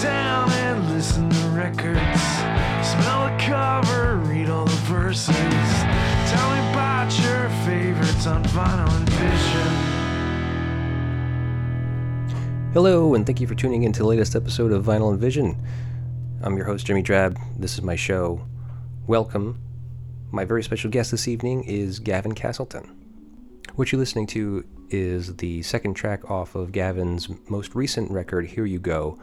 [0.00, 2.20] down and listen to records.
[2.86, 5.34] Smell the cover, read all the verses.
[5.34, 9.96] Tell me about your favorites on vinyl and vision.
[12.72, 15.56] Hello, and thank you for tuning in to the latest episode of Vinyl and Vision.
[16.42, 17.38] I'm your host, Jimmy Drab.
[17.58, 18.44] This is my show.
[19.06, 19.58] Welcome.
[20.30, 22.94] My very special guest this evening is Gavin Castleton.
[23.76, 28.66] What you're listening to is the second track off of Gavin's most recent record, Here
[28.66, 29.18] You Go,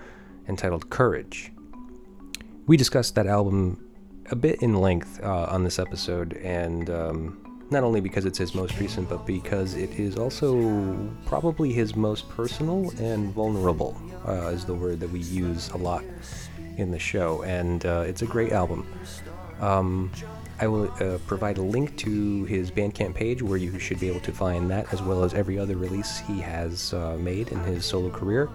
[0.48, 1.52] entitled Courage.
[2.67, 3.84] We discussed that album
[4.31, 8.55] a bit in length uh, on this episode, and um, not only because it's his
[8.55, 14.64] most recent, but because it is also probably his most personal and vulnerable, uh, is
[14.64, 16.03] the word that we use a lot
[16.78, 18.88] in the show, and uh, it's a great album.
[19.59, 20.12] Um,
[20.59, 24.22] I will uh, provide a link to his Bandcamp page where you should be able
[24.22, 27.86] to find that as well as every other release he has uh, made in his
[27.86, 28.50] solo career.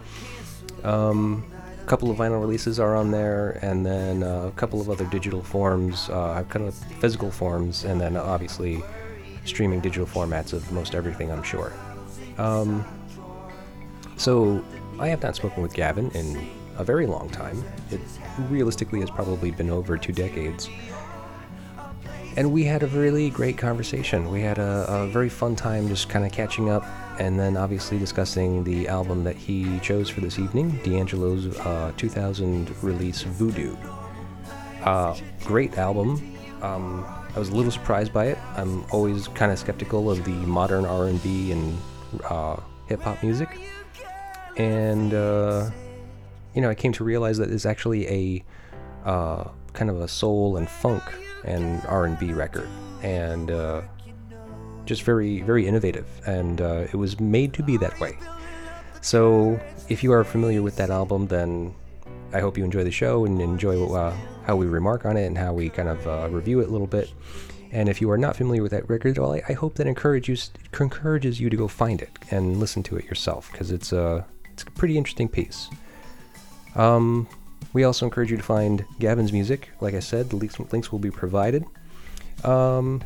[0.85, 1.45] Um,
[1.89, 5.43] couple of vinyl releases are on there, and then uh, a couple of other digital
[5.43, 8.83] forms, uh, kind of physical forms, and then obviously
[9.47, 11.73] streaming digital formats of most everything, I'm sure.
[12.37, 12.85] Um,
[14.19, 14.63] so,
[14.99, 17.65] I have not spoken with Gavin in a very long time.
[17.91, 18.01] It
[18.51, 20.69] realistically has probably been over two decades.
[22.37, 24.31] And we had a really great conversation.
[24.31, 26.85] We had a, a very fun time just kind of catching up
[27.19, 32.71] and then obviously discussing the album that he chose for this evening D'Angelo's uh, 2000
[32.83, 33.77] release Voodoo.
[34.85, 36.37] Uh, great album.
[36.63, 38.39] Um, I was a little surprised by it.
[38.57, 41.79] I'm always kind of skeptical of the modern R&B and
[42.25, 43.49] uh, hip hop music,
[44.57, 45.71] and uh,
[46.55, 48.45] you know, I came to realize that it's actually a
[49.09, 51.03] uh, kind of a soul and funk
[51.45, 52.69] and R&B record,
[53.03, 53.83] and uh,
[54.89, 56.07] just very, very innovative.
[56.27, 58.19] And uh, it was made to be that way.
[59.01, 61.75] So, if you are familiar with that album, then
[62.33, 64.15] I hope you enjoy the show and enjoy uh,
[64.45, 66.87] how we remark on it and how we kind of uh, review it a little
[66.87, 67.13] bit.
[67.71, 70.51] And if you are not familiar with that record, well, I, I hope that encourages
[70.81, 74.63] encourages you to go find it and listen to it yourself because it's a it's
[74.63, 75.69] a pretty interesting piece.
[76.75, 77.29] Um,
[77.73, 79.69] we also encourage you to find Gavin's music.
[79.81, 81.65] Like I said, the links, links will be provided.
[82.45, 83.03] Um,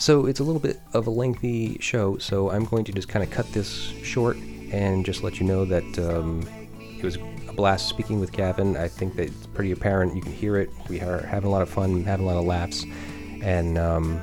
[0.00, 3.22] so it's a little bit of a lengthy show, so I'm going to just kind
[3.22, 3.70] of cut this
[4.02, 4.38] short
[4.72, 6.48] and just let you know that um,
[6.80, 8.76] it was a blast speaking with Gavin.
[8.76, 10.16] I think that it's pretty apparent.
[10.16, 10.70] You can hear it.
[10.88, 12.84] We are having a lot of fun, having a lot of laughs,
[13.42, 14.20] and um,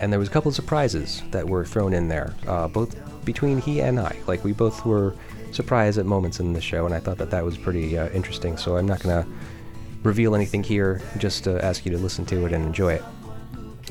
[0.00, 3.60] and there was a couple of surprises that were thrown in there, uh, both between
[3.60, 4.16] he and I.
[4.26, 5.14] Like we both were
[5.52, 8.56] surprised at moments in the show, and I thought that that was pretty uh, interesting.
[8.56, 9.24] So I'm not gonna
[10.02, 11.00] reveal anything here.
[11.16, 13.04] Just to ask you to listen to it and enjoy it.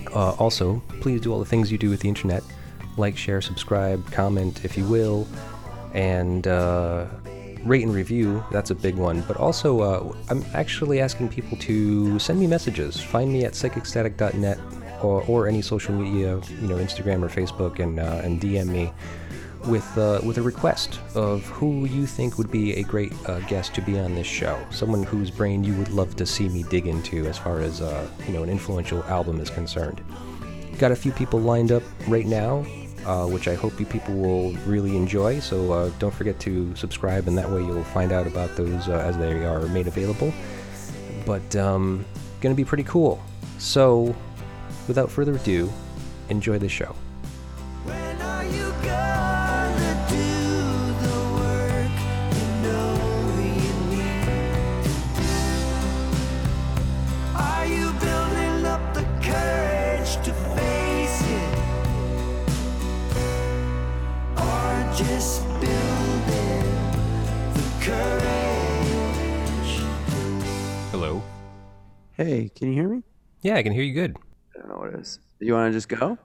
[0.08, 2.44] Uh, also, please do all the things you do with the internet
[3.00, 5.28] like, share, subscribe, comment if you will,
[5.94, 7.08] and uh,
[7.64, 8.44] rate and review.
[8.52, 9.22] That's a big one.
[9.22, 13.02] But also, uh, I'm actually asking people to send me messages.
[13.02, 14.60] Find me at psychicstatic.net
[15.02, 18.92] or, or any social media, you know, Instagram or Facebook, and, uh, and DM me
[19.69, 23.74] with uh, with a request of who you think would be a great uh, guest
[23.75, 24.59] to be on this show.
[24.72, 28.07] Someone whose brain you would love to see me dig into as far as uh,
[28.28, 30.03] you know an influential album is concerned.
[30.78, 32.66] Got a few people lined up right now,
[33.06, 35.40] uh, which I hope you people will really enjoy.
[35.40, 38.94] So uh, don't forget to subscribe, and that way you'll find out about those uh,
[38.94, 40.34] as they are made available.
[41.25, 42.06] But um,
[42.41, 43.22] gonna be pretty cool.
[43.57, 44.16] So,
[44.88, 45.69] without further ado,
[46.30, 46.96] enjoy the show.
[47.84, 48.74] When are you
[60.09, 61.59] courage to face it?
[64.38, 66.64] Or just building
[67.53, 68.24] the courage?
[70.92, 71.22] Hello.
[72.14, 73.03] Hey, can you hear me?
[73.42, 74.18] Yeah, I can hear you good.
[74.56, 75.19] I don't know what it is.
[75.40, 76.18] You want to just go?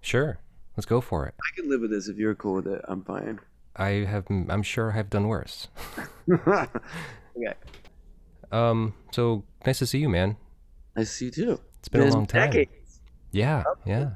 [0.00, 0.38] Sure,
[0.76, 1.34] let's go for it.
[1.40, 2.82] I can live with this if you're cool with it.
[2.88, 3.40] I'm fine.
[3.76, 5.68] I have, I'm sure I've done worse.
[6.30, 6.66] okay.
[8.50, 10.36] Um, so nice to see you, man.
[10.94, 11.60] Nice to see you too.
[11.78, 12.50] It's been a long time.
[12.50, 12.81] Decades.
[13.32, 14.10] Yeah, yeah.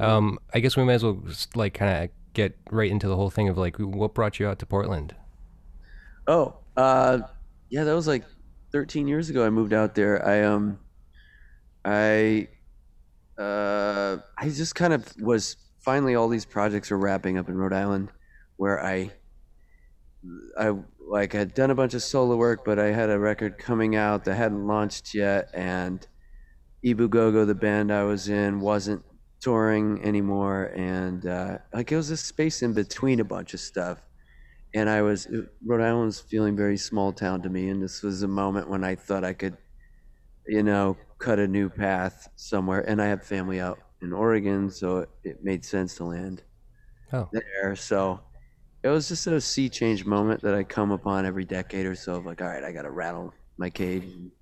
[0.00, 3.16] Um, I guess we might as well just, like kind of get right into the
[3.16, 5.14] whole thing of like what brought you out to Portland.
[6.26, 7.20] Oh, uh,
[7.70, 8.24] yeah, that was like
[8.72, 9.44] 13 years ago.
[9.44, 10.24] I moved out there.
[10.26, 10.78] I um,
[11.84, 12.48] I,
[13.38, 17.72] uh, I just kind of was finally all these projects were wrapping up in Rhode
[17.72, 18.10] Island,
[18.56, 19.10] where I,
[20.58, 23.96] I like had done a bunch of solo work, but I had a record coming
[23.96, 26.06] out that hadn't launched yet, and
[26.84, 29.04] Ibu Gogo, the band I was in, wasn't
[29.40, 34.02] touring anymore, and uh, like it was a space in between a bunch of stuff,
[34.74, 35.28] and I was
[35.66, 38.84] Rhode Island was feeling very small town to me, and this was a moment when
[38.84, 39.58] I thought I could,
[40.46, 42.80] you know, cut a new path somewhere.
[42.88, 46.44] And I have family out in Oregon, so it, it made sense to land
[47.12, 47.30] Oh.
[47.32, 47.76] there.
[47.76, 48.24] So
[48.82, 52.16] it was just a sea change moment that I come upon every decade or so
[52.16, 54.32] of like, all right, I got to rattle my cage and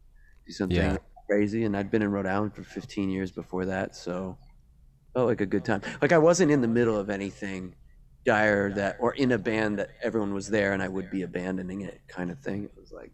[0.47, 0.99] do something Yeah.
[1.26, 1.64] Crazy.
[1.64, 4.38] And I'd been in Rhode Island for 15 years before that, so
[5.14, 5.82] felt like a good time.
[6.02, 7.75] Like I wasn't in the middle of anything
[8.25, 11.82] dire that, or in a band that everyone was there and I would be abandoning
[11.82, 12.64] it, kind of thing.
[12.64, 13.12] It was like.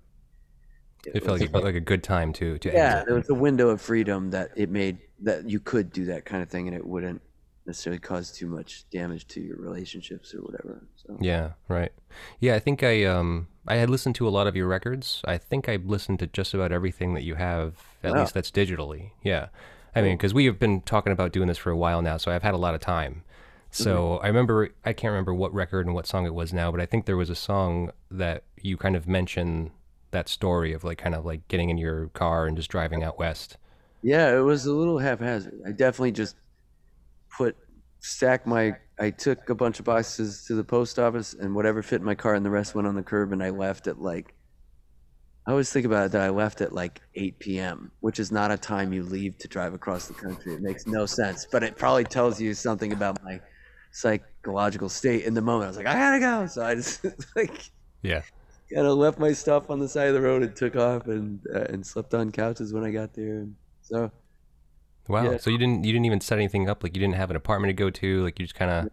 [1.05, 3.07] It felt like, like a good time to to yeah, exit.
[3.07, 6.45] there was a window of freedom that it made that you could do that kind
[6.45, 7.21] of thing and it wouldn't
[7.67, 10.87] necessarily cause too much damage to your relationships or whatever.
[10.97, 11.93] So Yeah, right.
[12.41, 15.23] Yeah, I think I um I had listened to a lot of your records.
[15.25, 18.21] I think I listened to just about everything that you have, at Wow.
[18.21, 19.11] least that's digitally.
[19.23, 19.49] Yeah.
[19.95, 22.33] I mean, because we have been talking about doing this for a while now, so
[22.33, 23.23] I've had a lot of time.
[23.71, 24.25] So mm-hmm.
[24.25, 26.87] I remember, I can't remember what record and what song it was now, but I
[26.87, 29.71] think there was a song that you kind of mentioned
[30.11, 33.19] that story of like kind of like getting in your car and just driving out
[33.19, 33.57] west.
[34.03, 35.61] yeah, it was a little haphazard.
[35.67, 36.37] I definitely just
[37.31, 37.57] put
[38.03, 42.01] stack my I took a bunch of boxes to the post office and whatever fit
[42.01, 44.35] in my car and the rest went on the curb and I left at like
[45.47, 48.53] I always think about it that I left at like 8 p.m., which is not
[48.53, 50.55] a time you leave to drive across the country.
[50.55, 53.41] It makes no sense, but it probably tells you something about my
[53.91, 55.65] psychological state in the moment.
[55.65, 57.05] I was like, I gotta go, so I just
[57.37, 57.73] like
[58.03, 58.23] Yeah.
[58.75, 61.41] kind of left my stuff on the side of the road and took off and
[61.55, 63.39] uh, and slept on couches when I got there.
[63.41, 64.11] And so
[65.09, 65.33] Wow.
[65.33, 65.37] Yeah.
[65.39, 67.71] So you didn't you didn't even set anything up like you didn't have an apartment
[67.71, 68.91] to go to like you just kind of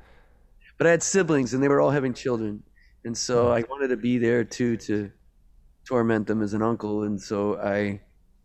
[0.78, 2.64] but I had siblings and they were all having children,
[3.04, 5.12] and so I wanted to be there too to
[5.86, 8.02] torment them as an uncle, and so I,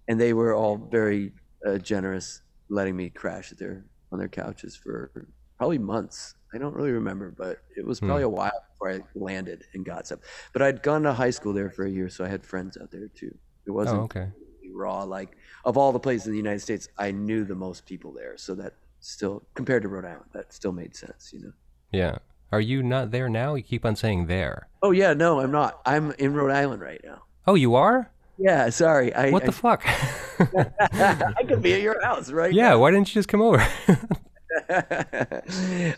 [0.09, 1.33] and they were all very
[1.67, 5.11] uh, generous, letting me crash at their on their couches for
[5.59, 6.35] probably months.
[6.53, 10.07] I don't really remember, but it was probably a while before I landed and got
[10.07, 10.21] some.
[10.53, 12.91] But I'd gone to high school there for a year, so I had friends out
[12.91, 13.37] there too.
[13.67, 14.29] It wasn't Oh, okay.
[14.73, 15.03] raw.
[15.05, 18.37] Like of all the places in the United States, I knew the most people there,
[18.37, 21.53] so that still compared to Rhode Island, that still made sense, you know.
[21.93, 22.19] Yeah.
[22.53, 23.55] Are you not there now?
[23.55, 24.69] You keep on saying there.
[24.83, 25.81] Oh yeah, no, I'm not.
[25.85, 27.23] I'm in Rhode Island right now.
[27.47, 28.11] Oh, you are?
[28.39, 29.13] Yeah, sorry.
[29.15, 29.83] I What the fuck?
[29.85, 33.59] I, I could be at your house right yeah, why didn't you just come over?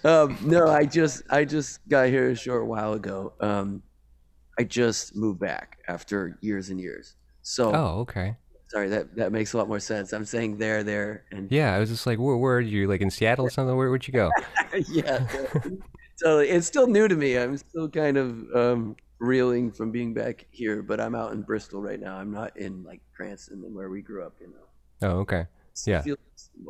[0.05, 3.33] um, no, I just I just got here a short while ago.
[3.41, 3.83] Um,
[4.59, 7.17] I just moved back after years and years.
[7.43, 8.37] So oh, okay.
[8.69, 10.13] Sorry, that that makes a lot more sense.
[10.13, 12.87] I'm saying there, there, and Yeah, I was just like, where, where are you?
[12.89, 13.77] Like in Seattle or something?
[13.77, 14.31] Where, where'd you go?
[14.89, 15.27] yeah.
[16.17, 17.37] So it's still new to me.
[17.37, 21.83] I'm still kind of um, reeling from being back here, but I'm out in Bristol
[21.83, 22.17] right now.
[22.17, 24.35] I'm not in like Cranston where we grew up.
[24.41, 25.09] You know.
[25.09, 25.41] Oh, okay.
[25.41, 26.01] It Yeah.
[26.01, 26.19] feels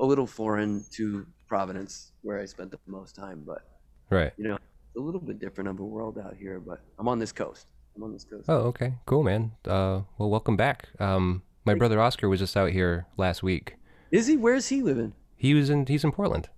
[0.00, 3.62] a little foreign to Providence, where I spent the most time, but
[4.10, 4.32] Right.
[4.36, 4.58] you know,
[4.96, 6.58] a little bit different of a world out here.
[6.58, 7.68] But I'm on this coast.
[7.94, 8.46] I'm on this coast.
[8.48, 8.94] Oh, okay.
[9.06, 9.52] Cool, man.
[9.64, 10.88] Uh, well, welcome back.
[10.98, 13.76] Um, my brother Oscar was just out here last week.
[14.10, 14.36] Is he?
[14.36, 15.12] Where's he living?
[15.36, 15.84] He was in.
[15.86, 16.48] He's in Portland.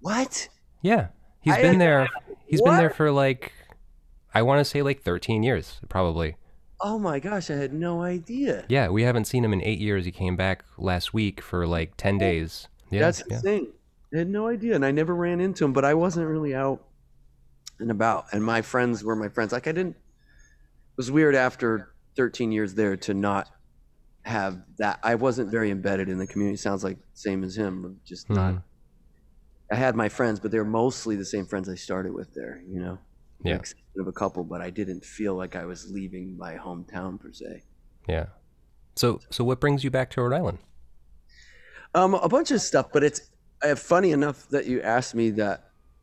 [0.00, 0.48] What?
[0.82, 1.08] Yeah,
[1.40, 2.06] he's I- been there.
[2.46, 3.52] He's been there for like,
[4.32, 6.36] I want to say like 13 years, probably.
[6.80, 8.66] Oh my gosh, I had no idea.
[8.68, 10.04] Yeah, we haven't seen him in eight years.
[10.04, 12.68] He came back last week for like 10 days.
[12.90, 13.36] Yeah, That's yeah.
[13.36, 13.72] insane.
[14.14, 15.72] I had no idea, and I never ran into him.
[15.72, 16.84] But I wasn't really out
[17.80, 19.52] and about, and my friends were my friends.
[19.52, 19.96] Like I didn't.
[19.96, 23.48] It was weird after 13 years there to not
[24.26, 24.98] have that.
[25.02, 26.56] I wasn't very embedded in the community.
[26.56, 28.54] Sounds like same as him, just not.
[28.54, 28.62] Mhm.
[29.72, 32.62] I had my friends, but they're mostly the same friends I started with there.
[32.68, 32.98] You know,
[33.44, 33.60] Yeah.
[33.98, 37.62] Of a couple, but I didn't feel like I was leaving my hometown per se.
[38.08, 38.26] Yeah.
[38.94, 40.58] So, so what brings you back to Rhode Island?
[41.94, 43.30] Um, a bunch of stuff, but it's
[43.62, 45.62] uh, funny enough that you asked me that.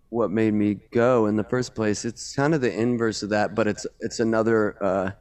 [0.09, 2.05] What made me go in the first place?
[2.05, 5.11] It's kind of the inverse of that, but it's it's another uh,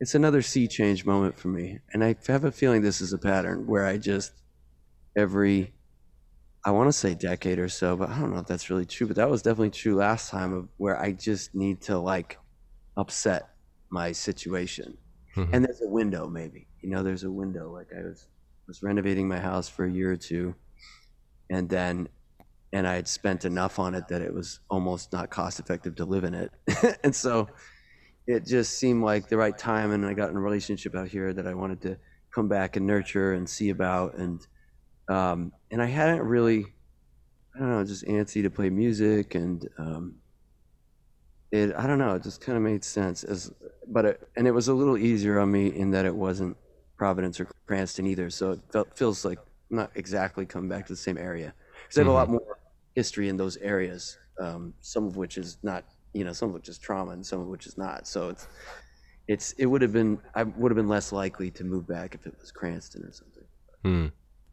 [0.00, 3.18] it's another sea change moment for me, and I have a feeling this is a
[3.18, 4.32] pattern where I just
[5.16, 5.74] every
[6.64, 9.06] I want to say decade or so, but I don't know if that's really true.
[9.06, 12.38] But that was definitely true last time of where I just need to like
[12.96, 13.50] upset
[13.90, 14.98] my situation,
[15.36, 15.50] Mhm.
[15.52, 18.28] and there's a window maybe you know there's a window like I was
[18.68, 20.54] was renovating my house for a year or two,
[21.50, 22.08] and then
[22.72, 26.04] and I had spent enough on it that it was almost not cost effective to
[26.04, 26.52] live in it,
[27.04, 27.48] and so
[28.30, 31.32] it just seemed like the right time, and I got in a relationship out here
[31.32, 31.98] that I wanted to
[32.30, 34.46] come back and nurture and see about, and
[35.08, 36.66] um, and I hadn't really,
[37.54, 40.14] I don't know, just antsy to play music, and um,
[41.50, 43.52] it I don't know, it just kind of made sense as,
[43.88, 46.56] but it, and it was a little easier on me in that it wasn't
[46.96, 49.38] Providence or Cranston either, so it felt, feels like
[49.70, 51.54] not exactly coming back to the same area.
[51.82, 52.58] Because I have a lot more
[52.94, 56.68] history in those areas, um, some of which is not you know, some of which
[56.68, 58.06] is trauma and some of which is not.
[58.06, 58.46] So it's
[59.28, 62.26] it's it would have been I would have been less likely to move back if
[62.26, 63.44] it was Cranston or something.
[63.84, 64.06] Hmm.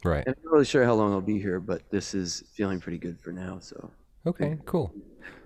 [0.08, 0.24] Right.
[0.26, 3.00] And I'm not really sure how long I'll be here, but this is feeling pretty
[3.00, 3.60] good for now.
[3.60, 3.92] So
[4.26, 4.58] Okay.
[4.66, 4.94] Cool.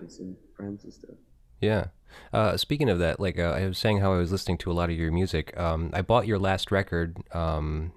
[0.08, 1.16] some friends and stuff.
[1.60, 1.86] Yeah.
[2.32, 4.74] Uh, speaking of that, like uh, I was saying, how I was listening to a
[4.74, 5.56] lot of your music.
[5.58, 7.16] Um, I bought your last record.
[7.32, 7.92] Um,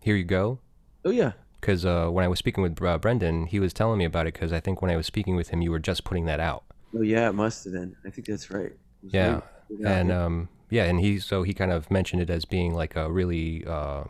[0.00, 0.60] Here you go.
[1.04, 4.04] Oh yeah, Because uh, when I was speaking with uh, Brendan, he was telling me
[4.04, 4.34] about it.
[4.34, 6.62] Because I think when I was speaking with him, you were just putting that out.
[6.96, 7.96] Oh yeah, it must have been.
[8.04, 8.72] I think that's right.
[9.02, 9.34] Yeah.
[9.34, 9.42] right-
[9.78, 10.24] yeah, and yeah.
[10.24, 13.64] um, yeah, and he so he kind of mentioned it as being like a really
[13.66, 14.04] uh,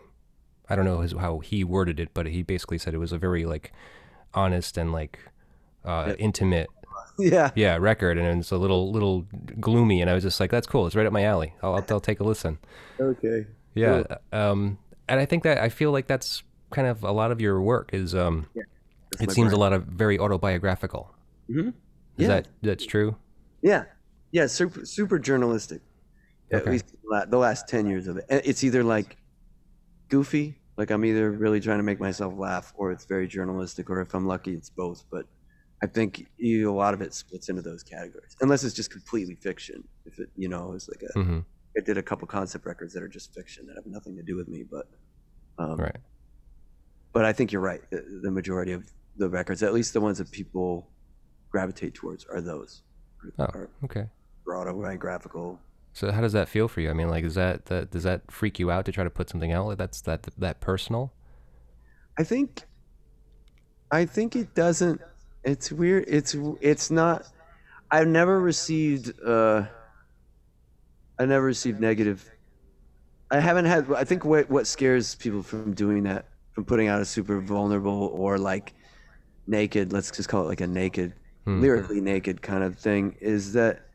[0.68, 3.18] I don't know his, how he worded it, but he basically said it was a
[3.18, 3.72] very like
[4.34, 5.18] honest and like
[5.84, 6.14] uh, Yeah.
[6.14, 6.68] intimate
[7.18, 9.26] yeah, yeah record, and it's a little little
[9.60, 11.54] gloomy, and I was just like, that's cool, it's right up my alley.
[11.62, 12.58] I'll I'll, I'll take a listen.
[12.98, 13.46] okay.
[13.74, 17.40] Yeah, um, and I think that I feel like that's kind of a lot of
[17.40, 21.14] your work is um, That's it seems a lot of very autobiographical.
[21.50, 21.72] Mhm.
[22.18, 22.28] Is Yeah.
[22.28, 23.16] that that's true?
[23.62, 23.84] Yeah,
[24.32, 25.80] yeah, super super journalistic.
[26.52, 28.26] At least the la- the last ten years of it.
[28.28, 29.16] It's either like
[30.08, 34.00] goofy, like I'm either really trying to make myself laugh, or it's very journalistic, or
[34.02, 35.04] if I'm lucky, it's both.
[35.10, 35.26] But
[35.82, 39.34] I think you, a lot of it splits into those categories, unless it's just completely
[39.34, 39.82] fiction.
[40.04, 41.38] If it, you know, it's like a, hmm
[41.76, 44.36] I did a couple concept records that are just fiction that have nothing to do
[44.36, 44.86] with me, but.
[45.58, 45.96] Um, Right.
[47.14, 47.82] But I think you're right.
[47.90, 50.91] The, the majority of the records, at least the ones that people
[51.52, 52.82] gravitate towards, are those.
[53.38, 54.06] Oh, Are, okay.
[54.48, 55.60] autobiographical.
[55.92, 56.90] So how does that feel for you?
[56.90, 59.30] I mean, like, is that, that does that freak you out to try to put
[59.30, 61.12] something out Like, that's that that personal?
[62.18, 62.62] I think
[63.90, 65.00] I think it doesn't
[65.44, 67.26] it's weird it's it's not
[67.90, 69.66] I've never received uh
[71.18, 72.28] I never received negative
[73.30, 77.00] I haven't had I think what what scares people from doing that from putting out
[77.00, 78.74] a super vulnerable or like
[79.46, 81.60] naked let's just call it like a naked Hmm.
[81.60, 83.86] lyrically naked kind of thing is that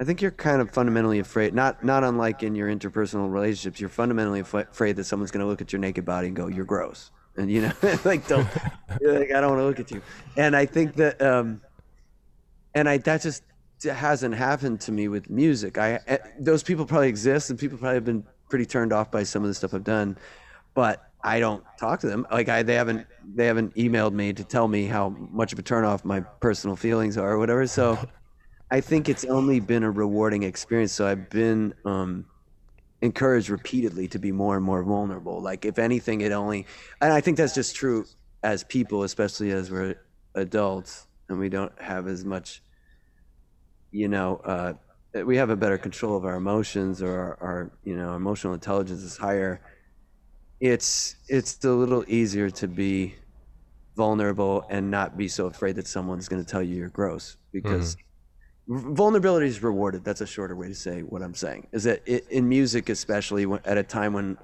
[0.00, 3.88] I think you're kind of fundamentally afraid not not unlike in your interpersonal relationships you're
[3.88, 6.64] fundamentally af- afraid that someone's going to look at your naked body and go you're
[6.64, 7.10] gross.
[7.36, 7.72] And you know
[8.04, 8.48] like don't
[9.00, 10.02] like I don't want to look at you.
[10.36, 11.60] And I think that um
[12.74, 13.42] and I that just
[13.84, 15.78] hasn't happened to me with music.
[15.78, 19.22] I eh, those people probably exist and people probably have been pretty turned off by
[19.22, 20.16] some of the stuff I've done
[20.76, 22.26] but I don't talk to them.
[22.30, 25.62] Like I, they haven't, they haven't emailed me to tell me how much of a
[25.62, 27.66] turnoff my personal feelings are or whatever.
[27.66, 27.98] So,
[28.70, 30.92] I think it's only been a rewarding experience.
[30.92, 32.26] So I've been um,
[33.00, 35.40] encouraged repeatedly to be more and more vulnerable.
[35.40, 36.66] Like if anything, it only,
[37.00, 38.06] and I think that's just true
[38.42, 39.96] as people, especially as we're
[40.34, 42.62] adults and we don't have as much,
[43.92, 44.72] you know, uh,
[45.24, 49.02] we have a better control of our emotions or our, our you know, emotional intelligence
[49.02, 49.60] is higher
[50.60, 53.14] it's it's a little easier to be
[53.96, 57.96] vulnerable and not be so afraid that someone's going to tell you you're gross because
[58.68, 60.04] v- vulnerability is rewarded.
[60.04, 63.46] That's a shorter way to say what i'm saying is that it, in music especially
[63.46, 64.38] when, at a time when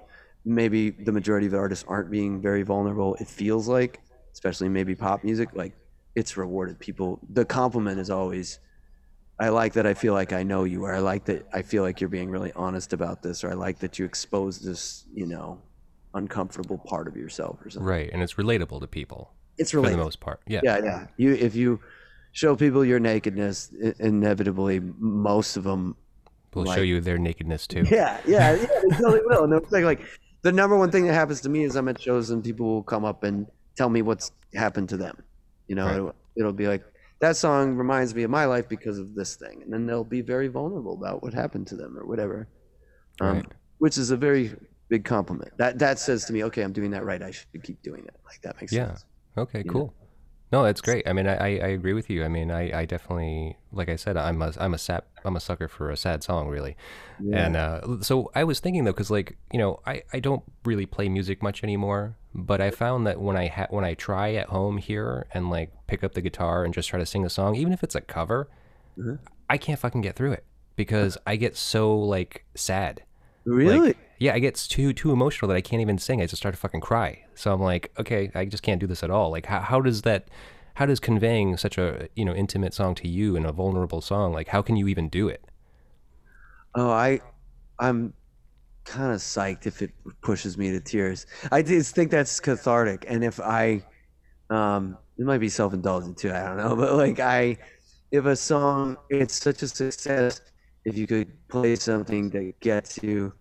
[0.44, 4.00] maybe the majority of the artists aren't being very vulnerable it feels like
[4.34, 5.74] especially maybe pop music like
[6.14, 6.78] it's rewarded.
[6.78, 8.58] People the compliment is always
[9.40, 11.82] I like that I feel like I know you, or I like that I feel
[11.82, 15.26] like you're being really honest about this, or I like that you expose this, you
[15.26, 15.62] know,
[16.14, 17.86] uncomfortable part of yourself or something.
[17.88, 20.40] Right, and it's relatable to people It's relatable for the most part.
[20.46, 20.60] Yeah.
[20.62, 21.06] Yeah, yeah.
[21.16, 21.80] You if you
[22.32, 25.96] show people your nakedness, inevitably most of them.
[26.54, 27.84] We'll show you their nakedness too.
[27.90, 28.66] Yeah, yeah, yeah.
[28.88, 29.46] They totally will.
[29.46, 30.00] No, it's like, like
[30.42, 32.82] the number one thing that happens to me is I'm at shows and people will
[32.82, 35.22] come up and tell me what's happened to them.
[35.68, 35.96] You know, Right.
[35.96, 36.84] it'll, it'll be like
[37.20, 40.20] that song reminds me of my life because of this thing, and then they'll be
[40.20, 42.48] very vulnerable about what happened to them or whatever.
[43.20, 43.46] Um, Right.
[43.78, 44.52] Which is a very
[44.92, 45.50] big compliment.
[45.56, 47.22] That that says to me, okay, I'm doing that right.
[47.22, 48.14] I should keep doing it.
[48.26, 48.88] Like that makes Yeah.
[48.88, 49.04] sense.
[49.38, 49.72] Okay, you know?
[49.72, 49.94] cool.
[50.52, 51.08] No, that's great.
[51.08, 51.34] I mean, I,
[51.68, 52.22] I agree with you.
[52.24, 55.40] I mean, I, I definitely, like I said, I'm a I'm a sap I'm a
[55.40, 56.76] sucker for a sad song, really.
[57.18, 57.46] Yeah.
[57.46, 60.84] And uh, so I was thinking though, because like you know, I, I don't really
[60.84, 62.18] play music much anymore.
[62.34, 65.70] But I found that when I ha- when I try at home here and like
[65.86, 68.00] pick up the guitar and just try to sing a song, even if it's a
[68.02, 68.48] cover,
[68.98, 69.18] Mhm.
[69.48, 70.44] I can't fucking get through it
[70.76, 73.02] because I get so like sad.
[73.44, 73.88] Really?
[73.88, 76.20] Like, yeah, I get too too emotional that I can't even sing.
[76.20, 77.24] I just start to fucking cry.
[77.34, 79.30] So I'm like, okay, I just can't do this at all.
[79.30, 80.28] Like, how, how does that,
[80.74, 84.32] how does conveying such a you know intimate song to you and a vulnerable song,
[84.32, 85.44] like, how can you even do it?
[86.74, 87.20] Oh, I,
[87.78, 88.14] I'm
[88.84, 91.26] kind of psyched if it pushes me to tears.
[91.50, 93.84] I just think that's cathartic, and if I,
[94.50, 96.32] um, it might be self-indulgent too.
[96.32, 97.58] I don't know, but like I,
[98.12, 100.40] if a song, it's such a success.
[100.84, 103.32] If you could play something that gets you,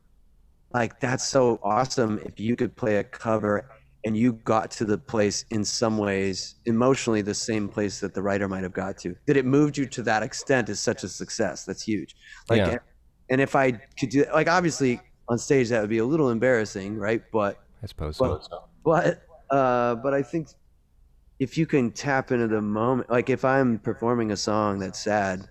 [0.73, 2.19] like that's so awesome.
[2.25, 3.67] If you could play a cover
[4.03, 8.21] and you got to the place in some ways emotionally the same place that the
[8.21, 11.07] writer might have got to that it moved you to that extent is such a
[11.07, 12.15] success that's huge
[12.49, 12.77] like Yeah.
[13.29, 16.97] and if i could do like obviously on stage that would be a little embarrassing
[16.97, 18.63] right but I suppose but so.
[18.83, 20.47] but uh but i think
[21.39, 25.47] if you can tap into the moment like if i'm performing a song that's sad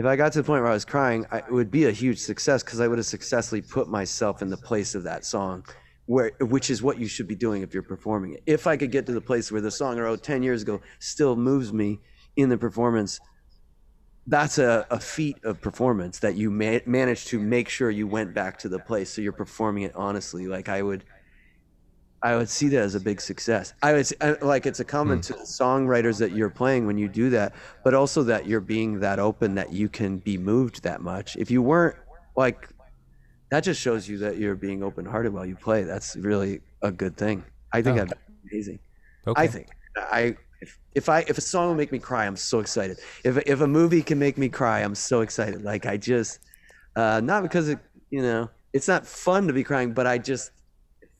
[0.00, 1.90] if i got to the point where i was crying I, it would be a
[1.90, 5.64] huge success because i would have successfully put myself in the place of that song
[6.06, 8.42] where which is what you should be doing if you're performing it.
[8.46, 10.80] If i could get to the place where the song i wrote 10 years ago
[10.98, 12.00] still moves me
[12.36, 13.20] in the performance
[14.26, 18.34] that's a, a feat of performance that you ma- managed to make sure you went
[18.34, 20.46] back to the place so you're performing it honestly.
[20.46, 21.04] Like i would
[22.22, 23.72] I would see that as a big success.
[23.82, 26.98] I would s- I- like it's a compliment to the songwriters that you're playing when
[26.98, 30.82] you do that, but also that you're being that open that you can be moved
[30.82, 31.36] that much.
[31.36, 31.96] If you weren't
[32.36, 32.68] like,
[33.50, 35.82] that just shows you that you're being open hearted while you play.
[35.84, 37.42] That's really a good thing.
[37.72, 38.04] I think Oh.
[38.04, 38.18] that'd
[38.50, 38.78] amazing.
[39.26, 39.42] Okay.
[39.42, 42.60] I think I if, if I if a song will make me cry, I'm so
[42.60, 42.98] excited.
[43.24, 45.62] If if a movie can make me cry, I'm so excited.
[45.62, 46.40] Like I just
[46.96, 47.78] uh, not because it
[48.10, 50.50] you know it's not fun to be crying, but I just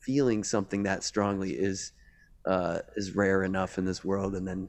[0.01, 1.91] feeling something that strongly is
[2.45, 4.67] uh, is rare enough in this world, and then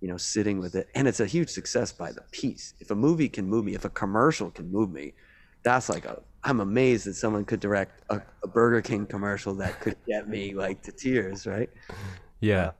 [0.00, 2.74] you know sitting with it, and it's a huge success by the piece.
[2.80, 5.14] If a movie can move me, if a commercial can move me,
[5.62, 9.78] that's like a I'm amazed that someone could direct a, a Burger King commercial that
[9.80, 11.68] could get me like to tears, right?
[12.40, 12.70] Yeah.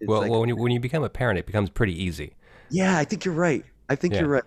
[0.00, 2.34] It's Well, like- well, when you when you become a parent, it becomes pretty easy.
[2.70, 3.64] Yeah, I think you're right.
[3.88, 4.20] I think Yeah.
[4.20, 4.44] you're right.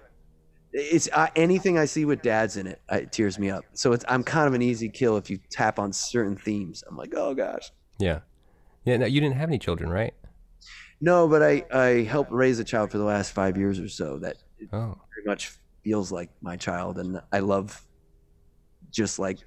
[0.80, 3.66] It's uh, anything I see with dads in it, it tears me up.
[3.74, 6.84] So it's I'm kind of an easy kill if you tap on certain themes.
[6.88, 7.72] I'm like, oh gosh.
[8.00, 8.20] Yeah.
[8.86, 8.98] Yeah.
[8.98, 10.14] No, you didn't have any children, right?
[11.02, 14.20] No, but I I helped raise a child for the last five years or so
[14.20, 14.38] that
[14.72, 14.96] Oh.
[15.16, 15.52] very much
[15.84, 17.86] feels like my child, and I love
[18.90, 19.40] just like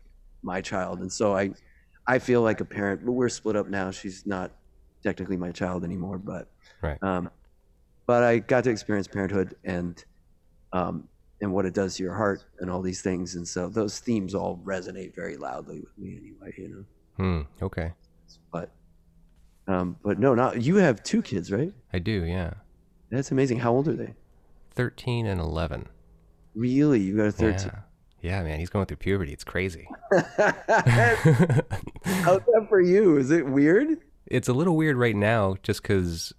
[0.42, 1.50] my child, and so I
[2.06, 3.04] I feel like a parent.
[3.04, 3.90] But we're split up now.
[3.90, 4.52] She's not
[5.02, 6.48] technically my child anymore, but
[6.82, 7.02] Right.
[7.02, 7.30] um,
[8.06, 10.02] but I got to experience parenthood and
[10.72, 11.09] um,
[11.40, 14.34] and what it does to your heart and all these things, and so those themes
[14.34, 16.54] all resonate very loudly with me anyway.
[16.56, 16.84] You know,
[17.16, 17.64] Hmm.
[17.64, 17.92] Okay.
[18.52, 18.70] but
[19.68, 21.72] um, but no, not you have two kids, right?
[21.92, 22.24] I do.
[22.24, 22.54] Yeah.
[23.10, 23.58] That's amazing.
[23.60, 24.14] How old are they?
[24.72, 25.86] Thirteen and eleven.
[26.54, 27.70] Really, you got a thirteen.
[27.72, 27.80] Yeah.
[28.22, 28.58] Yeah, man.
[28.58, 29.32] He's going through puberty.
[29.32, 29.88] It's crazy.
[30.12, 30.24] How's
[32.42, 33.16] that for you?
[33.16, 33.98] Is it weird?
[34.26, 36.32] it's a little weird right now just because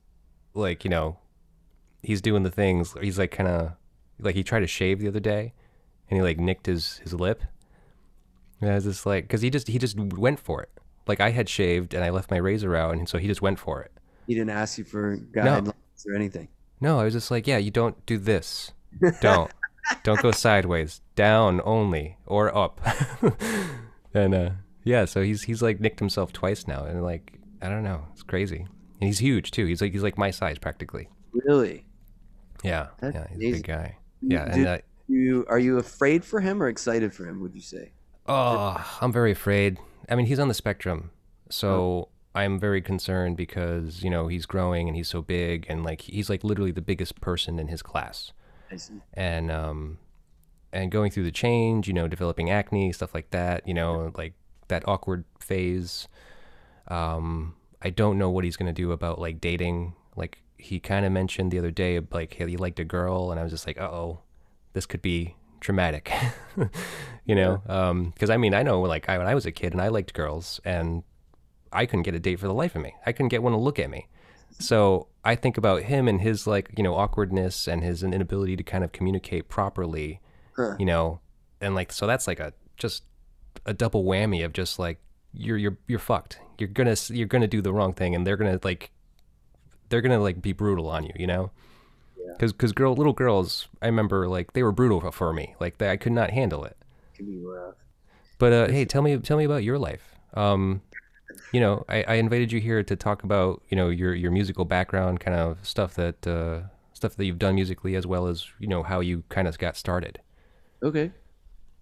[0.53, 1.17] like you know
[2.03, 3.73] he's doing the things he's like kind of
[4.21, 5.53] like he tried to shave the other day
[6.09, 7.43] and he like nicked his his lip.
[8.59, 10.69] And i was just like because he just he just went for it.
[11.07, 13.59] Like i had shaved and i left my razor out and so he just went
[13.59, 13.91] for it.
[14.27, 15.73] He didn't ask you for guidelines
[16.07, 16.47] or anything.
[16.79, 18.71] no i was just like yeah you don't do this.
[19.21, 19.51] Don't.
[20.03, 21.01] Don't go sideways.
[21.15, 22.17] Down only.
[22.25, 22.79] Or up.
[24.13, 24.49] And uh
[24.83, 28.05] yeah so he's he's like nicked himself twice now and like i don't know.
[28.13, 28.57] It's crazy.
[28.99, 29.65] And he's huge too.
[29.65, 31.09] He's like he's like my size practically.
[31.31, 31.85] Really?
[32.63, 33.97] Yeah, That's yeah, he's a big guy.
[34.21, 37.41] Yeah, Did and uh, you are you afraid for him or excited for him?
[37.41, 37.91] Would you say?
[38.27, 39.77] oh, I'm very afraid.
[40.09, 41.11] I mean, he's on the spectrum,
[41.49, 46.01] so I'm very concerned because you know he's growing and he's so big and like
[46.01, 48.31] he's like literally the biggest person in his class,
[48.71, 48.93] I see.
[49.13, 49.97] and um,
[50.71, 54.33] and going through the change, you know, developing acne, stuff like that, you know, like
[54.69, 56.07] that awkward phase.
[56.87, 59.93] Um, I don't know what he's gonna do about like dating.
[60.15, 63.39] Like he kind of mentioned the other day, like hey, he liked a girl, and
[63.39, 64.19] I was just like, uh oh,
[64.73, 66.11] this could be traumatic,
[67.25, 67.61] you know?
[68.13, 70.13] Because I mean, I know like I, when I was a kid and I liked
[70.13, 71.03] girls, and
[71.71, 72.93] I couldn't get a date for the life of me.
[73.05, 74.07] I couldn't get one to look at me.
[74.59, 78.63] So I think about him and his like you know awkwardness and his inability to
[78.63, 80.19] kind of communicate properly,
[80.55, 80.75] Huh.
[80.77, 81.21] you know,
[81.61, 83.03] and like so that's like a just
[83.65, 84.99] a double whammy of just like
[85.33, 86.39] you're you're you're fucked.
[86.57, 88.91] You're gonna you're gonna do the wrong thing, and they're gonna like
[89.91, 91.51] they're gonna like be brutal on you, you know.
[92.33, 95.55] Because because girl little girls, I remember like they were brutal for me.
[95.59, 96.77] Like they, I could not handle it.
[97.13, 97.75] Can be rough.
[98.39, 100.15] But uh, hey, tell me tell me about your life.
[100.33, 100.81] Um,
[101.51, 104.65] you know, I, I invited you here to talk about you know your your musical
[104.65, 106.61] background, kind of stuff that uh,
[106.93, 109.75] stuff that you've done musically, as well as you know how you kind of got
[109.75, 110.19] started.
[110.81, 111.11] Okay.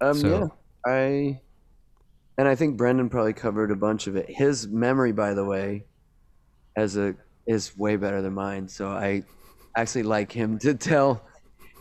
[0.02, 0.16] Um.
[0.16, 0.48] So- yeah.
[0.92, 1.40] I.
[2.38, 4.30] And I think Brendan probably covered a bunch of it.
[4.30, 5.84] His memory, by the way,
[6.78, 7.16] as a
[7.50, 8.70] is way better than mine.
[8.70, 9.26] So I
[9.78, 11.28] actually like him to tell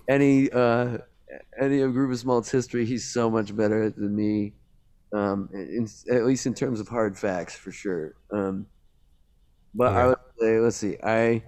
[0.09, 0.99] any uh
[1.61, 2.87] any of Group of history.
[2.87, 4.55] He's so much better than me.
[5.17, 8.17] Um, in, at least in terms of hard facts, for sure.
[8.33, 8.69] Um,
[9.75, 10.09] but I Yeah.
[10.09, 11.43] would say, let's see, I've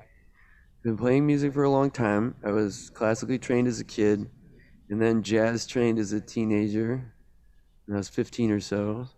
[0.84, 2.36] been playing music for a long time.
[2.44, 4.30] I was classically trained as a kid,
[4.90, 7.14] and then jazz trained as a teenager
[7.86, 9.08] when I was 15 or so.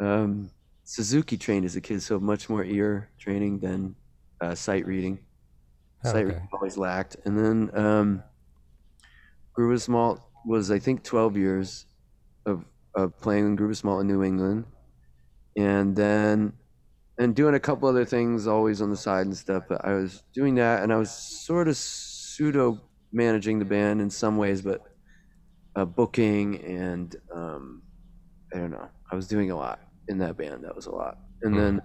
[0.00, 0.50] Um,
[0.84, 3.96] Suzuki trained as a kid, so much more ear training than
[4.40, 5.26] uh, sight reading.
[6.04, 6.26] Oh, Sight okay.
[6.26, 7.16] reading always lacked.
[7.24, 8.24] And then um,
[9.54, 11.86] Gruber Malt was, I think, 12 years
[12.46, 12.64] of,
[12.96, 14.66] of playing in Gruber Malt in New England.
[15.56, 16.54] And then,
[17.18, 19.64] and doing a couple other things always on the side and stuff.
[19.68, 22.80] But I was doing that and I was sort of pseudo
[23.12, 24.82] managing the band in some ways, but
[25.76, 27.82] uh, booking and um,
[28.54, 28.90] I don't know.
[29.10, 30.64] I was doing a lot in that band.
[30.64, 31.18] That was a lot.
[31.42, 31.58] And Hmm.
[31.58, 31.80] then,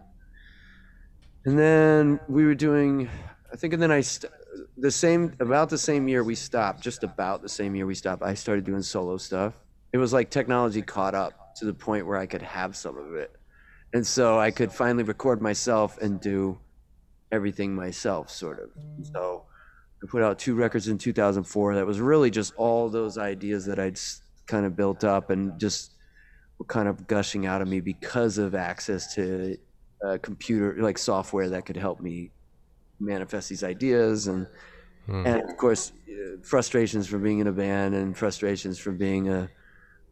[1.46, 3.10] and then we were doing,
[3.52, 4.32] I think, and then I, st-
[4.78, 8.24] the same, about the same year we stopped, just about the same year we stopped,
[8.24, 9.54] I started doing solo stuff.
[9.92, 13.16] It was like technology caught up to the point where I could have some of
[13.16, 13.32] it.
[13.94, 16.60] And so I could finally record myself and do
[17.32, 18.70] everything myself, sort of.
[19.12, 19.46] So
[20.04, 23.80] I put out two records in 2004 that was really just all those ideas that
[23.80, 24.00] I'd
[24.48, 25.92] kind of built up and just
[26.68, 29.58] kind of gushing out of me because of access to
[30.06, 32.32] uh, computer like software that could help me
[33.00, 34.48] manifest these ideas and
[35.08, 35.26] Hmm.
[35.26, 39.50] and of course uh, frustrations from being in a band and frustrations from being a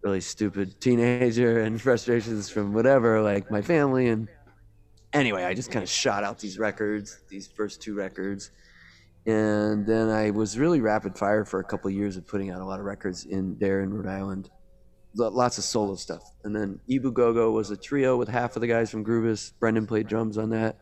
[0.03, 4.27] really stupid teenager and frustrations from whatever like my family and
[5.13, 8.51] anyway i just kind of shot out these records these first two records
[9.25, 12.59] and then i was really rapid fire for a couple of years of putting out
[12.59, 14.49] a lot of records in there in rhode island
[15.15, 16.23] lots of solo stuff.
[16.43, 19.87] And then ibu gogo was a trio with half of the guys from groovis brendan
[19.87, 20.77] played drums on that.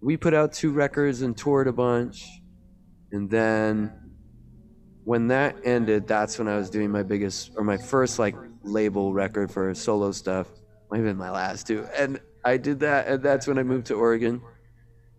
[0.00, 2.26] We put out two records and toured a bunch.
[3.12, 3.92] And then
[5.04, 9.12] when that ended that's when i was doing my biggest or my first like label
[9.12, 10.48] record for solo stuff.
[10.90, 11.86] Might have been my last too.
[11.96, 14.40] And i did that and that's when i moved to oregon.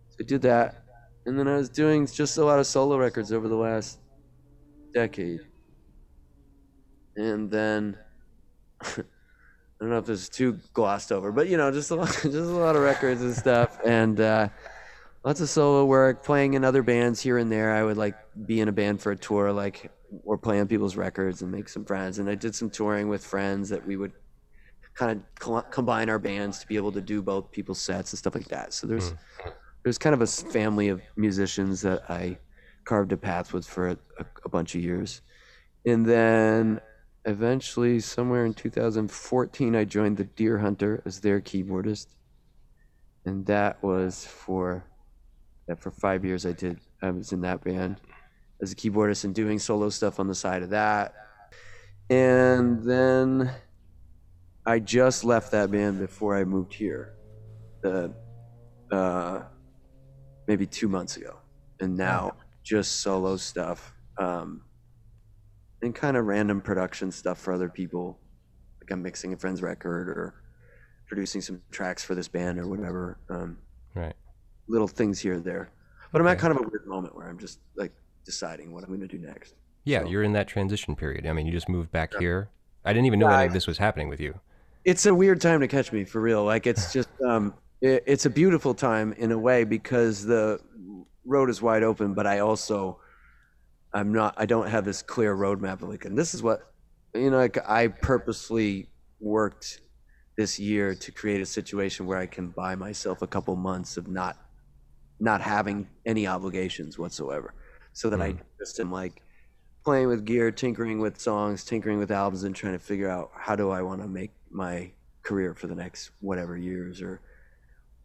[0.10, 0.84] So i did that.
[1.26, 4.00] And then i was doing just a lot of solo records over the last
[4.94, 5.42] decade.
[7.16, 7.98] And then
[8.98, 9.04] i
[9.80, 12.36] don't know if this is too glossed over but you know just a lot just
[12.36, 14.48] a lot of records and stuff and uh
[15.24, 17.74] lots of solo work, playing in other bands here and there.
[17.74, 18.16] I would like
[18.46, 19.92] be in a band for a tour, like
[20.24, 22.20] or play on people's records and make some friends.
[22.20, 24.12] And I did some touring with friends that we would
[24.94, 28.36] kind of combine our bands to be able to do both people's sets and stuff
[28.36, 28.74] like that.
[28.74, 29.14] So there's
[29.84, 32.38] there's kind of a family of musicians that I
[32.84, 33.98] carved a path with for a,
[34.44, 35.22] a bunch of years,
[35.86, 36.82] and then
[37.26, 42.08] eventually somewhere in 2014 I joined the Dear Hunter as their keyboardist.
[43.26, 44.84] And that was for
[45.68, 48.02] that for five years I did I was in that band
[48.62, 51.14] as a keyboardist and doing solo stuff on the side of that.
[52.10, 53.52] And then
[54.66, 57.14] I just left that band before I moved here
[57.82, 58.14] the
[58.92, 59.44] uh,
[60.48, 61.38] maybe two months ago.
[61.80, 64.64] And now just solo stuff um,
[65.82, 68.18] and kind of random production stuff for other people
[68.82, 70.36] like I'm mixing a friend's record or
[71.08, 73.18] producing some tracks for this band or whatever.
[73.30, 73.58] Um,
[73.94, 74.14] Right.
[74.68, 75.70] little things here and there.
[76.14, 77.92] But I'm at kind of a weird moment where I'm just like
[78.26, 79.56] deciding what I'm going to do next.
[79.84, 81.26] Yeah, So- you're in that transition period.
[81.26, 82.50] I mean, you just moved back here.
[82.86, 84.40] I didn't even know Yeah, any this was happening with you.
[84.86, 86.44] It's a weird time to catch me for real.
[86.46, 90.60] Like it's just, um, it, it's a beautiful time in a way because the
[91.26, 93.00] road is wide open, but I also,
[93.94, 96.72] I'm not, I don't have this clear roadmap of like, and this is what,
[97.14, 98.88] you know, like I purposely
[99.20, 99.82] worked
[100.38, 104.08] this year to create a situation where I can buy myself a couple months of
[104.08, 104.38] not
[105.20, 107.54] not having any obligations whatsoever.
[107.94, 108.42] So that I mm-hmm.
[108.58, 109.22] just am like
[109.84, 113.56] playing with gear, tinkering with songs, tinkering with albums and trying to figure out how
[113.56, 114.92] do I want to make my
[115.24, 117.22] career for the next whatever years or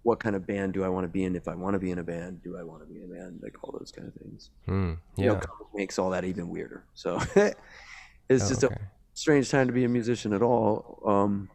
[0.06, 1.90] what kind of band do I want to be in if I want to be
[1.90, 4.08] in a band, do I want to be in a band, like all those kind
[4.08, 4.50] of things.
[5.20, 5.34] You Yeah.
[5.34, 5.40] know,
[5.74, 6.86] makes all that even weirder.
[6.94, 7.18] So
[8.28, 8.64] it's Oh, just okay.
[8.64, 8.76] a
[9.14, 11.02] strange time to be a musician at all.
[11.06, 11.50] Um,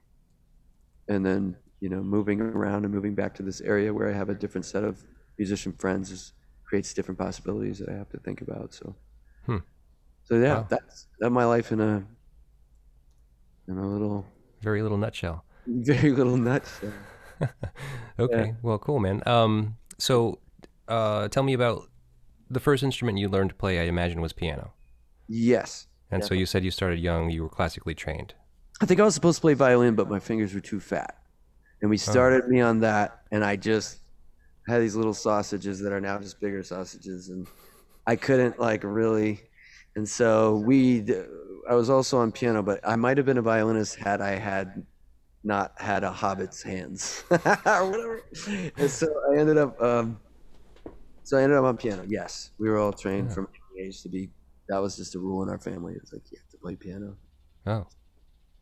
[1.08, 4.30] and then you know, moving around and moving back to this area where I have
[4.30, 5.04] a different set of
[5.40, 6.34] musician friends is,
[6.64, 8.76] creates different possibilities that I have to think about.
[8.76, 8.96] So,
[9.46, 9.62] Hmm.
[10.24, 10.70] so yeah, Wow.
[10.70, 12.08] that's that my life in a
[13.68, 14.26] in a little
[14.62, 15.44] Very little nutshell.
[15.66, 17.08] very little nutshell.
[18.19, 18.54] Okay.
[18.62, 19.23] Well, cool, man.
[19.25, 20.39] Um, so,
[20.88, 21.89] uh, tell me about
[22.49, 23.80] the first instrument you learned to play.
[23.80, 24.73] I imagine was piano.
[25.27, 27.30] Yes, And so you said you started young.
[27.30, 28.34] You were classically trained.
[28.82, 31.15] I think I was supposed to play violin, but my fingers were too fat.
[31.82, 33.99] And we started me on that, and I just
[34.67, 37.47] had these little sausages that are now just bigger sausages, and
[38.06, 39.41] I couldn't like really.
[39.95, 41.06] And so we,
[41.69, 44.86] I was also on piano, but I might have been a violinist had I had
[45.43, 48.21] not had a hobbit's hands or whatever.
[48.77, 50.19] And so I ended up, um,
[51.23, 52.06] so I ended up on piano.
[52.08, 53.47] Yes, we were all trained from
[53.80, 54.30] age to be.
[54.69, 55.93] That was just a rule in our family.
[55.95, 57.17] It's like you have to play piano.
[57.65, 57.88] Oh,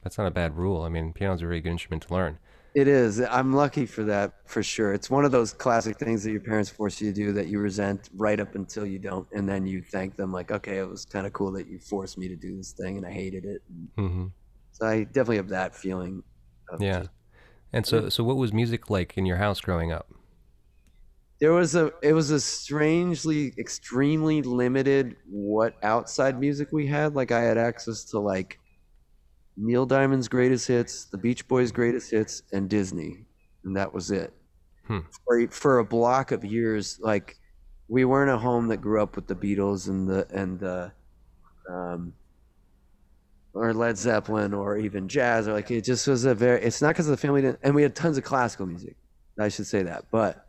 [0.04, 0.84] that's not a bad rule.
[0.84, 2.40] I mean, piano's a very good instrument to learn.
[2.76, 3.20] It is.
[3.20, 4.94] I'm lucky for that for sure.
[4.94, 7.60] It's one of those classic things that your parents force you to do that you
[7.60, 11.04] resent right up until you don't, and then you thank them like, okay, it was
[11.06, 13.64] kind of cool that you forced me to do this thing, and I hated it.
[13.98, 14.28] hmm
[14.72, 16.24] So I definitely have that feeling.
[16.80, 17.00] Yeah.
[17.00, 17.10] just-
[17.72, 20.08] And so, so what was music like in your house growing up?
[21.40, 21.92] there was a.
[22.04, 27.16] It was a strangely, extremely limited what outside music we had.
[27.16, 28.60] Like I had access to like
[29.56, 33.26] Neil Diamond's greatest hits, the Beach Boys' greatest hits, and Disney,
[33.64, 34.34] and that was it.
[34.88, 35.00] Hmm.
[35.26, 37.38] For for a block of years, like
[37.88, 40.92] we weren't a home that grew up with the Beatles and the and the,
[41.72, 42.14] um,
[43.54, 46.62] or Led Zeppelin or even jazz or like it just was a very.
[46.62, 48.96] It's not because the family didn't, and we had tons of classical music.
[49.40, 50.46] I should say that, but,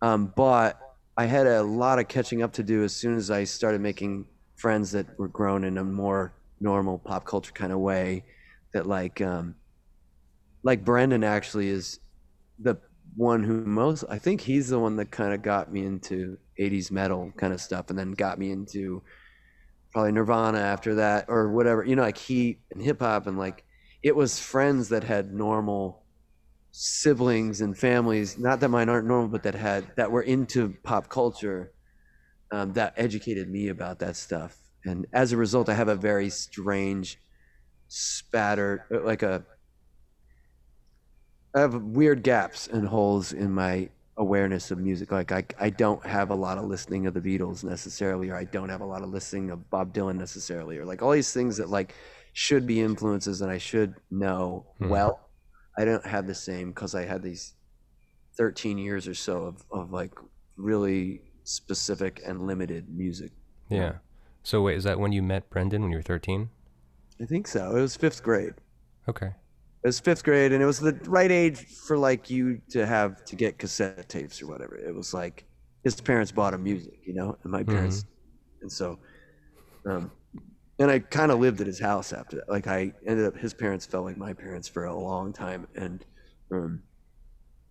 [0.00, 0.78] um, but
[1.16, 4.26] I had a lot of catching up to do as soon as I started making
[4.56, 8.24] friends that were grown in a more normal pop culture kind of way
[8.72, 9.54] that like um
[10.62, 11.98] like Brendan actually is
[12.60, 12.76] the
[13.16, 16.90] one who most I think he's the one that kind of got me into 80s
[16.90, 19.02] metal kind of stuff and then got me into
[19.92, 23.64] probably Nirvana after that or whatever you know like he and hip hop and like
[24.02, 26.02] it was friends that had normal
[26.70, 31.08] siblings and families not that mine aren't normal but that had that were into pop
[31.08, 31.72] culture
[32.50, 34.58] um, that educated me about that stuff.
[34.84, 37.20] And as a result i have a very strange
[37.88, 39.44] spatter uh, like a
[41.54, 46.04] i have weird gaps and holes in my awareness of music like I, I don't
[46.06, 49.02] have a lot of listening of the beatles necessarily or i don't have a lot
[49.02, 51.94] of listening of bob dylan necessarily or like all these things that like
[52.34, 54.90] should be influences and i should know Mhm.
[54.90, 55.30] well
[55.78, 57.54] i don't have the same because i had these
[58.36, 60.12] 13 years or so of, of like
[60.56, 63.32] really specific and limited music
[63.68, 63.98] Yeah.
[64.42, 66.50] So wait, is that when you met Brendan when you were 13?
[67.20, 68.54] i think so it was fifth grade
[69.08, 69.32] Okay.
[69.84, 73.24] It was fifth grade, and it was the right age for like you to have
[73.26, 74.76] to get cassette tapes or whatever.
[74.76, 75.44] It was like
[75.82, 78.04] his parents bought him music, you know, and my parents,
[78.62, 79.00] and so,
[79.88, 80.12] um,
[80.78, 82.50] and I kind of lived at his house after that.
[82.50, 86.04] Like I ended up, his parents felt like my parents for a long time, and,
[86.52, 86.84] um,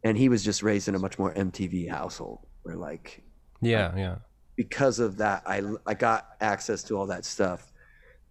[0.04, 3.24] and he was just raised in a much more MTV household where like
[3.62, 4.18] Yeah, yeah.
[4.58, 7.72] because of that, I I got access to all that stuff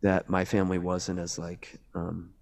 [0.03, 2.35] that my family wasn't as like um,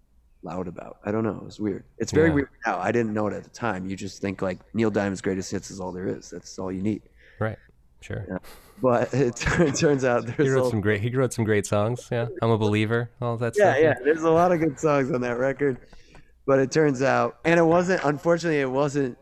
[0.42, 0.98] loud about.
[1.05, 1.37] I don't know.
[1.37, 1.85] It was weird.
[1.98, 2.35] It's very Yeah.
[2.35, 2.79] weird now.
[2.79, 3.87] I didn't know it at the time.
[3.87, 6.31] You just think like Neil Diamond's greatest hits is all there is.
[6.31, 7.03] That's all you need.
[7.40, 7.59] Right.
[8.01, 8.24] Sure.
[8.29, 8.38] Yeah.
[8.81, 11.01] But it, tur- it turns out there's He wrote a, some great.
[11.01, 12.09] He wrote some great songs.
[12.12, 12.29] Yeah.
[12.40, 13.11] I'm a believer.
[13.20, 13.83] All that yeah, stuff.
[13.83, 13.94] yeah.
[14.05, 15.79] There's a lot of good songs on that record.
[16.46, 18.03] But it turns out, and it wasn't.
[18.05, 19.18] Unfortunately, it wasn't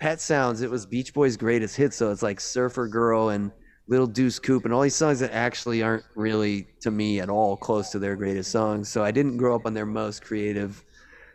[0.00, 0.62] Pet Sounds.
[0.62, 1.96] It was Beach Boys' greatest hits.
[1.96, 3.50] So it's like Surfer Girl and
[3.88, 7.56] Little Deuce Coupe and all these songs that actually aren't really to me at all
[7.56, 8.88] close to their greatest songs.
[8.88, 10.82] So I didn't grow up on their most creative.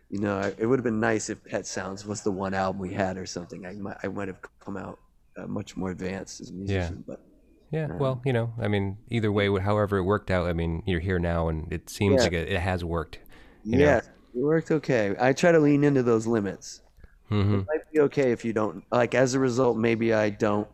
[0.09, 2.93] You know, it would have been nice if Pet Sounds was the one album we
[2.93, 3.65] had or something.
[3.65, 4.99] I might, I might have come out
[5.37, 7.03] uh, much more advanced as a musician.
[7.07, 7.21] But
[7.71, 10.99] Yeah, well, you know, I mean, either way, however it worked out, I mean, you're
[10.99, 12.23] here now, and it seems Yeah.
[12.25, 13.19] like it, it has worked.
[13.63, 13.85] You know?
[13.85, 14.03] yeah, it
[14.35, 15.15] worked okay.
[15.17, 16.81] I try to lean into those limits.
[17.29, 19.15] hmm It might be okay if you don't like.
[19.15, 20.67] As a result, maybe I don't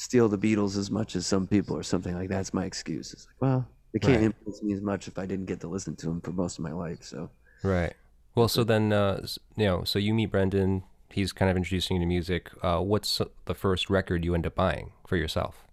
[0.00, 3.12] steal the Beatles as much as some people or something like that's my excuse.
[3.12, 4.24] It's like, well, they can't Right.
[4.24, 6.64] influence me as much if I didn't get to listen to them for most of
[6.64, 7.02] my life.
[7.02, 7.28] So
[7.62, 7.92] Right.
[8.34, 10.84] Well, so then, uh, you know, so you meet Brendan.
[11.10, 12.50] He's kind of introducing you to music.
[12.62, 15.64] Uh, what's the first record you end up buying for yourself?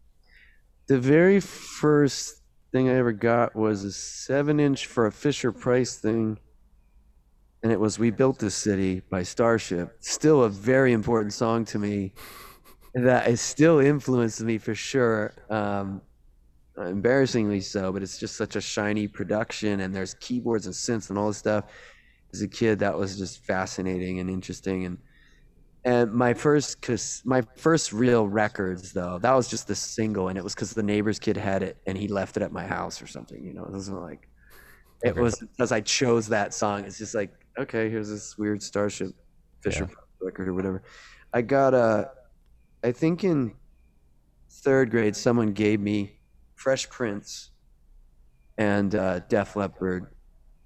[0.87, 5.97] the very first thing I ever got was a seven inch for a Fisher Price
[5.97, 6.37] thing.
[7.61, 9.97] And it was We Built This City by Starship.
[9.99, 12.13] Still a very important song to me
[13.05, 15.33] that has still influenced me for sure.
[15.49, 16.01] Um,
[16.77, 21.17] embarrassingly so, but it's just such a shiny production and there's keyboards and synths and
[21.19, 21.65] all this stuff.
[22.33, 24.85] As a kid, that was just fascinating and interesting.
[24.85, 24.99] And
[25.85, 30.37] and my first, cause my first real records though, that was just the single, and
[30.37, 33.01] it was because the neighbor's kid had it, and he left it at my house
[33.01, 33.43] or something.
[33.43, 34.27] You know, it wasn't like
[35.03, 35.17] it Okay.
[35.17, 36.85] was because I chose that song.
[36.85, 39.11] It's just like, okay, here's this weird Starship
[39.63, 39.87] Fisher
[40.21, 40.83] record or whatever.
[41.33, 42.09] I got a,
[42.83, 43.53] I think in
[44.49, 46.19] third grade, someone gave me
[46.55, 47.51] Fresh Prince
[48.57, 50.07] and uh, Def Leppard,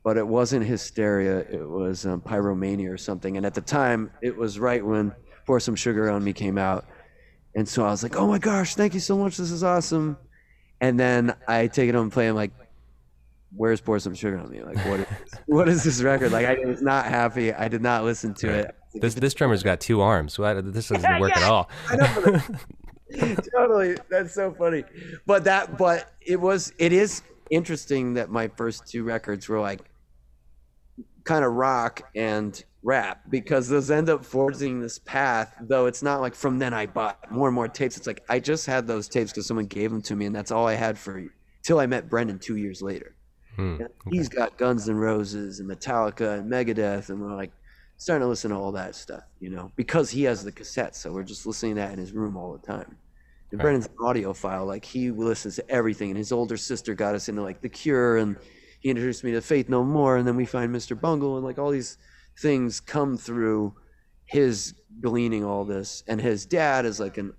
[0.04, 1.40] but it wasn't Hysteria.
[1.40, 3.38] It was um, Pyromania or something.
[3.38, 5.14] And at the time, it was right when
[5.46, 6.86] Pour Some Sugar on Me came out.
[7.56, 9.38] And so I was like, oh my gosh, thank you so much.
[9.38, 10.18] This is awesome.
[10.80, 12.28] And then I take it home and play.
[12.28, 12.52] I'm like,
[13.56, 14.64] where's Pour Some Sugar on Me?
[14.64, 15.08] Like, what is,
[15.46, 16.32] what is this record?
[16.32, 17.54] Like, I was not happy.
[17.54, 18.76] I did not listen to it.
[18.94, 20.34] This this drummer's got two arms.
[20.34, 21.70] So I, this doesn't work at all.
[23.54, 24.86] totally that's so funny
[25.26, 29.82] but that but it was it is interesting that my first two records were like
[31.24, 35.56] kind of rock and rap because those end up forging this path.
[35.62, 37.98] Though it's not like from then I bought more and more tapes.
[37.98, 40.52] It's like I just had those tapes because someone gave them to me, and that's
[40.52, 41.24] all I had for
[41.64, 43.16] till I met Brendan two years later.
[43.56, 43.78] Hmm.
[43.80, 47.52] And He's got Guns N' Roses and Metallica and Megadeth, and we're like
[48.02, 50.96] starting to listen to all that stuff, you know, because he has the cassette.
[50.96, 52.98] So we're just listening to that in his room all the time.
[53.52, 53.62] And Right.
[53.62, 56.10] Brendan's an audiophile, like he listens to everything.
[56.10, 58.38] And his older sister got us into like The Cure, and
[58.80, 61.00] he introduced me to Faith No More, and then we find Mr.
[61.00, 62.00] Bungle, and like all these
[62.42, 63.76] things come through
[64.26, 66.04] his gleaning all this.
[66.08, 67.34] And his dad is like an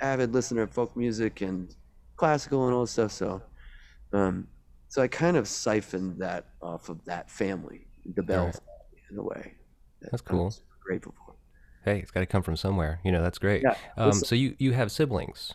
[0.00, 1.74] avid listener of folk music and
[2.16, 3.12] classical and all this stuff.
[3.12, 3.42] So,
[4.14, 4.48] um,
[4.88, 8.54] so I kind of siphoned that off of that family, the Bell Right.
[8.54, 9.56] family, in a way.
[10.02, 10.52] That That's cool.
[10.84, 11.34] grateful for.
[11.84, 13.00] Hey, it's got to come from somewhere.
[13.04, 13.62] You know, that's great.
[13.62, 15.52] Yeah, Um, so you you have siblings?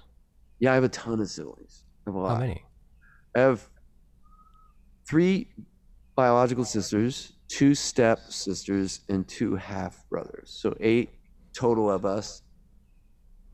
[0.59, 1.83] Yeah, I have a ton of siblings.
[2.07, 2.65] I have a How many?
[3.35, 3.69] I have
[5.07, 5.49] three
[6.15, 10.49] biological sisters, two step sisters, and two half brothers.
[10.61, 11.09] So eight
[11.53, 12.41] total of us.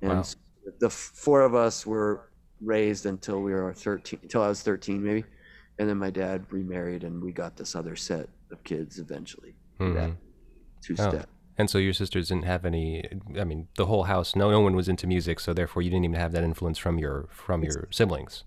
[0.02, 0.24] And Wow.
[0.80, 5.26] the four of us were raised until we were 13, until I was 13 maybe.
[5.80, 9.56] And then my dad remarried and we got this other set of kids eventually.
[9.78, 9.94] through
[10.84, 11.10] Two Oh.
[11.10, 11.30] step.
[11.58, 13.04] And so your sisters didn't have any.
[13.40, 14.36] I mean, the whole house.
[14.36, 16.98] No, no one was into music, so therefore you didn't even have that influence from
[16.98, 18.46] your from your siblings.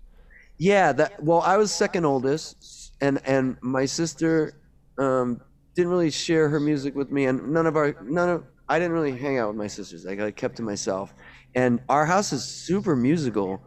[0.57, 4.53] Yeah, that well, I was second oldest, and and my sister
[4.97, 5.39] um,
[5.75, 8.93] didn't really share her music with me, and none of our none of I didn't
[8.93, 10.03] really hang out with my sisters.
[10.03, 11.13] Like I kept to myself,
[11.53, 13.61] and our house is super musical.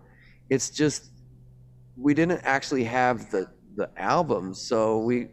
[0.50, 1.11] It's just
[1.96, 5.28] we didn't actually have the the albums, so we.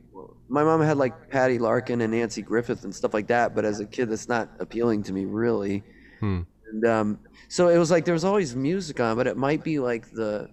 [0.48, 3.80] My mom had like Patty Larkin and Nanci Griffith and stuff like that, but as
[3.80, 5.84] a kid, that's not appealing to me really.
[6.20, 6.42] Hmm.
[6.72, 9.80] And um, so it was like there was always music on, but it might be
[9.80, 10.50] like the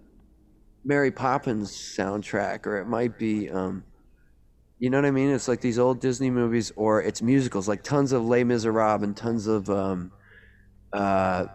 [0.84, 3.84] Mary Poppins soundtrack, or it might be, um,
[4.78, 5.30] you know what I mean?
[5.30, 9.16] It's like these old Disney movies, or it's musicals, like tons of Les Miserables and
[9.16, 10.10] tons of um,
[10.92, 11.46] uh,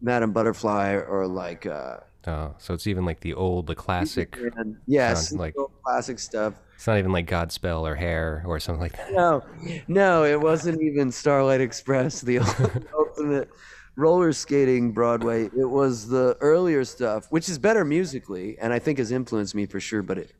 [0.00, 4.38] Madame Butterfly, or like uh, Oh, so it's even like the old, the classic.
[4.86, 5.54] yes, sound like-
[5.84, 6.54] classic stuff.
[6.74, 9.12] It's not even like Godspell or Hair or something like that.
[9.12, 9.42] No,
[9.88, 12.38] no, it wasn't even Starlight Express, the
[12.94, 13.50] ultimate
[13.96, 15.46] roller skating Broadway.
[15.46, 19.66] It was the earlier stuff, which is better musically, and I think has influenced me
[19.66, 20.02] for sure.
[20.02, 20.32] But it,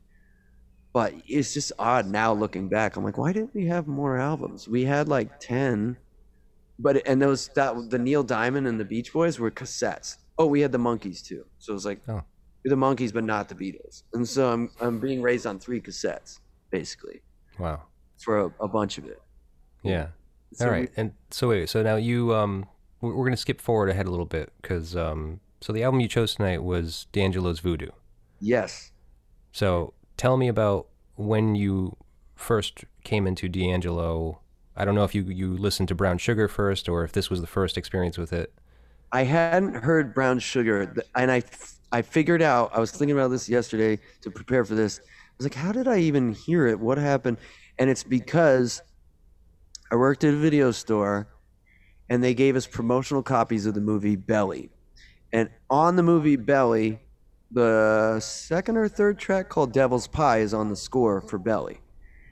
[0.93, 2.95] but it's just odd now looking back.
[2.95, 4.65] I'm like, why didn't we have more albums?
[4.65, 5.97] We had like ten,
[6.79, 10.15] but and those that the Neil Diamond and the Beach Boys were cassettes.
[10.39, 11.45] Oh, we had the Monkees too.
[11.59, 12.23] So it was like Oh.
[12.63, 14.03] the Monkees, but not the Beatles.
[14.13, 16.39] And so I'm I'm being raised on three cassettes
[16.71, 17.21] basically
[17.59, 17.81] Wow.
[18.17, 19.21] for a, a bunch of it.
[19.83, 20.07] Yeah.
[20.53, 21.69] So All we- And so wait.
[21.69, 22.65] So now you um,
[23.01, 26.07] we're, we're gonna skip forward ahead a little bit because um, so the album you
[26.07, 27.89] chose tonight was D'Angelo's Voodoo.
[28.39, 28.91] yes.
[29.51, 31.97] So tell me about when you
[32.35, 34.39] first came into D'Angelo.
[34.77, 37.41] I don't know if you you listened to Brown Sugar first or if this was
[37.41, 38.53] the first experience with it.
[39.11, 41.41] I hadn't heard Brown Sugar, and I
[41.91, 42.71] I figured out.
[42.73, 44.99] I was thinking about this yesterday to prepare for this.
[44.99, 46.79] I was like, how did I even hear it?
[46.79, 47.37] What happened?
[47.79, 48.81] And it's because
[49.91, 51.27] I worked at a video store,
[52.09, 54.69] and they gave us promotional copies of the movie Belly,
[55.33, 56.99] and on the movie Belly,
[57.51, 61.79] the second or third track called Devil's Pie is on the score for Belly.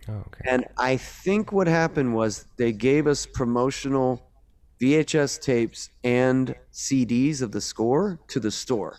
[0.10, 0.44] Oh, okay.
[0.46, 4.27] And I think what happened was they gave us promotional
[4.80, 8.98] VHS tapes and CDs of the score to the store.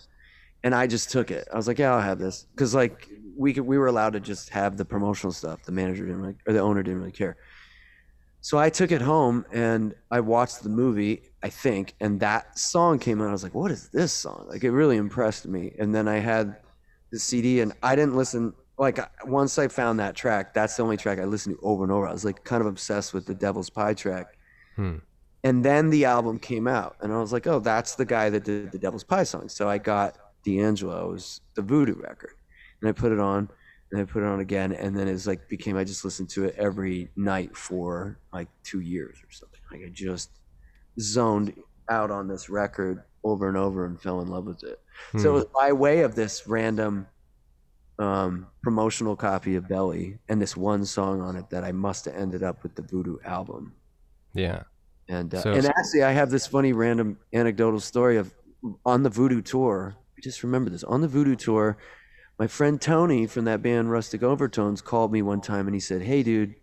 [0.63, 1.47] And I just took it.
[1.53, 2.45] I was like, yeah, I'll have this.
[2.51, 5.63] Because, like, we, could, we were allowed to just have the promotional stuff.
[5.63, 7.37] The manager didn't really, or the owner didn't really care.
[8.41, 12.99] So I took it home and I watched the movie, I think, and that song
[12.99, 13.29] came out.
[13.29, 14.45] I was like, what is this song?
[14.49, 15.73] Like, it really impressed me.
[15.79, 16.57] And then I had
[17.11, 18.53] the CD and I didn't listen.
[18.77, 21.91] Like, once I found that track, that's the only track I listened to over and
[21.91, 22.07] over.
[22.07, 24.37] I was like kind of obsessed with the Devil's Pie track.
[24.75, 24.97] Hmm.
[25.43, 28.43] And then the album came out, and I was like, oh, that's the guy that
[28.43, 29.47] did the Devil's Pie song.
[29.49, 32.33] So I got D'Angelo's The Voodoo record,
[32.81, 33.49] and I put it on,
[33.91, 36.45] and I put it on again, and then it's like became I just listened to
[36.45, 39.59] it every night for like two years or something.
[39.71, 40.39] Like I just
[40.99, 41.55] zoned
[41.89, 44.79] out on this record over and over and fell in love with it.
[45.15, 45.33] So it Hmm.
[45.33, 47.07] was by way of this random
[47.99, 52.15] um, promotional copy of Belly and this one song on it that I must have
[52.15, 53.75] ended up with the Voodoo album.
[54.33, 54.63] yeah.
[55.09, 58.33] And uh, So- and actually, I have this funny random anecdotal story of
[58.85, 59.95] on the Voodoo tour.
[60.17, 61.77] I just remember this on the Voodoo tour.
[62.37, 66.03] My friend Tony from that band Rustic Overtones called me one time and he said,
[66.03, 66.55] "Hey, dude,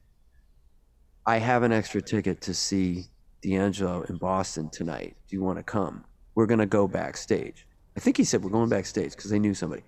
[1.26, 3.06] I have an extra ticket to see
[3.42, 5.16] D'Angelo in Boston tonight.
[5.28, 6.04] Do you want to come?
[6.34, 7.66] We're gonna go backstage."
[7.96, 9.82] I think he said we're going backstage because they knew somebody.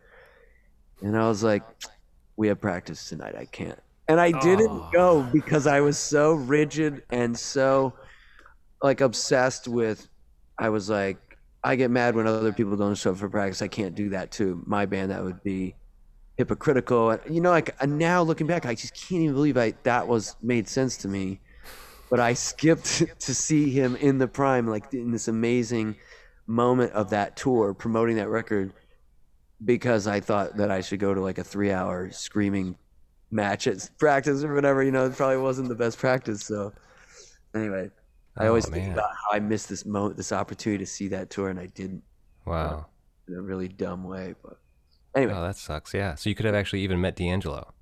[1.03, 1.63] And I was like,
[2.37, 3.37] "We have practice tonight.
[3.39, 3.79] I can't."
[4.11, 4.89] and I didn't Oh.
[4.91, 7.93] go because I was so rigid and so
[8.83, 10.09] like obsessed with.
[10.59, 11.19] I was like,
[11.63, 13.63] I get mad when other people don't show up for practice.
[13.63, 15.11] I can't do that to my band.
[15.11, 15.75] That would be
[16.37, 17.11] hypocritical.
[17.11, 20.37] And, You know, like now looking back, I just can't even believe I that was
[20.43, 21.41] made sense to me.
[22.11, 25.97] But I skipped to see him in the prime, like in this amazing
[26.47, 28.73] moment of that tour, promoting that record,
[29.65, 32.77] because I thought that I should go to like a three-hour screaming
[33.31, 34.83] match at practice or whatever.
[34.83, 36.43] You know, it probably wasn't the best practice.
[36.43, 36.73] So
[37.55, 37.91] anyway,
[38.39, 41.29] I Oh, always think about how I missed this moment, this opportunity to see that
[41.31, 42.03] tour, and I didn't
[42.47, 42.87] Wow.
[43.27, 44.35] in a really dumb way.
[44.43, 44.59] But
[45.15, 45.93] anyway, Oh, that sucks.
[45.93, 46.15] Yeah.
[46.15, 47.75] So you could have actually even met D'Angelo.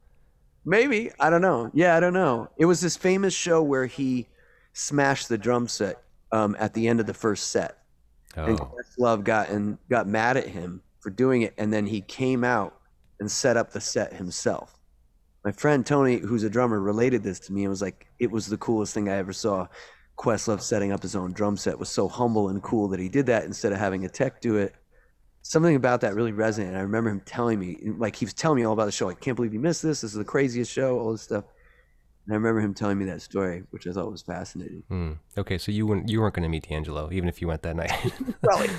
[0.64, 1.70] maybe I don't know.
[1.74, 2.48] Yeah, I don't know.
[2.56, 4.26] It was this famous show where he
[4.72, 6.02] smashed the drum set
[6.32, 7.78] um, at the end of the first set,
[8.34, 8.72] and Oh.
[8.74, 12.80] Questlove got and got mad at him for doing it, and then he came out
[13.20, 14.76] and set up the set himself.
[15.44, 18.46] My friend Tony, who's a drummer, related this to me and was like, "It was
[18.48, 19.68] the coolest thing I ever saw."
[20.18, 23.26] Questlove setting up his own drum set was so humble and cool that he did
[23.26, 24.74] that instead of having a tech do it.
[25.42, 26.74] Something about that really resonated.
[26.76, 29.08] I remember him telling me, like he was telling me all about the show.
[29.10, 30.00] I can't believe you missed this.
[30.00, 30.98] This is the craziest show.
[30.98, 31.44] All this stuff.
[32.26, 34.82] And I remember him telling me that story, which I thought was fascinating.
[34.88, 35.12] Hmm.
[35.38, 35.58] Okay.
[35.58, 37.92] So you weren't you weren't going to meet D'Angelo even if you went that night.
[38.42, 38.70] Probably.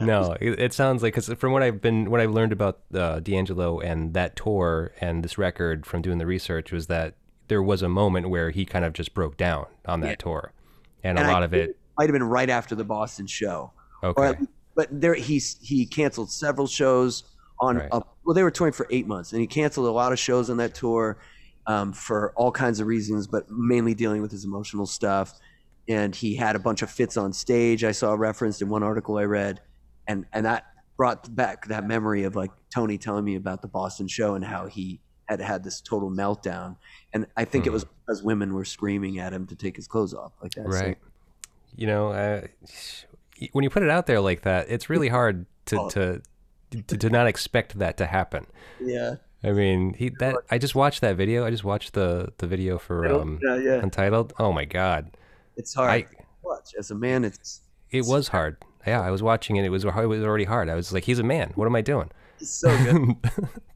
[0.00, 3.20] no, it, it sounds like because from what I've been what I've learned about uh,
[3.20, 7.14] D'Angelo and that tour and this record from doing the research was that
[7.48, 10.14] there was a moment where he kind of just broke down on that Yeah.
[10.16, 10.52] tour,
[11.04, 11.76] and, And a I lot of it.
[11.98, 13.72] might have been right after the Boston show.
[14.02, 14.34] Okay.
[14.74, 17.24] but there he he canceled several shows
[17.60, 17.88] on Right.
[17.92, 20.50] a, well they were touring for eight months and he canceled a lot of shows
[20.50, 21.16] on that tour
[21.66, 25.32] um, for all kinds of reasons but mainly dealing with his emotional stuff
[25.88, 29.16] and he had a bunch of fits on stage I saw referenced in one article
[29.16, 29.60] I read
[30.06, 30.66] and and that
[30.98, 34.66] brought back that memory of like Tony telling me about the Boston show and how
[34.66, 36.76] he had had this total meltdown
[37.12, 37.74] and I think it Hmm.
[37.74, 40.70] was because women were screaming at him to take his clothes off like that So-
[40.80, 40.98] Right.
[41.74, 42.46] You know, uh,
[43.52, 45.88] when you put it out there like that, it's really hard to Oh.
[45.90, 46.22] to,
[46.86, 48.46] to to not expect that to happen.
[48.80, 51.44] yeah I mean, he that I just watched that video.
[51.44, 54.32] I just watched the the video for um yeah yeah Untitled.
[54.38, 55.16] Oh my god.
[55.56, 56.06] It's hard I-
[56.42, 57.24] watch as a man.
[57.24, 57.60] It's
[57.90, 58.56] It was hard.
[58.86, 59.64] Yeah, I was watching it.
[59.64, 60.68] It was it was already hard.
[60.70, 61.52] I was like, he's a man.
[61.56, 62.10] What am I doing?
[62.38, 63.16] he's so good.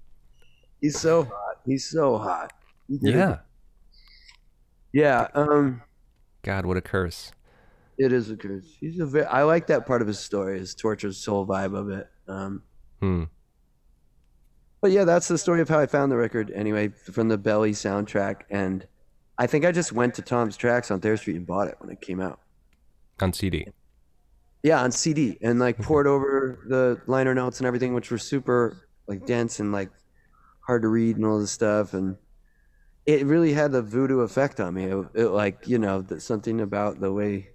[0.80, 1.58] he's so hot.
[1.66, 2.52] He's so hot.
[2.88, 3.38] He yeah.
[4.92, 5.28] yeah.
[5.34, 5.82] Um,
[6.42, 7.32] God, what a curse.
[7.98, 8.64] it is a curse.
[8.80, 9.26] He's a very.
[9.26, 12.08] I like that part of his story, his tortured soul vibe of it.
[12.28, 12.62] Um,
[13.00, 13.24] Hmm.
[14.80, 16.50] but yeah, that's the story of how I found the record.
[16.54, 18.86] Anyway, from the Belly soundtrack, and
[19.38, 21.90] I think I just went to Tom's Tracks on Thayer Street and bought it when
[21.90, 22.40] it came out.
[23.20, 23.66] On CD.
[24.62, 28.76] Yeah, on CD and like poured over the liner notes and everything, which were super
[29.06, 29.90] like dense and like
[30.70, 31.94] hard to read and all this stuff.
[31.94, 32.16] And
[33.04, 34.84] it really had the voodoo effect on me.
[34.84, 37.50] It, it like you know that something about the way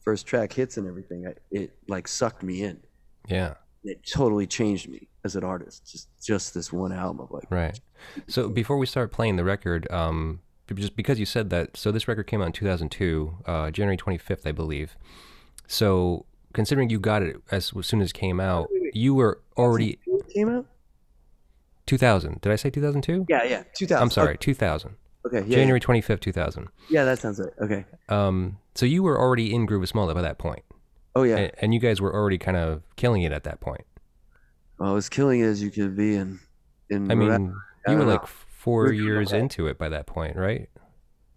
[0.00, 1.28] first track hits and everything.
[1.28, 2.80] I, it like sucked me in.
[3.28, 3.54] Yeah.
[3.84, 5.88] It totally changed me as an artist.
[5.88, 7.78] Just just this one album of like Right.
[8.26, 10.40] So before we start playing the record, um,
[10.74, 14.46] just because you said that, so this record came out in 2002, uh, January 25th,
[14.46, 14.96] I believe.
[15.68, 20.00] So considering you got it as, as soon as it came out, you were already
[20.06, 20.66] It came out.
[21.88, 22.40] 2000.
[22.40, 23.26] Did I say 2002?
[23.28, 24.02] Yeah, yeah, two thousand.
[24.02, 24.94] I'm sorry, 2000.
[25.26, 26.68] Okay, yeah, January 25th, 2000.
[26.88, 27.52] Yeah, that sounds right.
[27.60, 27.84] Okay.
[28.08, 30.62] Um, so you were already in Gruvis Malt by that point,
[31.16, 31.36] Oh yeah.
[31.36, 33.84] and, and you guys were already kind of killing it at that point.
[34.78, 36.38] Well, as killing it as you could be in
[36.88, 39.40] in I mean, I you were don't like 4 We're- years okay.
[39.40, 40.68] into it by that point, right?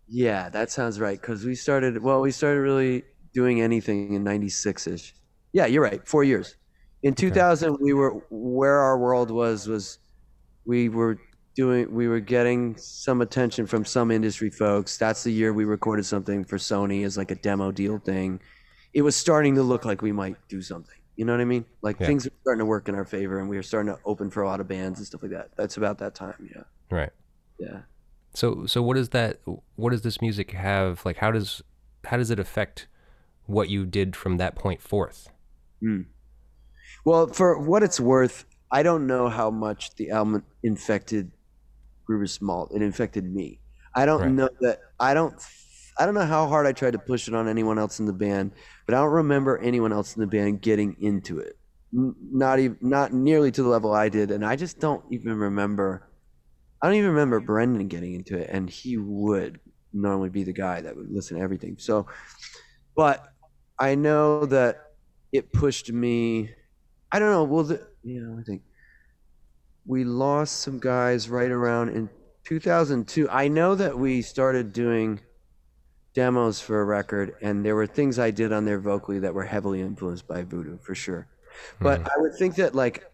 [0.07, 1.19] Yeah, that sounds right.
[1.19, 5.15] Because we started, well, we started really doing anything in 96 ish.
[5.53, 6.05] Yeah, you're right.
[6.07, 6.57] Four years.
[7.03, 9.99] In 2000, we were, where our world was, was
[10.65, 11.17] we were
[11.55, 14.97] doing, we were getting some attention from some industry folks.
[14.97, 18.39] That's the year we recorded something for Sony as like a demo deal thing.
[18.93, 20.95] It was starting to look like we might do something.
[21.17, 21.65] You know what I mean?
[21.81, 22.07] Like Yeah.
[22.07, 24.43] things were starting to work in our favor and we were starting to open for
[24.43, 25.49] a lot of bands and stuff like that.
[25.55, 26.49] That's about that time.
[26.55, 26.63] Yeah.
[26.89, 27.11] Right.
[27.59, 27.81] Yeah.
[28.33, 29.41] So so what does that
[29.75, 31.61] what does this music have like how does
[32.05, 32.87] how does it affect
[33.45, 35.29] what you did from that point forth?
[35.81, 36.03] Hmm.
[37.03, 41.31] Well, for what it's worth, I don't know how much the album infected
[42.09, 42.71] Gruvis Malt.
[42.73, 43.61] It infected me.
[43.95, 44.31] I don't Right.
[44.31, 44.79] know that.
[44.99, 45.33] I don't.
[45.99, 48.13] I don't know how hard I tried to push it on anyone else in the
[48.13, 48.53] band,
[48.87, 51.57] but I don't remember anyone else in the band getting into it.
[51.91, 56.09] Not even, not nearly to the level I did, and I just don't even remember.
[56.81, 59.59] I don't even remember Brendan getting into it, and he would
[59.93, 61.75] normally be the guy that would listen to everything.
[61.77, 62.07] So,
[62.95, 63.27] but
[63.77, 64.77] I know that
[65.33, 66.51] it pushed me.
[67.11, 67.43] I don't know.
[67.43, 68.61] Well, the, you know, I think
[69.85, 72.09] we lost some guys right around in
[72.45, 73.29] 2002.
[73.29, 75.19] I know that we started doing
[76.13, 79.45] demos for a record, and there were things I did on there vocally that were
[79.45, 81.27] heavily influenced by Voodoo for sure.
[81.79, 82.07] But hmm.
[82.07, 83.05] I would think that like,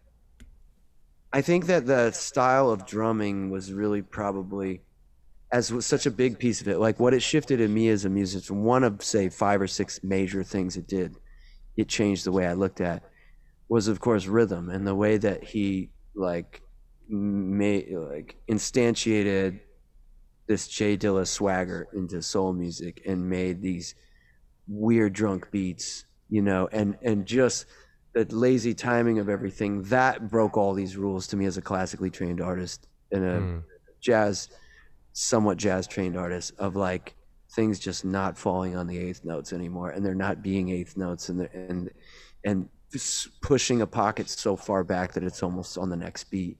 [1.32, 4.82] I think that the style of drumming was really probably
[5.50, 6.78] as was such a big piece of it.
[6.78, 8.62] Like what it shifted in me as a musician.
[8.62, 11.16] One of say five or six major things it did.
[11.76, 13.02] It changed the way I looked at
[13.68, 16.62] was of course rhythm and the way that he like
[17.08, 19.60] made like instantiated
[20.46, 23.94] this Jay Dilla swagger into soul music and made these
[24.66, 27.66] weird drunk beats, you know, and and just
[28.14, 32.10] the lazy timing of everything that broke all these rules to me as a classically
[32.10, 33.62] trained artist and a Mm.
[34.00, 34.48] jazz,
[35.12, 37.14] somewhat jazz trained artist of like
[37.50, 41.28] things just not falling on the eighth notes anymore, and they're not being eighth notes,
[41.28, 41.90] and they're- and
[42.44, 42.68] and
[43.42, 46.58] pushing a pocket so far back that it's almost on the next beat,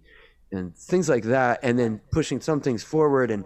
[0.52, 3.44] and things like that, and then pushing some things forward and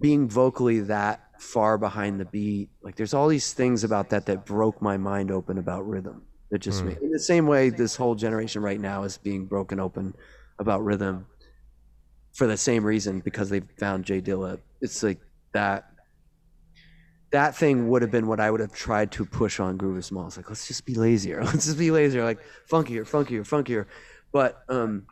[0.00, 2.70] being vocally that far behind the beat.
[2.82, 6.22] Like there's all these things about that that broke my mind open about rhythm.
[6.50, 6.88] That just Hmm.
[6.88, 10.14] made, in the same way this whole generation right now is being broken open
[10.58, 11.26] about rhythm
[12.34, 14.60] for the same reason because they found Jay Dilla.
[14.80, 15.20] It's like
[15.54, 15.91] that.
[17.32, 20.28] That thing would have been what I would have tried to push on Gruvis Malt.
[20.28, 21.42] It's like let's just be lazier.
[21.44, 22.24] Let's just be lazier.
[22.24, 23.86] Like funkier, funkier, funkier.
[24.32, 25.06] But um,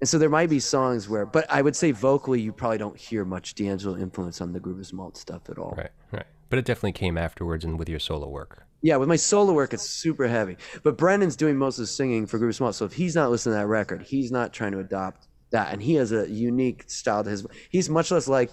[0.00, 2.96] and so there might be songs where, but I would say vocally, you probably don't
[2.96, 5.74] hear much D'Angelo influence on the Groove is Malt stuff at all.
[5.76, 6.26] Right, right.
[6.50, 8.64] But it definitely came afterwards and with your solo work.
[8.82, 10.58] Yeah, with my solo work, it's super heavy.
[10.82, 12.74] But Brendan's doing most of the singing for Gruvis Malt.
[12.74, 15.72] So if he's not listening to that record, he's not trying to adopt that.
[15.72, 17.46] And he has a unique style to his.
[17.70, 18.50] He's much less like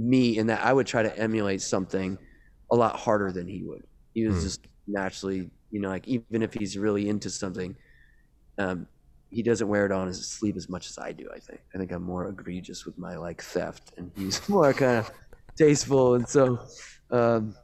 [0.00, 2.16] me in that I would try to emulate something
[2.72, 3.82] a lot harder than he would.
[4.14, 4.42] He was Hmm.
[4.42, 7.76] just naturally, you know, like even if he's really into something,
[8.58, 8.86] um,
[9.30, 11.28] he doesn't wear it on his sleeve as much as I do.
[11.34, 11.60] I think.
[11.74, 15.10] I think I'm more egregious with my like theft, and he's more kind of
[15.56, 16.14] tasteful.
[16.14, 16.58] And so,
[17.10, 17.54] um,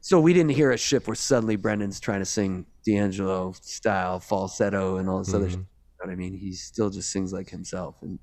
[0.00, 4.98] so we didn't hear a ship where suddenly Brendan's trying to sing D'Angelo style falsetto
[4.98, 5.46] and all this other.
[5.46, 5.50] Mhm.
[5.50, 5.58] Shit.
[5.58, 6.34] You know what I mean?
[6.34, 7.96] He still just sings like himself.
[8.02, 8.18] And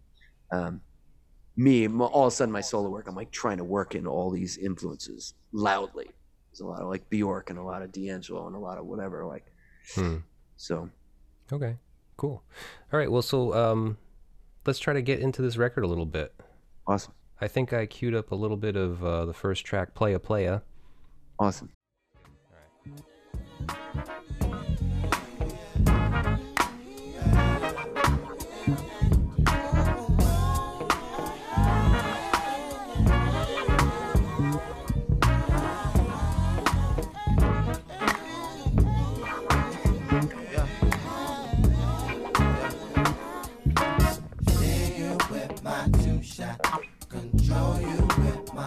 [0.53, 0.81] um,
[1.57, 4.29] me, all of a sudden, my solo work, I'm like trying to work in all
[4.31, 6.09] these influences loudly.
[6.51, 8.85] There's a lot of like Bjork and a lot of D'Angelo and a lot of
[8.85, 9.25] whatever.
[9.25, 9.45] Like,
[9.93, 10.17] Hmm.
[10.57, 10.89] so
[11.51, 11.77] Okay,
[12.17, 12.43] cool.
[12.91, 13.97] All right, well, so um,
[14.65, 16.33] let's try to get into this record a little bit.
[16.87, 20.19] awesome, I think I queued up a little bit of uh, the first track, Playa
[20.19, 20.61] Playa.
[21.39, 21.69] awesome.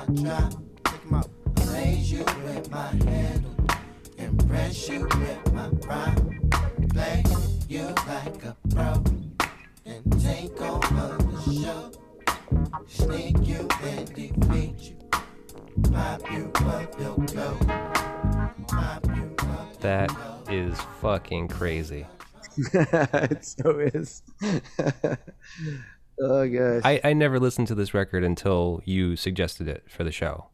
[0.09, 0.53] With my drop.
[0.85, 1.29] Take 'em out.
[1.73, 3.55] Raise you with my handle.
[4.17, 6.51] Impress you with my prime.
[6.91, 7.23] Play
[7.69, 9.03] you like a pro.
[9.85, 11.91] And take over the show.
[12.87, 14.97] Sneak you and defeat you.
[15.93, 17.57] Pop you up your glow.
[18.69, 20.11] Pop you up That
[20.51, 22.07] is fucking crazy.
[22.73, 24.23] it so is.
[26.21, 30.13] oh gosh, I, I, never listened to this record until you suggested it for the
[30.13, 30.47] show.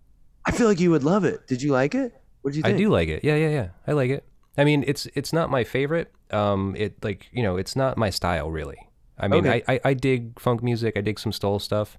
[0.46, 1.46] I feel like you would love it.
[1.46, 2.12] Did you like it?
[2.42, 3.24] What did you I do like it.
[3.24, 3.68] Yeah, yeah, yeah.
[3.86, 4.24] I like it.
[4.56, 6.12] I mean, it's it's not my favorite.
[6.30, 8.78] Um, it like you know, it's not my style really.
[9.18, 9.62] I mean, Okay.
[9.66, 10.96] I, I I dig funk music.
[10.96, 11.98] I dig some Stoll stuff.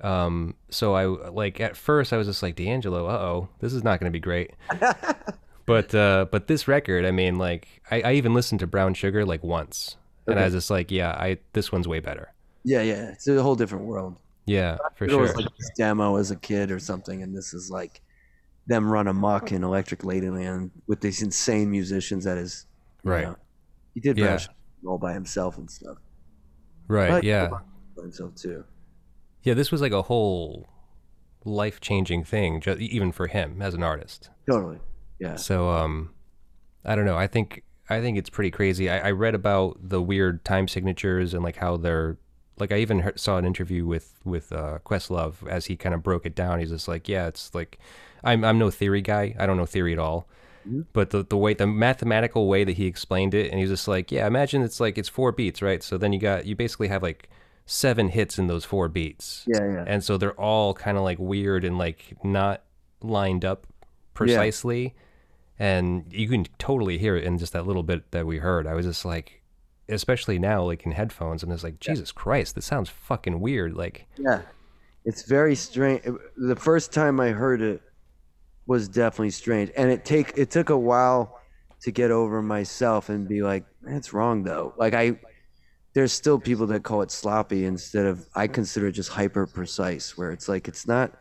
[0.00, 3.06] Um, so I like at first I was just like D'Angelo.
[3.06, 4.52] Uh oh, this is not going to be great.
[5.66, 9.24] but uh, but this record, I mean, like I, I even listened to Brown Sugar
[9.24, 12.32] like once, and I was just like, yeah, I this one's way better.
[12.66, 13.10] Yeah, yeah.
[13.12, 14.16] It's a whole different world.
[14.44, 15.20] Yeah, for sure.
[15.20, 18.00] was like this demo as a kid or something, and this is like
[18.66, 22.66] them run amok in Electric Ladyland with these insane musicians That is
[23.04, 23.24] you Right.
[23.28, 23.36] know.
[23.94, 24.38] He did Yeah.
[24.84, 25.98] All by himself and stuff.
[26.88, 27.10] right.
[27.10, 27.48] But- Yeah.
[27.96, 28.64] By himself too.
[29.42, 29.54] Yeah.
[29.54, 30.68] This was like a whole
[31.44, 34.30] life changing thing, just, even for him as an artist.
[34.50, 34.78] Totally.
[35.20, 35.36] Yeah.
[35.36, 36.10] So um,
[36.84, 37.16] I don't know.
[37.16, 38.90] I think I think it's pretty crazy.
[38.90, 42.18] I, I read about the weird time signatures and like how they're
[42.58, 42.72] like.
[42.72, 46.26] I even heard, saw an interview with with uh, Questlove as he kind of broke
[46.26, 46.58] it down.
[46.60, 47.78] He's just like, yeah, it's like
[48.24, 49.34] I'm I'm no theory guy.
[49.38, 50.28] I don't know theory at all.
[50.92, 54.10] But the the way the mathematical way that he explained it, and he's just like,
[54.10, 55.80] yeah, imagine it's like it's four beats, right?
[55.82, 57.28] So then you got you basically have like
[57.66, 59.84] seven hits in those four beats Yeah, yeah.
[59.88, 62.62] and so they're all kind of like weird and like not
[63.02, 63.66] lined up
[64.14, 64.94] precisely
[65.58, 65.66] Yeah.
[65.66, 68.74] and you can totally hear it in just that little bit that we heard i
[68.74, 69.42] was just like
[69.88, 74.06] especially now like in headphones and it's like jesus christ this sounds fucking weird like
[74.18, 74.42] Yeah.
[75.04, 76.02] it's very strange.
[76.36, 77.80] The first time I heard it
[78.66, 81.38] was definitely strange, and it take it took a while
[81.82, 84.74] to get over myself and be like, that's wrong though.
[84.76, 85.20] Like I,
[85.94, 90.18] there's still people that call it sloppy instead of I consider it just hyper precise,
[90.18, 91.12] where it's like it's not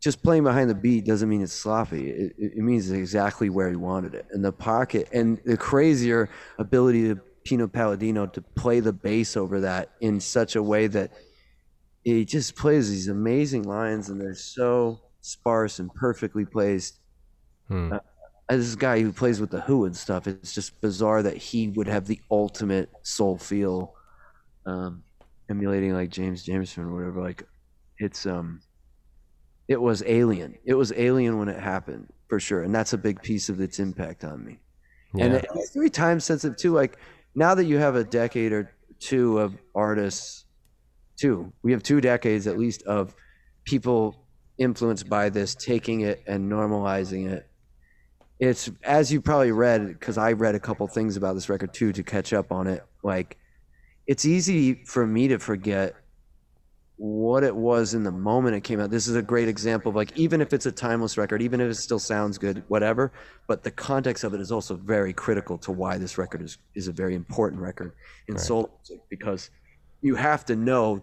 [0.00, 2.10] just playing behind the beat doesn't mean it's sloppy.
[2.10, 6.28] It, it it means exactly where he wanted it in the pocket, and the crazier
[6.58, 11.12] ability to Pino Palladino to play the bass over that in such a way that
[12.04, 16.98] he just plays these amazing lines, and they're so sparse and perfectly placed.
[17.68, 17.92] Hmm.
[17.94, 17.98] Uh,
[18.48, 21.68] as this guy who plays with the Who and stuff, it's just bizarre that he
[21.68, 23.94] would have the ultimate soul feel,
[24.66, 25.04] um,
[25.48, 27.20] emulating like James Jamerson or whatever.
[27.22, 27.44] Like,
[27.98, 28.60] it's um,
[29.68, 30.58] it was alien.
[30.64, 33.78] It was alien when it happened for sure, and that's a big piece of its
[33.78, 34.58] impact on me.
[35.14, 35.26] Yeah.
[35.26, 36.72] And it- it's very time sensitive too.
[36.72, 36.98] Like
[37.34, 40.44] now that you have a decade or two of artists,
[41.16, 43.14] two, we have two decades at least of
[43.64, 44.26] people
[44.58, 47.48] influenced by this, taking it and normalizing it.
[48.38, 51.92] It's as you probably read because I read a couple things about this record too
[51.92, 52.82] to catch up on it.
[53.02, 53.36] Like
[54.06, 55.94] it's easy for me to forget
[57.02, 58.90] what it was in the moment it came out.
[58.90, 61.70] This is a great example of like even if it's a timeless record, even if
[61.70, 63.10] it still sounds good, whatever,
[63.48, 66.88] but the context of it is also very critical to why this record is is
[66.88, 67.92] a very important record
[68.28, 68.44] in Right.
[68.44, 69.50] soul music because
[70.02, 71.02] you have to know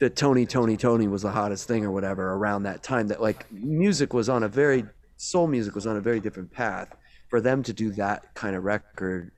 [0.00, 3.44] that Tony Tony Tony was the hottest thing or whatever around that time that like
[3.52, 4.86] music was on a very
[5.18, 6.96] soul music was on a very different path
[7.28, 9.32] for them to do that kind of record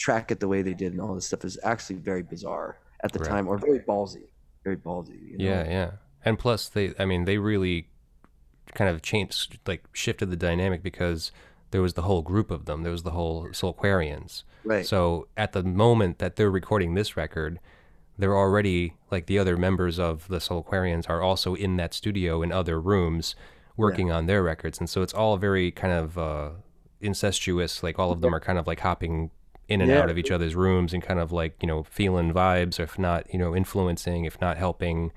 [0.00, 3.12] track it the way they did and all this stuff is actually very bizarre at
[3.12, 3.28] the Right.
[3.28, 4.24] time or very ballsy
[4.68, 5.44] very ballsy you know?
[5.44, 5.90] Yeah, yeah.
[6.24, 7.88] And plus they I mean, they really
[8.74, 11.32] kind of changed like shifted the dynamic because
[11.70, 12.82] there was the whole group of them.
[12.82, 14.42] There was the whole Soulquarians.
[14.64, 17.60] right So at the moment that they're recording this record,
[18.18, 22.52] they're already like the other members of the Soulquarians are also in that studio in
[22.52, 23.34] other rooms
[23.76, 24.78] working on their records.
[24.78, 26.50] And so it's all very kind of uh
[27.00, 29.30] incestuous, like all of them are kind of like hopping
[29.68, 30.00] in and Yeah.
[30.00, 33.32] out of each other's rooms and kind of like, you know, feeling vibes, if not,
[33.32, 35.12] you know, influencing, if not helping.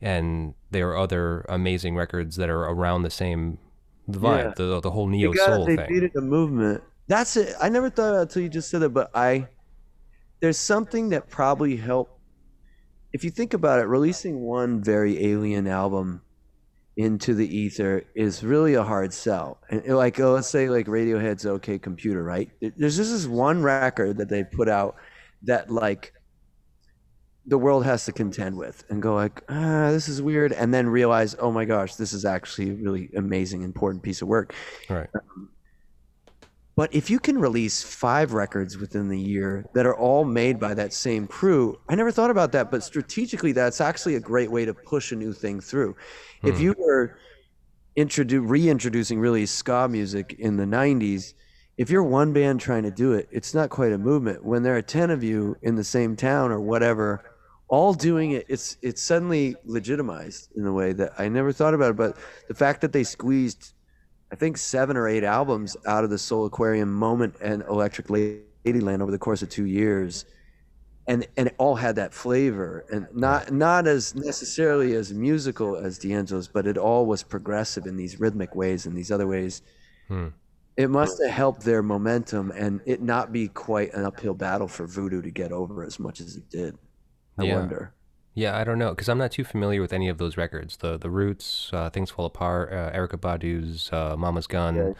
[0.00, 3.58] And there are other amazing records that are around the same
[4.08, 4.52] vibe, Yeah.
[4.56, 5.86] the the whole neo Because soul they thing.
[5.88, 6.82] beat it a movement.
[7.08, 7.54] That's it.
[7.60, 9.48] I never thought of that until you just said it, but I
[10.40, 12.18] there's something that probably helped.
[13.12, 16.22] If you think about it, releasing one very alien album
[16.96, 19.58] into the ether is really a hard sell.
[19.70, 22.50] And like, oh, let's say like Radiohead's OK Computer, right?
[22.60, 24.96] There's just this one record that they put out
[25.42, 26.12] that like
[27.46, 30.88] the world has to contend with and go like, ah, this is weird, and then
[30.88, 34.54] realize, oh my gosh, this is actually a really amazing, important piece of work.
[34.88, 35.08] Right.
[36.80, 40.72] But if you can release five records within the year that are all made by
[40.72, 44.64] that same crew, I never thought about that, but strategically, that's actually a great way
[44.64, 45.94] to push a new thing through.
[46.42, 46.62] If Hmm.
[46.62, 47.18] you were
[47.98, 51.34] introdu- reintroducing really ska music in the 90s,
[51.76, 54.42] if you're one band trying to do it, it's not quite a movement.
[54.42, 57.22] When there are 10 of you in the same town or whatever,
[57.68, 61.90] all doing it, it's it's suddenly legitimized in a way that I never thought about
[61.90, 61.96] it.
[61.96, 62.16] But
[62.48, 63.74] the fact that they squeezed
[64.32, 69.10] I think seven or eight albums out of the Soulquarian moment and Electric Ladyland over
[69.10, 70.24] the course of two years,
[71.08, 75.98] and and it all had that flavor, and not not as necessarily as musical as
[75.98, 79.62] D'Angelo's, but it all was progressive in these rhythmic ways and these other ways.
[80.08, 80.28] Hmm.
[80.76, 84.86] It must have helped their momentum and it not be quite an uphill battle for
[84.86, 86.78] Voodoo to get over as much as it did.
[87.38, 87.56] I Yeah.
[87.56, 87.92] wonder.
[88.34, 90.76] Yeah, I don't know because I'm not too familiar with any of those records.
[90.76, 94.76] The the Roots, uh, Things Fall Apart, uh, Erykah Badu's uh, Mama's Gun.
[94.76, 94.92] Yeah.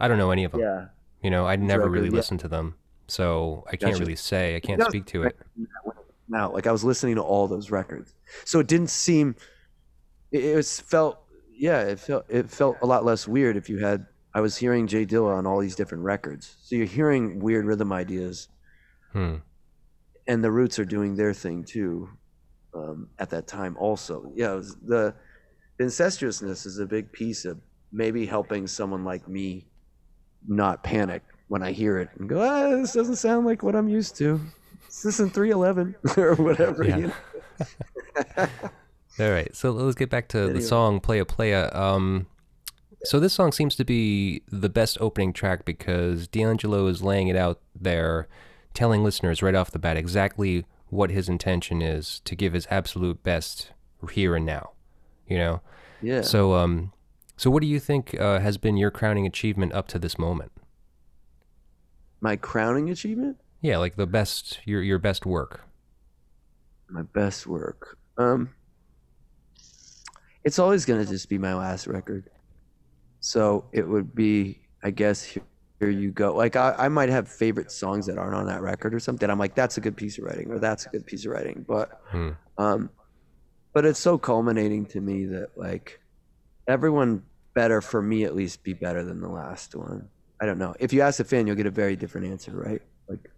[0.00, 0.60] I don't know any of them.
[0.62, 0.86] Yeah.
[1.22, 2.16] You know, I'd never really yeah.
[2.16, 2.74] listened to them,
[3.06, 4.00] so I can't Gotcha.
[4.00, 4.56] really say.
[4.56, 5.38] I can't speak to it.
[6.28, 6.50] now.
[6.52, 8.14] Like I was listening to all those records,
[8.44, 9.36] so it didn't seem.
[10.32, 11.18] It, it was felt,
[11.54, 14.06] yeah, it felt it felt a lot less weird if you had.
[14.34, 17.92] I was hearing Jay Dilla on all these different records, so you're hearing weird rhythm
[17.92, 18.48] ideas,
[19.12, 19.36] Hmm.
[20.26, 22.08] and the Roots are doing their thing too,
[22.74, 24.32] um, at that time also.
[24.34, 25.14] Yeah, was the,
[25.78, 27.58] the incestuousness is a big piece of
[27.92, 29.66] maybe helping someone like me
[30.46, 33.88] not panic when I hear it and go, ah, this doesn't sound like what I'm
[33.88, 34.40] used to.
[34.86, 36.84] This isn't 311 or whatever.
[36.84, 36.96] Yeah.
[36.96, 37.14] You know?
[39.20, 40.60] All right, so let's get back to the Anyway.
[40.60, 42.26] song "Playa Playa." Um,
[43.04, 47.36] so this song seems to be the best opening track because D'Angelo is laying it
[47.36, 48.26] out there,
[48.72, 53.22] telling listeners right off the bat exactly what his intention is to give his absolute
[53.22, 53.72] best
[54.12, 54.72] here and now.
[55.26, 55.60] You know.
[56.02, 56.20] Yeah.
[56.20, 56.92] So, um,
[57.38, 60.52] so what do you think uh, has been your crowning achievement up to this moment?
[62.20, 65.62] my crowning achievement, Yeah, like the best, your your best work.
[66.88, 67.98] my best work.
[68.16, 68.50] Um,
[70.44, 72.28] it's always gonna just be my last record.
[73.20, 75.36] So it would be, I guess,
[75.90, 76.34] you go.
[76.34, 79.28] Like I, I might have favorite songs that aren't on that record or something.
[79.28, 81.64] I'm like, that's a good piece of writing, or that's a good piece of writing.
[81.66, 82.30] But, Hmm.
[82.58, 82.90] um,
[83.74, 86.00] but it's so culminating to me that like
[86.68, 87.24] everyone
[87.54, 90.08] better for me at least be better than the last one.
[90.40, 90.74] I don't know.
[90.80, 92.82] If you ask a fan, you'll get a very different answer, right?
[93.08, 93.30] Like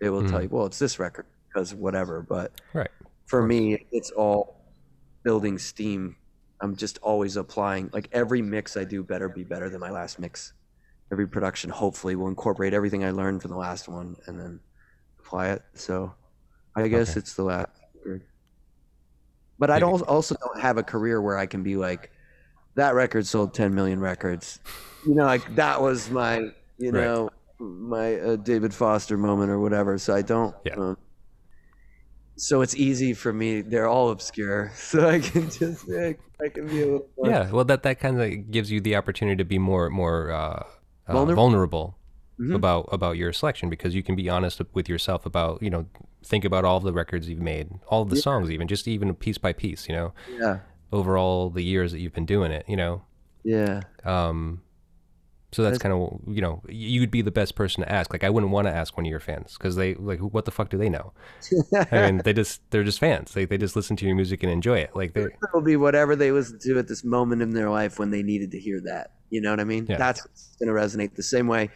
[0.00, 0.42] they will tell Mhm.
[0.44, 2.22] you, well, it's this record because whatever.
[2.22, 2.90] But Right.
[3.26, 4.74] for me, it's all
[5.24, 6.16] building steam.
[6.60, 7.90] I'm just always applying.
[7.92, 10.52] Like every mix I do better be better than my last mix.
[11.12, 14.60] Every production hopefully will incorporate everything I learned from the last one and then
[15.18, 15.62] apply it.
[15.74, 16.14] So
[16.76, 17.18] I guess Okay.
[17.20, 18.22] it's the last record.
[19.58, 22.10] But I don't also don't have a career where I can be like,
[22.76, 24.60] that record sold 10 million records.
[25.06, 26.38] You know, like that was my,
[26.78, 27.04] you Right.
[27.04, 29.98] know, my uh, David Foster moment or whatever.
[29.98, 30.54] So I don't.
[30.64, 30.74] Yeah.
[30.76, 30.96] um,
[32.36, 33.60] so it's easy for me.
[33.60, 37.08] They're all obscure, so I can just I, I can be a little.
[37.18, 40.30] more- Yeah, well, that that kind of gives you the opportunity to be more more
[40.30, 40.62] uh,
[41.10, 41.42] uh, Vulnerable?
[41.42, 41.96] vulnerable
[42.38, 42.54] Mhm.
[42.54, 45.84] about about your selection because you can be honest with yourself about you know
[46.24, 48.22] think about all the records you've made, all the Yeah.
[48.22, 50.60] songs, even just even piece by piece, you know, Yeah.
[50.92, 53.02] over all the years that you've been doing it, you know.
[53.42, 53.80] Yeah.
[54.04, 54.62] Um,
[55.52, 58.12] so that's That's- kind of you know you'd be the best person to ask.
[58.12, 60.50] Like I wouldn't want to ask one of your fans because they like what the
[60.50, 61.12] fuck do they know?
[61.74, 63.32] I mean, they just they're just fans.
[63.32, 64.94] They they just listen to your music and enjoy it.
[64.94, 68.10] Like they It'll be whatever they listen to at this moment in their life when
[68.10, 69.12] they needed to hear that.
[69.30, 69.86] You know what I mean?
[69.88, 69.96] Yeah.
[69.96, 70.22] That's
[70.58, 71.70] going to resonate the same way.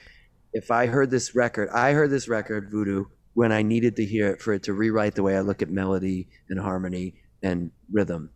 [0.53, 4.29] If I heard this record, I heard this record, Voodoo, when I needed to hear
[4.31, 8.31] it for it to rewrite the way I look at melody and harmony and rhythm.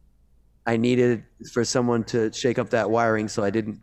[0.67, 3.81] I needed for someone to shake up that wiring so I didn't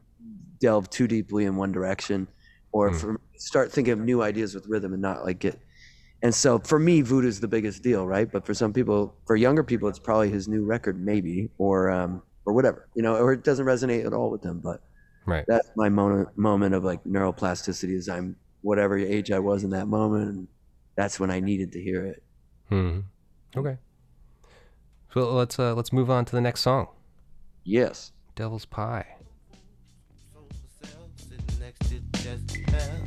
[0.60, 2.28] delve too deeply in one direction
[2.72, 2.98] or Hmm.
[2.98, 5.60] for start thinking of new ideas with rhythm and not like get
[6.22, 9.64] and so for me voodoo's the biggest deal right but for some people for younger
[9.64, 13.44] people it's probably his new record maybe or um or whatever you know or it
[13.44, 14.82] doesn't resonate at all with them but
[15.26, 15.44] right.
[15.48, 19.88] that's my moment moment of like neuroplasticity is i'm whatever age i was in that
[19.88, 20.48] moment and
[20.96, 22.24] that's when i needed to hear it
[22.70, 23.00] hmm
[23.58, 23.78] Okay.
[25.14, 26.88] So let's uh let's move on to the next song,
[27.64, 29.15] yes Devil's Pie.
[32.76, 33.05] Jezebel.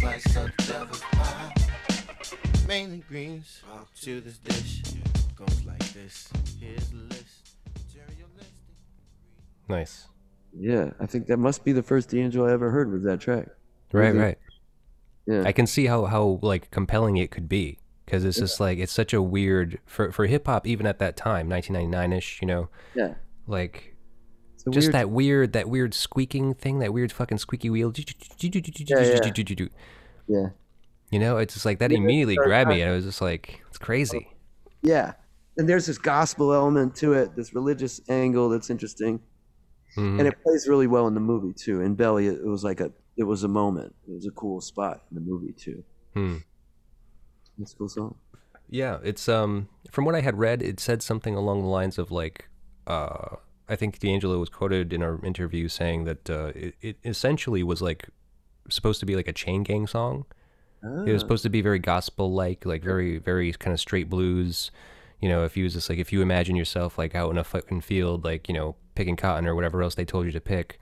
[0.00, 1.54] Slice of devil's pie.
[2.66, 3.60] Mainly greens,
[4.00, 4.82] to this dish.
[5.36, 6.30] Goes like this.
[6.58, 7.26] Here's the list.
[9.68, 10.08] Nice.
[10.58, 13.46] yeah i think that must be the first d'angelo i ever heard was that track
[13.92, 14.38] Right, right.
[15.26, 18.78] yeah I can see how how like compelling it could be because it's just like
[18.78, 22.40] it's such a weird for for hip hop even at that time, 1999ish.
[22.40, 23.14] You know, yeah
[23.46, 23.89] like It's a
[24.70, 27.92] just weird- that weird that weird squeaking thing, that weird fucking squeaky wheel.
[27.96, 28.96] yeah
[30.28, 30.48] yeah.
[31.10, 33.62] You know, it's just like that Yeah, immediately grabbed me, and it was just like
[33.68, 34.28] it's crazy.
[34.82, 35.14] Yeah.
[35.58, 39.20] And there's this gospel element to it, this religious angle that's interesting.
[39.96, 40.20] Mhm.
[40.20, 41.80] And it plays really well in the movie too.
[41.80, 43.94] In Belly it was like a it was a moment.
[44.08, 45.82] It was a cool spot in the movie too.
[46.14, 46.36] Hmm.
[47.60, 48.14] It's a cool song.
[48.68, 52.12] Yeah, it's um from what I had read, it said something along the lines of
[52.12, 52.48] like
[52.86, 53.34] uh
[53.70, 57.80] I think D'Angelo was quoted in our interview saying that uh, it, it essentially was
[57.80, 58.08] like
[58.68, 60.26] supposed to be like a chain gang song.
[60.82, 61.24] It was Ah.
[61.26, 64.70] supposed to be very gospel like, like very, very kind of straight blues.
[65.20, 67.44] You know, if you was just like if you imagine yourself like out in a
[67.44, 70.80] fucking field, like, you know, picking cotton or whatever else they told you to pick,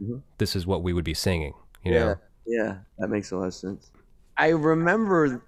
[0.00, 0.22] Mhm.
[0.38, 1.52] this is what we would be singing.
[1.84, 1.98] You yeah.
[2.04, 2.14] know?
[2.46, 3.90] Yeah, that makes a lot of sense.
[4.38, 5.42] I remember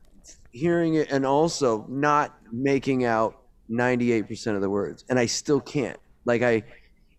[0.50, 3.38] hearing it and also not making out
[3.70, 5.04] 98% of the words.
[5.08, 5.98] And I still can't.
[6.24, 6.62] Like I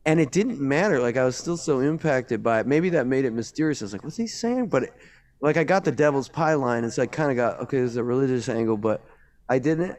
[0.05, 0.99] and it didn't matter.
[0.99, 2.67] Like I was still so impacted by it.
[2.67, 3.81] Maybe that made it mysterious.
[3.81, 4.67] I was like, what's he saying?
[4.67, 4.93] But it,
[5.41, 7.77] like I got the devil's pie line, and so I kind of got okay.
[7.77, 9.01] There's a religious angle, but
[9.49, 9.97] I didn't.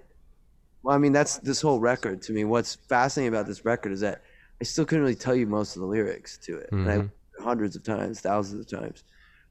[0.83, 2.45] Well, I mean, that's this whole record to me.
[2.45, 4.23] What's fascinating about this record is that
[4.61, 7.11] I still couldn't really tell you most of the lyrics to it, and Mhm.
[7.11, 9.05] I hundreds of times, thousands of times.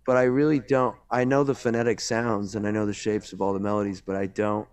[0.06, 0.96] But I really don't.
[1.12, 4.16] I know the phonetic sounds and I know the shapes of all the melodies, but
[4.16, 4.68] I don't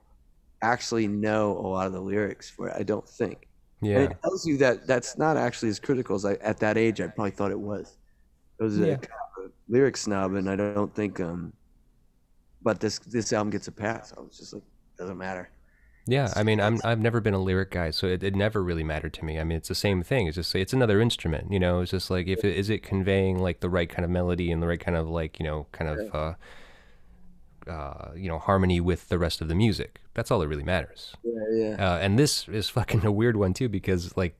[0.62, 2.76] actually know a lot of the lyrics for it.
[2.78, 3.46] I don't think.
[3.80, 3.98] Yeah.
[4.00, 7.00] And it tells you that that's not actually as critical as I, at that age
[7.00, 7.96] I probably thought it was.
[8.58, 8.96] It was a, Yeah.
[8.96, 11.20] kind of a lyric snob, and I don't think.
[11.20, 11.52] um
[12.62, 14.12] But this this album gets a pass.
[14.16, 14.62] I was just like,
[14.98, 15.50] doesn't matter.
[16.06, 18.82] Yeah, I mean, I'm I've never been a lyric guy, so it, it never really
[18.84, 19.38] mattered to me.
[19.38, 20.26] I mean, it's the same thing.
[20.26, 21.80] It's just it's another instrument, you know.
[21.80, 24.62] It's just like if it, is it conveying like the right kind of melody and
[24.62, 26.34] the right kind of like you know kind of uh,
[27.70, 30.00] uh, you know harmony with the rest of the music.
[30.14, 31.14] That's all that really matters.
[31.22, 31.92] Yeah, yeah.
[31.94, 34.34] Uh, and this is fucking a weird one too because like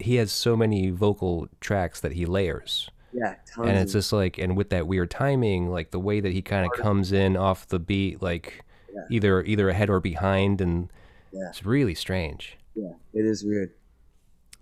[0.00, 2.88] he has so many vocal tracks that he layers.
[3.12, 6.32] Yeah, tons and it's just like and with that weird timing like the way that
[6.32, 8.64] he kind of comes in off the beat like
[8.94, 9.02] Yeah.
[9.10, 10.92] either either ahead or behind and
[11.32, 11.48] Yeah.
[11.48, 13.72] it's really strange yeah, it is weird.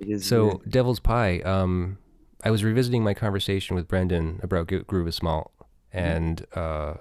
[0.01, 0.71] It is so weird.
[0.71, 1.99] devil's pie um
[2.43, 5.53] i was revisiting my conversation with brendan about Gruvis Malt
[5.93, 6.95] and uh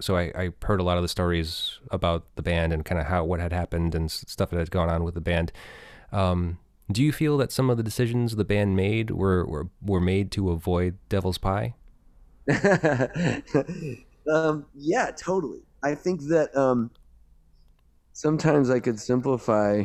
[0.00, 3.06] so I, I heard a lot of the stories about the band and kind of
[3.06, 5.52] how what had happened and stuff that had gone on with the band
[6.12, 6.58] um
[6.90, 10.30] do you feel that some of the decisions the band made were were, were made
[10.32, 11.74] to avoid devil's pie
[14.32, 15.60] um, yeah, totally.
[15.82, 16.90] I think that um,
[18.12, 19.84] sometimes I could simplify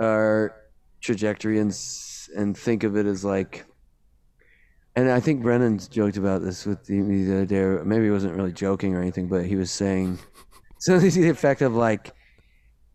[0.00, 0.54] our
[1.00, 1.76] trajectory and
[2.34, 3.64] and think of it as like,
[4.96, 7.84] and I think Brendan's joked about this with me the other day.
[7.84, 10.18] Maybe he wasn't really joking or anything, but he was saying
[10.78, 12.14] something to the effect of like,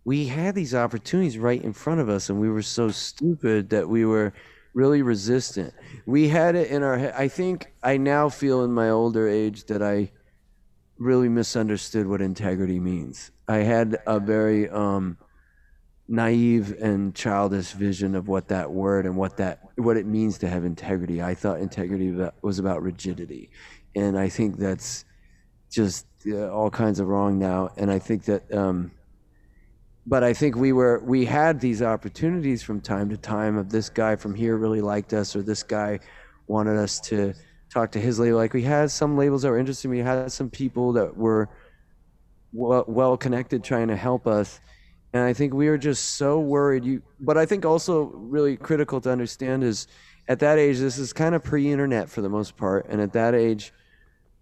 [0.03, 3.87] we had these opportunities right in front of us, and we were so stupid that
[3.87, 4.33] we were
[4.73, 5.75] really resistant.
[6.07, 7.13] We had it in our head.
[7.15, 10.11] I think I now feel in my older age that I
[10.97, 13.29] really misunderstood what integrity means.
[13.47, 15.19] I had a very um,
[16.11, 20.49] naive and childish vision of what that word and what that what it means to
[20.49, 21.21] have integrity.
[21.21, 23.49] I thought integrity was about rigidity,
[23.95, 25.05] and I think that's
[25.71, 27.69] just uh, all kinds of wrong now.
[27.77, 28.53] And I think that.
[28.53, 28.91] Um,
[30.05, 33.87] but I think we were we had these opportunities from time to time of this
[33.87, 35.99] guy from here really liked us or this guy
[36.47, 37.35] wanted us to
[37.71, 38.37] talk to his label.
[38.37, 39.91] Like we had some labels that were interesting.
[39.91, 41.49] We had some people that were
[42.51, 44.59] well, well connected trying to help us.
[45.13, 46.85] And I think we are just so worried.
[46.85, 49.87] You, but I think also really critical to understand is
[50.27, 53.35] at that age, this is kind of pre-internet for the most part, and at that
[53.35, 53.73] age,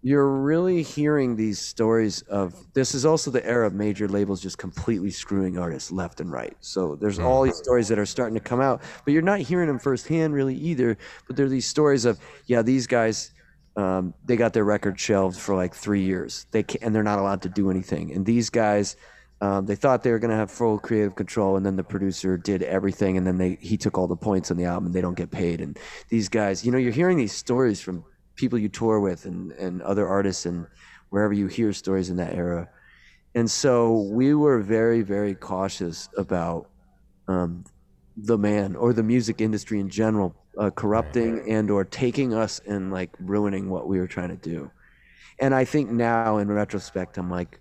[0.02, 4.56] you're really hearing these stories of this is also the era of major labels just
[4.56, 6.56] completely screwing artists left and right.
[6.60, 9.66] So there's all these stories that are starting to come out, but you're not hearing
[9.66, 10.96] them firsthand really either.
[11.26, 13.32] But there are these stories of yeah, these guys
[13.76, 16.46] um, they got their record shelved for like three years.
[16.50, 18.12] They and they're not allowed to do anything.
[18.12, 18.96] And these guys,
[19.40, 22.36] um, they thought they were going to have full creative control, and then the producer
[22.36, 25.00] did everything, and then they he took all the points on the album, and they
[25.00, 25.60] don't get paid.
[25.60, 25.78] And
[26.08, 28.04] these guys, you know, you're hearing these stories from
[28.36, 30.66] people you tour with and and other artists and
[31.08, 32.68] wherever you hear stories in that era.
[33.34, 36.68] And so we were very very cautious about
[37.28, 37.64] um,
[38.16, 42.92] the man or the music industry in general uh, corrupting and or taking us and
[42.92, 44.70] like ruining what we were trying to do
[45.38, 47.60] and i think now in retrospect i'm like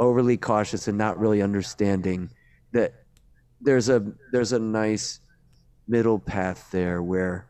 [0.00, 2.30] overly cautious and not really understanding
[2.72, 2.92] that
[3.60, 5.20] there's a there's a nice
[5.86, 7.46] middle path there where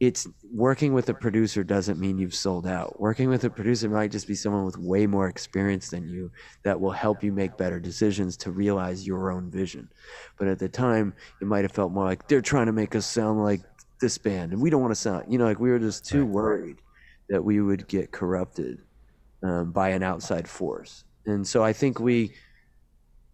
[0.00, 3.00] it's working with a producer doesn't mean you've sold out.
[3.00, 6.30] Working with a producer might just be someone with way more experience than you
[6.62, 9.88] that will help you make better decisions to realize your own vision.
[10.38, 13.06] But at the time, it might have felt more like they're trying to make us
[13.06, 13.60] sound like
[14.00, 16.26] this band, and we don't want to sound, you know, like we were just too
[16.26, 16.76] worried
[17.28, 18.80] that we would get corrupted
[19.42, 21.04] um, by an outside force.
[21.26, 22.34] And so I think we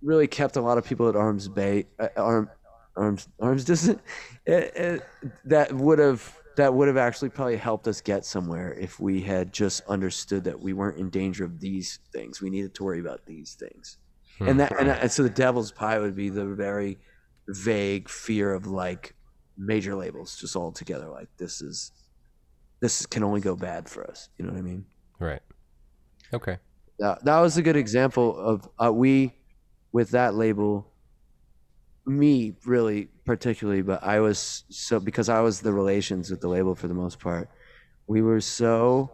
[0.02, 2.50] really kept a lot of people at arm's bay, uh, arm,
[2.96, 4.00] arms, arms distance.
[4.46, 5.02] It, it,
[5.44, 9.52] that would have that would have actually probably helped us get somewhere if we had
[9.52, 12.42] just understood that we weren't in danger of these things.
[12.42, 13.98] We needed to worry about these things,
[14.38, 14.48] hmm.
[14.48, 16.98] and that and, that- and so the devil's pie would be the very
[17.48, 19.14] vague fear of like
[19.56, 21.08] major labels just all together.
[21.08, 21.92] Like this is
[22.80, 24.28] this can only go bad for us.
[24.38, 24.84] You know what I mean?
[25.20, 25.42] right
[26.32, 26.56] okay
[27.00, 29.32] that, that was a good example of uh, we
[29.92, 30.86] with that label
[32.06, 36.74] me really particularly but i was so because i was the relations with the label
[36.74, 37.48] for the most part
[38.06, 39.10] we were so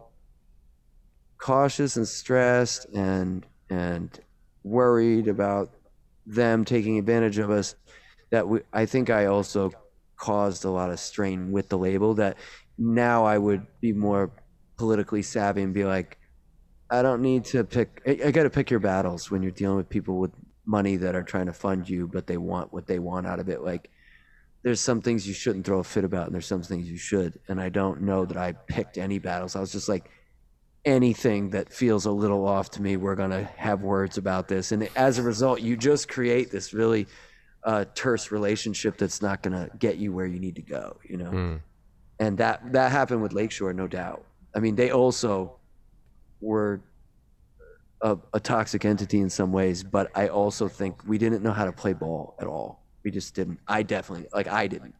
[1.37, 4.19] cautious and stressed and and
[4.63, 5.71] worried about
[6.25, 7.75] them taking advantage of us
[8.31, 9.71] that we, i think i also
[10.17, 12.37] caused a lot of strain with the label that
[12.77, 14.31] now i would be more
[14.77, 16.16] politically savvy and be like
[16.89, 18.01] I don't need to pick.
[18.05, 20.31] I, I got to pick your battles when you're dealing with people with
[20.65, 23.49] money that are trying to fund you, but they want what they want out of
[23.49, 23.61] it.
[23.61, 23.89] Like,
[24.63, 27.39] there's some things you shouldn't throw a fit about, and there's some things you should.
[27.47, 29.55] And I don't know that I picked any battles.
[29.55, 30.09] I was just like,
[30.85, 34.71] anything that feels a little off to me, we're gonna have words about this.
[34.71, 37.07] And as a result, you just create this really
[37.63, 40.97] uh, terse relationship that's not gonna get you where you need to go.
[41.03, 41.59] You know Mm.
[42.19, 44.23] and that that happened with Lakeshore, no doubt.
[44.55, 45.57] I mean, they also
[46.41, 46.81] were
[48.01, 51.65] a, a toxic entity in some ways, but I also think we didn't know how
[51.65, 52.85] to play ball at all.
[53.03, 53.59] We just didn't.
[53.67, 54.93] I definitely like I didn't.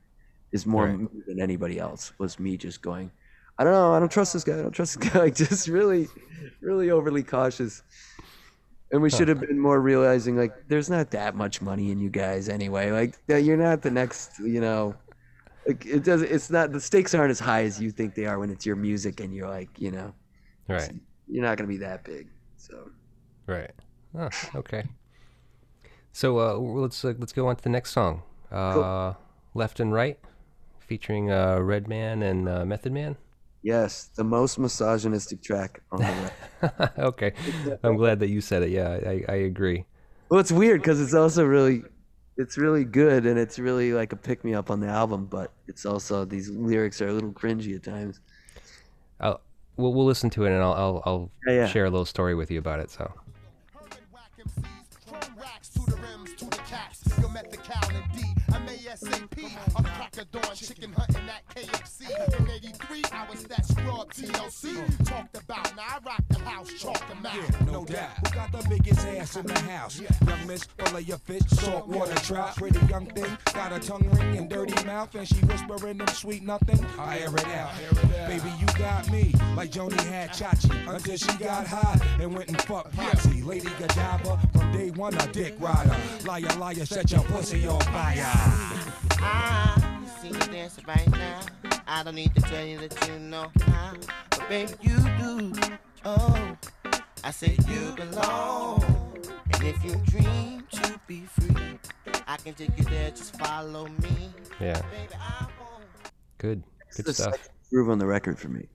[0.52, 1.28] Is more Right.
[1.28, 3.12] than anybody else was me just going.
[3.60, 3.94] I don't know.
[3.94, 4.58] I don't trust this guy.
[4.58, 5.20] I don't trust this guy.
[5.26, 6.08] Like just really,
[6.62, 7.82] really overly cautious.
[8.92, 12.10] And we should have been more realizing like there's not that much money in you
[12.10, 12.92] guys anyway.
[12.92, 14.96] Like you're not the next, you know.
[15.68, 16.22] Like it does.
[16.22, 18.78] It's not the stakes aren't as high as you think they are when it's your
[18.78, 20.14] music and you're like, you know,
[20.70, 20.94] Right.
[21.28, 22.28] You're not gonna be that big.
[22.58, 22.92] So
[23.46, 23.72] Right.
[24.18, 24.84] Oh, okay.
[26.12, 28.24] So uh, let's uh, let's go on to the next song.
[28.52, 29.14] Uh,
[29.54, 30.20] Left and Right,
[30.80, 33.18] featuring uh, Redman and uh, Method Man.
[33.62, 36.92] yes, the most misogynistic track on the record.
[37.00, 37.34] okay,
[37.84, 38.70] I'm glad that you said it.
[38.72, 39.86] Yeah, I, I agree.
[40.30, 41.84] Well, it's weird because it's also really,
[42.38, 45.54] it's really good and it's really like a pick me up on the album, but
[45.68, 48.20] it's also these lyrics are a little cringy at times.
[49.20, 49.42] I'll,
[49.78, 51.68] we'll we'll listen to it and I'll I'll, I'll Yeah, yeah.
[51.68, 52.90] share a little story with you about it.
[52.92, 53.12] So
[53.74, 54.98] Herman whack MCs,
[58.58, 59.28] chrome racks to the rims, to the cats.
[59.28, 59.38] Yo, met the cow and D.
[59.38, 59.78] I'm ASAP.
[59.78, 62.40] A crack of dawn, chicken hunting at KFC.
[62.40, 65.06] In 83, I was that scrub TLC.
[65.06, 67.36] Talked about, now I rock the house, chalk them out.
[67.36, 68.10] Yeah, no doubt.
[68.24, 70.02] we got the biggest ass in the house?
[70.02, 72.56] Young miss, full of your fish, salt water trout.
[72.56, 76.44] Pretty young thing, got a tongue ring and dirty mouth, and she whispering them sweet
[76.44, 76.84] nothing.
[76.98, 77.72] I air it out.
[78.28, 82.62] Baby, you got me, like Joni had Chachi, until she got hot and went and
[82.64, 83.46] fucked Potsy.
[83.46, 85.96] Lady Godiva, from day one, a dick rider.
[86.26, 88.47] Liar, liar, set your pussy on fire.
[89.20, 91.42] I see you dancing right now.
[91.88, 93.94] I don't need to tell you that you know how,
[94.30, 95.54] but baby you do.
[96.06, 96.58] Oh,
[97.24, 98.84] I say you belong,
[99.54, 101.80] and if you dream to be free,
[102.28, 103.12] I can take you there.
[103.12, 104.30] Just follow me,
[104.60, 105.14] yeah, baby.
[106.38, 106.64] Good
[106.96, 107.50] good the stuff.
[107.72, 108.68] groove on the record for me.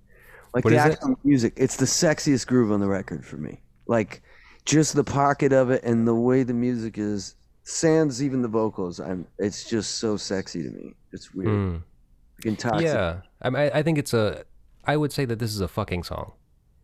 [0.54, 0.92] Like What the is it?
[0.92, 3.60] actual music, it's the sexiest groove on the record for me.
[3.86, 4.22] Like
[4.64, 7.34] just the pocket of it and the way the music is,
[7.64, 9.00] sans even the vocals.
[9.00, 9.26] I'm.
[9.38, 10.94] It's just so sexy to me.
[11.12, 11.48] It's weird.
[11.48, 11.82] Mm.
[12.44, 14.44] Like intoxic- Yeah, I, mean, I think it's a.
[14.84, 16.32] I would say that this is a fucking song.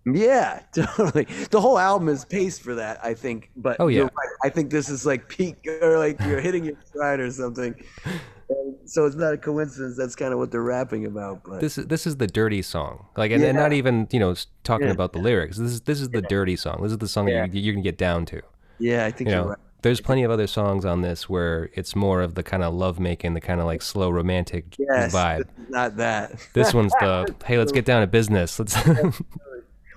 [0.06, 1.26] Yeah, totally.
[1.50, 3.50] The whole album is paced for that, I think.
[3.56, 4.02] But Oh, yeah.
[4.02, 4.10] right.
[4.44, 7.74] I think this is like peak or like you're hitting your stride or something.
[8.50, 9.94] And so it's not a coincidence.
[9.98, 11.42] That's kind of what they're rapping about.
[11.44, 14.34] But This is this is the dirty song, like, and, and not even you know
[14.64, 14.94] talking Yeah.
[14.94, 15.58] about the lyrics.
[15.58, 16.80] This is this is the dirty song.
[16.82, 17.42] This is the song Yeah.
[17.46, 18.40] that you, you can get down to.
[18.78, 19.58] yeah, I think You you're know, right.
[19.82, 22.98] There's plenty of other songs on this where it's more of the kind of love
[22.98, 25.48] making, the kind of like slow romantic Yes, vibe.
[25.68, 26.34] not that.
[26.52, 28.58] This one's the hey, let's get down to business.
[28.58, 28.76] Let's.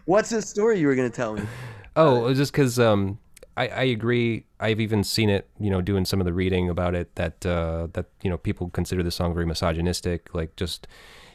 [0.05, 1.43] What's the story you were gonna tell me?
[1.95, 3.19] oh, just because um,
[3.57, 4.45] I I agree.
[4.59, 5.49] I've even seen it.
[5.59, 8.69] You know, doing some of the reading about it that uh, that you know people
[8.69, 10.33] consider the song very misogynistic.
[10.33, 10.87] Like just,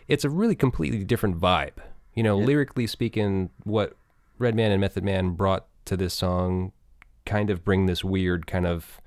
[0.09, 1.79] it's a really completely different vibe.
[2.15, 3.97] You know, lyrically speaking, what
[4.39, 6.73] Redman and Method Man brought to this song
[7.27, 9.01] kind of bring this weird kind of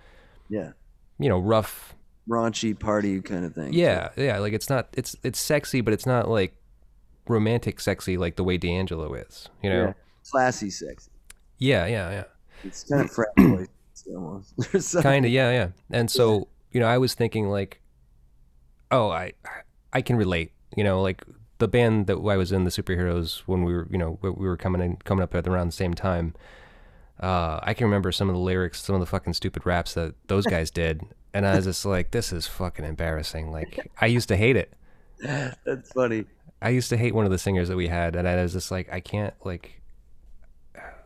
[0.49, 0.71] Yeah,
[1.17, 1.95] you know rough
[2.27, 3.73] raunchy party kind of thing.
[3.73, 4.37] Yeah, yeah.
[4.39, 6.55] Like it's not it's it's sexy, but it's not like
[7.27, 9.49] romantic sexy like the way D'Angelo is.
[9.63, 9.85] You know?
[9.85, 9.93] Yeah.
[10.29, 11.11] classy, sexy.
[11.57, 12.23] Yeah, yeah, yeah.
[12.63, 13.65] It's kind of frat boy
[14.15, 14.53] almost.
[15.01, 15.69] Kind of, yeah, yeah.
[15.91, 17.81] And so you know, I was thinking like,
[18.91, 19.33] oh, I
[19.93, 20.51] I can relate.
[20.75, 21.23] You know, like
[21.57, 24.47] the band that I was in, the superheroes, when we were you know we we
[24.47, 26.35] were coming in coming up at around the same time.
[27.19, 30.15] Uh, I can remember some of the lyrics, some of the fucking stupid raps that
[30.27, 31.01] those guys did,
[31.33, 34.73] and I was just like, "This is fucking embarrassing." Like, I used to hate it.
[35.21, 36.25] That's funny.
[36.61, 38.71] I used to hate one of the singers that we had, and I was just
[38.71, 39.81] like, I can't like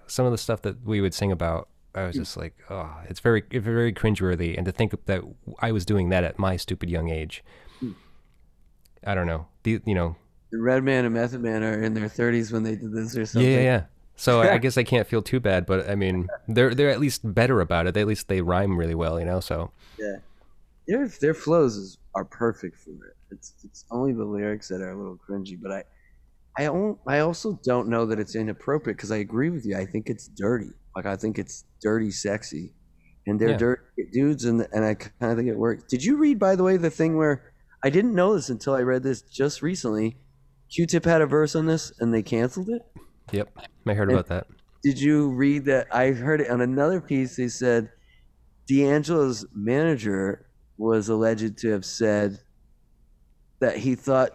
[0.08, 1.70] some of the stuff that we would sing about.
[1.96, 5.22] I was just like, oh, it's very, it's very cringeworthy, and to think that
[5.60, 7.44] I was doing that at my stupid young age.
[9.06, 9.48] I don't know.
[9.64, 10.16] The, you know,
[10.52, 13.52] The Redman and Method Man are in their 30s when they did this or something.
[13.52, 13.84] yeah, yeah.
[14.16, 17.22] So I guess I can't feel too bad, but I mean, they're they're at least
[17.34, 17.98] better about it.
[17.98, 19.40] At least they rhyme really well, you know.
[19.40, 20.18] So Yeah.
[20.88, 23.16] Their their flows is, are perfect for it.
[23.32, 25.84] It's it's only the lyrics that are a little cringy, but I
[26.58, 29.76] I don't, I also don't know that it's inappropriate because I agree with you.
[29.76, 30.70] I think it's dirty.
[30.96, 32.74] Like I think it's dirty sexy.
[33.26, 33.58] And they're Yeah.
[33.58, 35.84] dirty dudes and and I kind of think it works.
[35.90, 37.54] Did you read by the way the thing where
[37.84, 40.18] I didn't know this until I read this just recently.
[40.70, 42.82] Q-Tip had a verse on this and they canceled it?
[43.32, 43.50] Yep,
[43.88, 44.48] I heard about that.
[44.84, 45.88] Did you read that?
[45.94, 47.36] I heard it on another piece.
[47.38, 47.90] They said
[48.68, 50.48] D'Angelo's manager
[50.78, 52.40] was alleged to have said
[53.60, 54.32] that he thought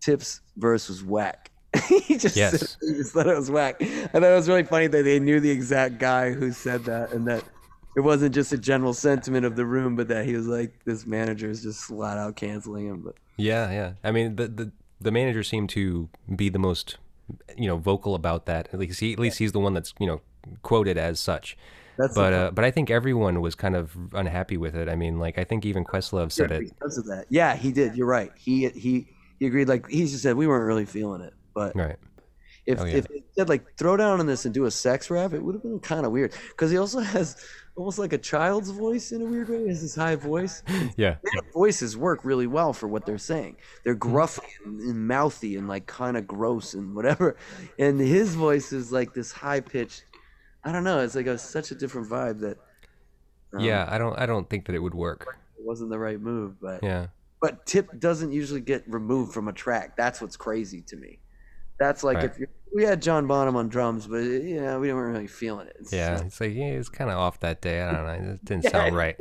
[0.00, 1.50] Tip's verse was whack.
[1.88, 2.58] he just Yes.
[2.60, 3.76] said, he just thought it was whack.
[3.80, 7.12] I thought it was really funny that they knew the exact guy who said that,
[7.12, 7.44] and that
[7.96, 11.06] it wasn't just a general sentiment of the room, but that he was like, this
[11.06, 13.02] manager is just flat out canceling him.
[13.02, 13.92] But Yeah, yeah.
[14.02, 16.96] I mean, the the the manager seemed to be the most,
[17.56, 18.68] you know, vocal about that.
[18.72, 20.20] At least he at least he's the one that's you know
[20.62, 21.56] quoted as such.
[21.98, 24.88] That's But uh, but I think everyone was kind of unhappy with it.
[24.88, 26.60] I mean, like I think even Questlove said it.
[26.72, 27.26] because of that.
[27.28, 27.94] Yeah, he did.
[27.96, 28.30] You're right.
[28.36, 29.06] He he
[29.38, 29.68] he agreed.
[29.68, 31.34] Like he just said, we weren't really feeling it.
[31.54, 31.96] But Right.
[32.66, 32.96] if Oh, yeah.
[32.96, 35.54] if it said like throw down on this and do a sex rap, it would
[35.56, 36.32] have been kind of weird.
[36.50, 37.36] Because he also has
[37.80, 39.66] almost like a child's voice in a weird way.
[39.68, 40.62] Has this high voice.
[40.96, 41.16] Yeah.
[41.22, 43.56] Their voices work really well for what they're saying.
[43.84, 47.36] They're gruffy and, and mouthy and like kind of gross and whatever.
[47.78, 50.04] And his voice is like this high pitched.
[50.62, 51.00] I don't know.
[51.00, 52.58] It's like a, such a different vibe that
[53.54, 53.86] um, Yeah.
[53.88, 55.26] I don't I don't think that it would work.
[55.58, 56.60] it wasn't the right move.
[56.60, 57.06] But Yeah.
[57.40, 59.96] but tip doesn't usually get removed from a track.
[59.96, 61.18] That's what's crazy to me.
[61.80, 62.24] That's like Right.
[62.38, 65.76] if we had John Bonham on drums, but you know we weren't really feeling it.
[65.80, 66.20] It's Yeah.
[66.20, 67.82] It's like yeah, it's kind of off that day.
[67.82, 68.32] I don't know.
[68.34, 69.16] It didn't like- sound right.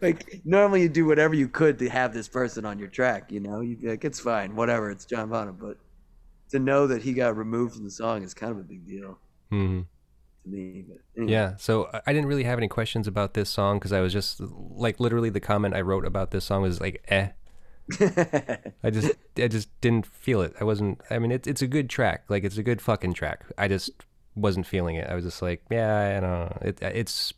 [0.00, 3.30] Like normally you do whatever you could to have this person on your track.
[3.30, 4.90] You know, you like it's fine, whatever.
[4.90, 5.76] It's John Bonham, but
[6.52, 9.18] to know that he got removed from the song is kind of a big deal
[9.50, 9.80] hmm
[10.44, 10.84] to me.
[10.88, 11.32] But anyway.
[11.32, 11.56] Yeah.
[11.58, 14.40] So I- I didn't really have any questions about this song because I was just
[14.40, 17.28] like literally the comment I wrote about this song was like eh.
[18.84, 20.54] I just I just didn't feel it.
[20.60, 21.00] I wasn't.
[21.10, 22.24] I mean, it's it's a good track.
[22.28, 23.44] Like it's a good fucking track.
[23.58, 23.90] I just
[24.34, 25.08] wasn't feeling it.
[25.08, 26.58] I was just like, yeah, I don't know.
[26.62, 27.32] It it's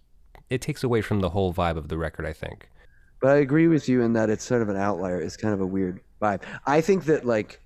[0.50, 2.26] it takes away from the whole vibe of the record.
[2.26, 2.68] I think.
[3.20, 5.20] But I agree with you in that it's sort of an outlier.
[5.20, 6.42] It's kind of a weird vibe.
[6.66, 7.60] I think that like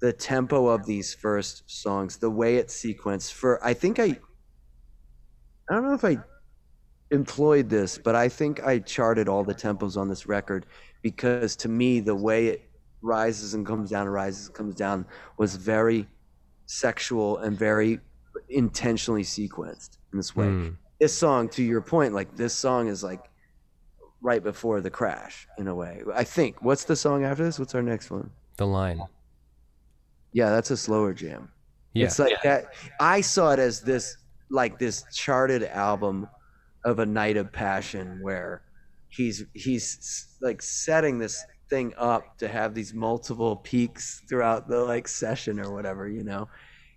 [0.00, 4.18] the tempo of these first songs, the way it's sequenced for I think I
[5.70, 6.18] I don't know if I
[7.10, 10.66] employed this, but I think I charted all the tempos on this record
[11.02, 12.68] because to me the way it
[13.02, 15.06] rises and comes down, and rises and comes down
[15.38, 16.08] was very
[16.66, 18.00] sexual and very
[18.48, 20.68] intentionally sequenced in this way Hmm.
[21.00, 23.30] this song to your point like this song is like
[24.20, 27.74] right before the crash in a way i think what's the song after this what's
[27.74, 29.00] our next one The line.
[30.32, 31.50] yeah that's a slower jam
[31.94, 32.06] Yeah.
[32.06, 34.16] it's like that i saw it as this
[34.50, 36.28] like this charted album
[36.86, 38.62] of a night of passion where
[39.08, 45.06] he's he's like setting this thing up to have these multiple peaks throughout the like
[45.08, 46.48] session or whatever you know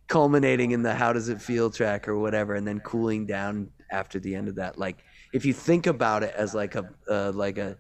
[0.08, 4.20] culminating in the how does it feel track or whatever and then cooling down after
[4.20, 4.78] the end of that.
[4.78, 7.78] Like if you think about it as like a uh, like a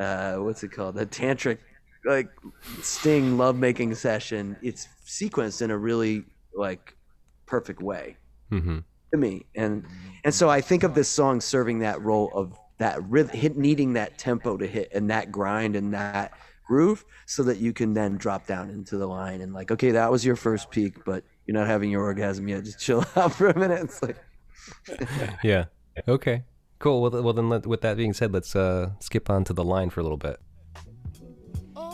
[0.00, 0.98] uh, what's it called?
[0.98, 1.58] A tantric
[2.06, 2.30] like
[2.82, 6.96] sting love making session it's sequenced in a really like
[7.46, 8.16] perfect way.
[8.50, 8.80] Hmm
[9.10, 9.84] to me and
[10.24, 13.92] and so i think of this song serving that role of that rhythm hit needing
[13.92, 16.32] that tempo to hit and that grind and that
[16.66, 20.10] groove so that you can then drop down into the line and like okay that
[20.10, 23.48] was your first peak but you're not having your orgasm yet just chill out for
[23.48, 24.16] a minute it's like
[25.44, 25.66] Yeah.
[26.06, 26.44] Okay.
[26.78, 27.02] Cool.
[27.02, 29.90] Well, well then, let, with that being said, let's uh, skip on to the line
[29.90, 30.40] for a little bit.
[31.76, 31.86] And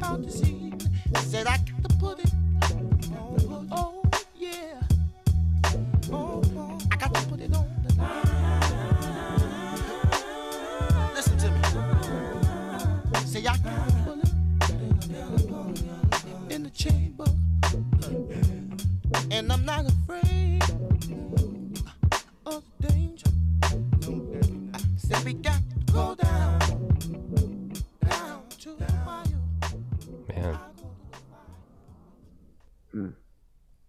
[0.00, 0.80] about this evening?
[1.16, 3.68] Said I got to put it on.
[3.70, 4.02] Oh,
[4.34, 4.80] yeah.
[6.10, 6.78] Oh, oh.
[6.90, 8.24] I got to put it on the line.
[11.14, 11.60] Listen to me.
[13.26, 14.30] Say I got a bullet
[16.48, 17.26] in the chamber,
[19.30, 19.84] and I'm not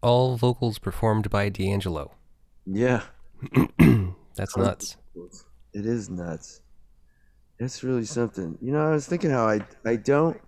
[0.02, 2.12] All vocals performed by D'Angelo.
[2.66, 3.04] yeah
[4.36, 4.98] That's nuts.
[5.74, 6.62] It is nuts.
[7.60, 8.58] It's really something.
[8.62, 10.40] You know, I was thinking how I I don't.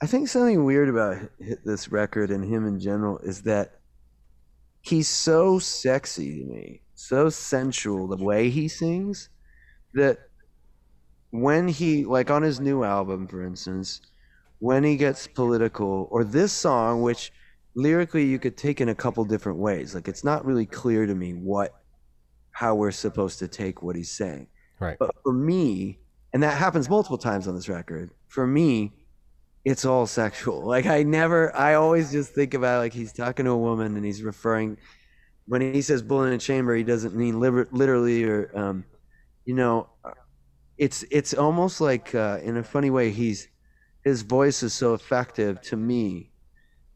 [0.00, 1.18] I think something weird about
[1.64, 3.78] this record and him in general is that
[4.80, 9.28] he's so sexy to me, so sensual the way he sings
[9.94, 10.18] that
[11.30, 14.00] when he like on his new album, for instance,
[14.58, 17.32] when he gets political, or this song, which
[17.74, 19.94] lyrically you could take in a couple different ways.
[19.94, 21.74] Like it's not really clear to me what
[22.52, 24.46] how we're supposed to take what he's saying.
[24.78, 24.98] Right.
[24.98, 25.98] But for me,
[26.32, 28.92] and that happens multiple times on this record, for me,
[29.64, 30.62] it's all sexual.
[30.66, 34.04] Like I never I always just think about like he's talking to a woman and
[34.04, 34.78] he's referring
[35.46, 38.84] when he says bull in a chamber, he doesn't mean liber- literally or um
[39.44, 39.88] you know
[40.78, 43.48] it's it's almost like uh, in a funny way he's
[44.04, 46.31] his voice is so effective to me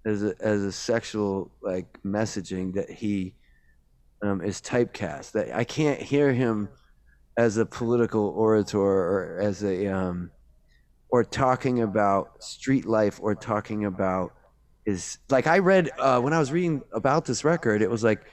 [0.06, 3.34] as a, as a sexual like messaging that he
[4.22, 6.68] um, is typecast that I can't hear him
[7.36, 10.30] as a political orator or as a um,
[11.10, 14.32] or talking about street life or talking about
[14.86, 17.82] is like I read uh, when I was reading about this record.
[17.82, 18.24] It was like,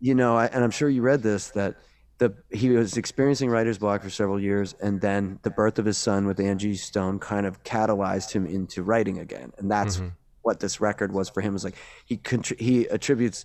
[0.00, 1.76] you know, I, and I'm sure you read this that
[2.18, 5.98] the he was experiencing writer's block for several years, and then the birth of his
[5.98, 10.00] son with Angie Stone kind of catalyzed him into writing again, and that's
[10.42, 11.52] what this record was for him.
[11.52, 13.44] Was like he contri- he attributes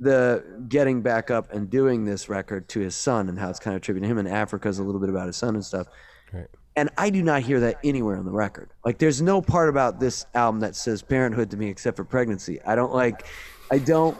[0.00, 3.74] the getting back up and doing this record to his son and how it's kind
[3.74, 5.88] of attributed to him and Africa's a little bit about his son and stuff.
[6.32, 6.46] Right.
[6.76, 8.70] And I do not hear that anywhere on the record.
[8.84, 12.62] Like there's no part about this album that says parenthood to me except for pregnancy.
[12.62, 13.26] I don't like
[13.70, 14.16] I don't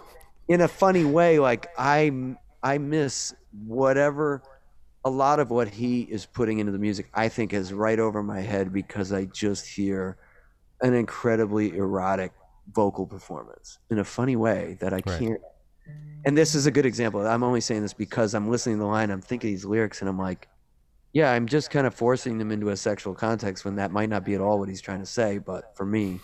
[0.49, 3.35] in a funny way like I I miss
[3.65, 4.43] whatever
[5.05, 8.23] a lot of what he is putting into the music I think is right over
[8.23, 10.17] my head because I just hear
[10.81, 12.33] an incredibly erotic
[12.73, 15.41] vocal performance in a funny way that I can't
[16.25, 17.27] and this is a good example.
[17.27, 20.09] I'm only saying this because I'm listening to the line, I'm thinking these lyrics, and
[20.09, 20.49] I'm like,
[21.13, 24.25] yeah, I'm just kind of forcing them into a sexual context when that might not
[24.25, 25.39] be at all what he's trying to say.
[25.39, 26.21] But for me,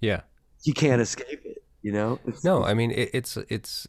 [0.00, 0.20] Yeah.
[0.62, 1.64] you can't escape it.
[1.82, 2.20] You know?
[2.26, 3.88] It's, No, I mean it, it's it's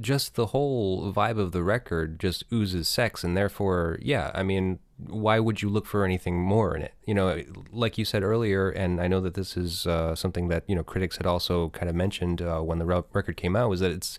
[0.00, 4.32] just the whole vibe of the record just oozes sex, and therefore, yeah.
[4.34, 6.94] I mean, why would you look for anything more in it?
[7.06, 10.64] You know, like you said earlier, and I know that this is uh, something that
[10.66, 13.70] you know critics had also kind of mentioned uh, when the re- record came out,
[13.70, 14.18] was that it's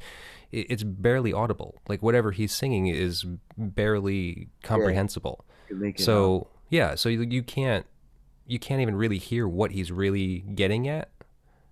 [0.51, 1.76] it's barely audible.
[1.88, 3.26] Like whatever he's singing is
[3.57, 5.43] barely comprehensible.
[5.69, 6.06] make it up.
[6.06, 7.85] So yeah, so you, you can't
[8.47, 11.10] you can't even really hear what he's really getting at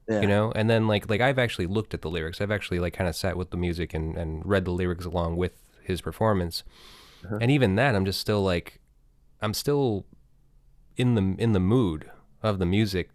[0.07, 0.21] yeah.
[0.21, 2.93] you know and then like like i've actually looked at the lyrics i've actually like
[2.93, 6.63] kind of sat with the music and and read the lyrics along with his performance
[7.25, 7.39] Uh-huh.
[7.41, 8.79] and even that i'm just still like
[9.41, 10.05] i'm still
[10.97, 12.11] in the in the mood
[12.43, 13.11] of the music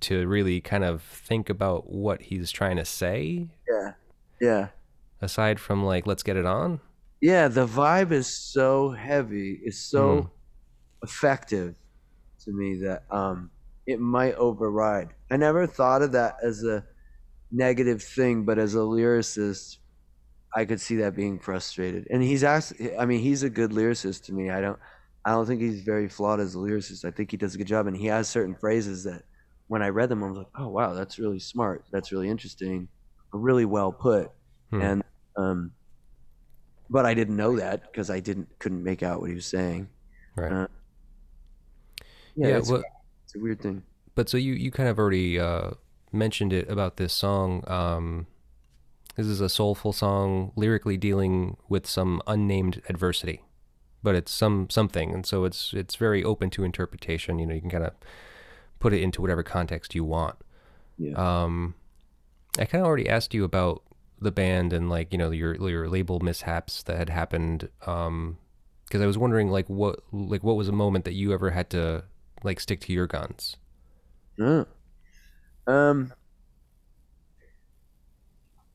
[0.00, 3.94] to really kind of think about what he's trying to say yeah,
[4.40, 4.68] yeah,
[5.20, 6.80] aside from like let's get it on
[7.20, 7.48] yeah.
[7.48, 10.30] The vibe is so heavy, it's so Mhm.
[11.02, 11.76] effective
[12.40, 13.52] to me that um,
[13.86, 15.14] it might override.
[15.30, 16.86] I never thought of that as a
[17.50, 19.78] negative thing, but as a lyricist,
[20.54, 22.06] I could see that being frustrated.
[22.10, 22.74] And he's asked.
[22.98, 24.50] I mean, he's a good lyricist to me.
[24.50, 24.78] I don't.
[25.24, 27.04] I don't think he's very flawed as a lyricist.
[27.04, 29.22] I think he does a good job, and he has certain phrases that,
[29.68, 31.84] when I read them, I was like, "Oh wow, that's really smart.
[31.90, 32.88] That's really interesting.
[33.32, 34.30] Really well put."
[34.70, 34.80] Hmm.
[34.82, 35.04] And
[35.36, 35.72] um,
[36.90, 39.88] but I didn't know that because I didn't couldn't make out what he was saying.
[40.36, 40.66] right Uh,
[42.36, 42.82] Yeah, yeah it's, well,
[43.24, 43.82] it's a weird thing.
[44.14, 45.70] but so you you kind of already uh
[46.12, 48.26] mentioned it about this song um
[49.16, 53.40] this is a soulful song lyrically dealing with some unnamed adversity
[54.04, 57.60] but it's some something and so it's it's very open to interpretation you know you
[57.60, 57.92] can kind of
[58.78, 60.36] put it into whatever context you want
[60.98, 61.14] Yeah.
[61.46, 61.74] um
[62.58, 63.82] i kind of already asked you about
[64.20, 68.38] the band and like you know your your label mishaps that had happened um
[68.86, 71.68] because i was wondering like what like what was a moment that you ever had
[71.70, 72.04] to
[72.44, 73.56] like stick to your guns
[74.40, 74.64] Uh,
[75.66, 76.12] um.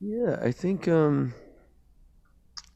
[0.00, 1.34] Yeah, I think um.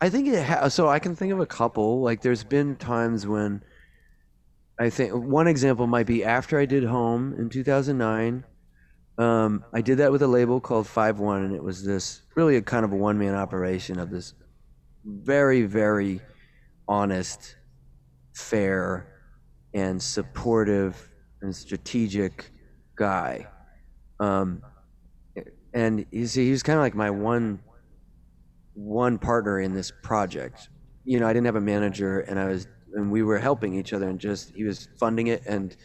[0.05, 2.03] I think it ha- so I can think of a couple.
[2.03, 3.63] Like there's been times when
[4.79, 8.45] I think one example might be after I did Home in 2009.
[9.17, 12.57] Um, I did that with a label called Five One, and it was this really
[12.57, 14.35] a kind of a one man operation of this
[15.07, 16.21] very very
[16.87, 17.57] honest,
[18.35, 19.09] fair,
[19.73, 21.11] and supportive
[21.41, 22.51] and strategic
[22.95, 23.47] guy.
[24.21, 24.61] Um,
[25.73, 27.61] and he was kind of like my one
[28.75, 30.69] one partner in this project.
[31.05, 33.93] You know, I didn't have a manager, and I was and we were helping each
[33.93, 35.77] other, and just he was funding it and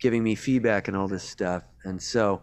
[0.00, 2.42] giving me feedback and all this stuff, and so.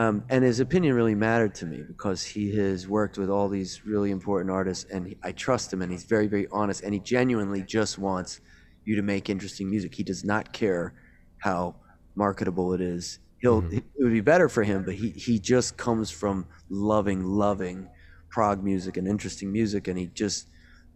[0.00, 3.84] Um, and his opinion really mattered to me because he has worked with all these
[3.84, 5.82] really important artists, and I trust him.
[5.82, 8.40] And he's very, very honest, and he genuinely just wants
[8.84, 9.96] you to make interesting music.
[9.96, 10.94] He does not care
[11.38, 11.74] how
[12.14, 13.18] marketable it is.
[13.40, 17.88] He'll it would be better for him, but he he just comes from loving loving
[18.30, 20.48] prog music and interesting music, and he just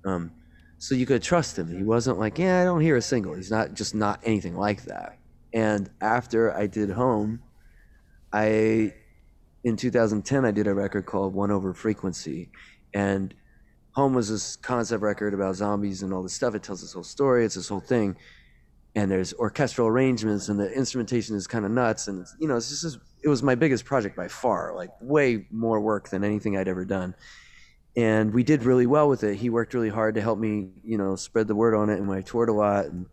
[0.04, 0.32] um,
[0.78, 1.68] so you could trust him.
[1.68, 3.34] He wasn't like, yeah, I don't hear a single.
[3.34, 5.16] He's not just not anything like that.
[5.54, 7.40] And after I did Home,
[8.32, 8.92] I
[9.62, 12.50] in 2010 I did a record called One Over Frequency,
[12.94, 13.32] and
[13.92, 16.54] Home was this concept record about zombies and all this stuff.
[16.54, 17.44] It tells this whole story.
[17.44, 18.16] It's this whole thing,
[18.96, 22.08] and there's orchestral arrangements, and the instrumentation is kind of nuts.
[22.08, 25.46] And you know, it's just this, it was my biggest project by far, like way
[25.50, 27.14] more work than anything I'd ever done.
[27.96, 29.36] And we did really well with it.
[29.36, 32.10] He worked really hard to help me, you know, spread the word on it, and
[32.10, 33.06] I toured a lot, and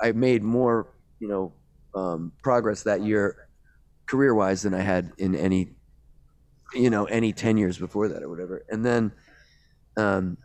[0.00, 0.88] I made more,
[1.18, 1.52] you know,
[1.94, 3.48] um, progress that year,
[4.06, 5.72] career-wise, than I had in any,
[6.72, 8.64] you know, any ten years before that or whatever.
[8.68, 9.12] And then
[9.96, 10.38] um,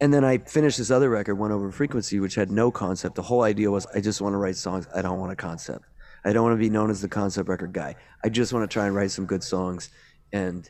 [0.00, 3.14] and then I finished this other record, One Over Frequency, which had no concept.
[3.14, 4.86] The whole idea was I just want to write songs.
[4.94, 5.84] I don't want a concept.
[6.24, 7.96] I don't want to be known as the concept record guy.
[8.24, 9.90] I just want to try and write some good songs
[10.32, 10.68] and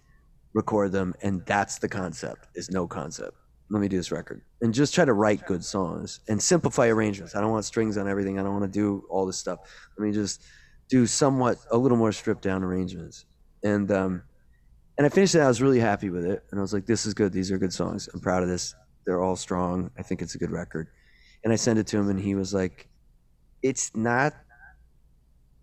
[0.54, 2.48] record them, and that's the concept.
[2.54, 3.36] Is no concept.
[3.70, 7.34] Let me do this record and just try to write good songs and simplify arrangements.
[7.34, 8.38] I don't want strings on everything.
[8.38, 9.60] I don't want to do all this stuff.
[9.96, 10.44] Let me just
[10.90, 13.24] do somewhat a little more stripped down arrangements.
[13.64, 14.22] And um,
[14.98, 15.40] and I finished it.
[15.40, 17.32] I was really happy with it, and I was like, "This is good.
[17.32, 18.08] These are good songs.
[18.12, 18.74] I'm proud of this.
[19.06, 19.90] They're all strong.
[19.98, 20.88] I think it's a good record."
[21.44, 22.88] And I sent it to him, and he was like,
[23.62, 24.34] "It's not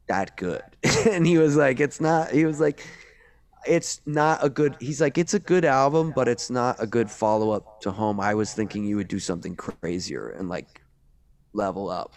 [0.09, 0.63] that good."
[1.09, 2.85] and he was like, "It's not." He was like,
[3.65, 7.09] "It's not a good." He's like, "It's a good album, but it's not a good
[7.09, 8.19] follow up to Home.
[8.19, 10.81] I was thinking you would do something crazier and like
[11.53, 12.15] level up."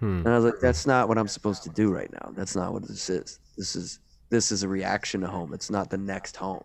[0.00, 0.18] Hmm.
[0.18, 2.32] And I was like, "That's not what I'm supposed to do right now.
[2.34, 3.38] That's not what this is.
[3.56, 4.00] This is
[4.30, 5.54] this is a reaction to home.
[5.54, 6.64] It's not the next home.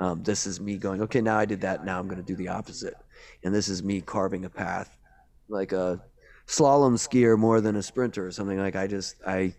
[0.00, 1.84] Um, this is me going, okay, now I did that.
[1.84, 2.94] Now I'm going to do the opposite.
[3.44, 4.96] And this is me carving a path,
[5.48, 6.00] like a
[6.46, 8.58] slalom skier more than a sprinter or something.
[8.58, 9.54] Like I just, I,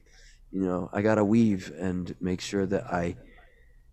[0.52, 3.16] you know, I got to weave and make sure that I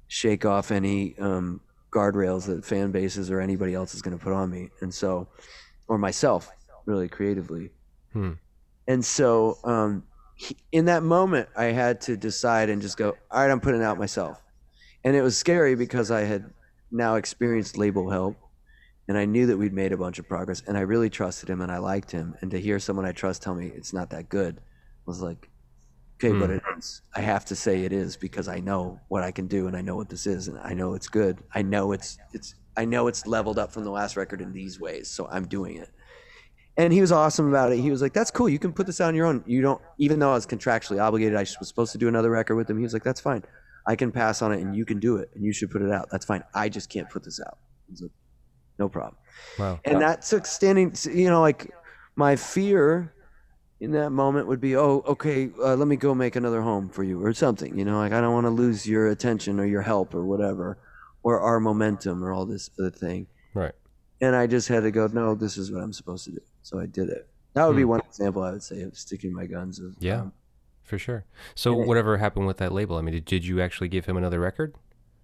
[0.06, 1.60] shake off any um,
[1.90, 4.70] guardrails that fan bases or anybody else is going to put on me.
[4.80, 5.28] And so,
[5.88, 6.50] or myself,
[6.86, 7.70] really creatively.
[8.12, 8.32] Hmm.
[8.86, 10.04] And so, um,
[10.36, 13.80] he- in that moment, I had to decide and just go, all right, I'm putting
[13.80, 14.40] it out myself.
[15.04, 16.52] And it was scary because I had
[16.90, 18.36] now experienced label help
[19.08, 21.60] and I knew that we'd made a bunch of progress and I really trusted him
[21.60, 22.34] and I liked him.
[22.40, 24.60] And to hear someone I trust tell me it's not that good
[25.06, 25.50] was like,
[26.16, 26.56] okay, but Hmm.
[26.56, 27.02] it is.
[27.14, 29.80] I have to say it is because I know what I can do and I
[29.80, 31.42] know what this is and I know it's good.
[31.54, 34.80] I know it's, it's, I know it's leveled up from the last record in these
[34.80, 35.08] ways.
[35.10, 35.90] So I'm doing it
[36.76, 37.78] and he was awesome about it.
[37.78, 38.48] He was like, "That's cool.
[38.48, 39.44] You can put this out on your own.
[39.46, 42.56] You don't." Even though I was contractually obligated, I was supposed to do another record
[42.56, 42.78] with him.
[42.78, 43.44] He was like, "That's fine.
[43.86, 45.92] I can pass on it, and you can do it, and you should put it
[45.92, 46.08] out.
[46.10, 46.42] That's fine.
[46.52, 47.58] I just can't put this out."
[48.00, 48.10] Like,
[48.80, 49.16] "No problem."
[49.56, 49.78] Wow.
[49.84, 50.92] And that took standing.
[51.04, 51.72] You know, like
[52.16, 53.13] my fear
[53.80, 57.02] in that moment would be, "Oh, okay, uh, let me go make another home for
[57.04, 59.82] you, or something." You know, like I don't want to lose your attention or your
[59.82, 60.78] help or whatever,
[61.22, 63.72] or our momentum or all this other thing Right.
[64.20, 66.40] and I just had to go, no, this is what I'm supposed to do.
[66.62, 67.28] So I did it.
[67.54, 67.88] That would be Hmm.
[67.90, 69.78] one example I would say of sticking my guns.
[69.80, 70.20] Of, Yeah.
[70.22, 70.32] um,
[70.82, 71.24] For sure.
[71.54, 72.96] So whatever happened with that label?
[72.98, 74.74] I mean, did, did you actually give him another record?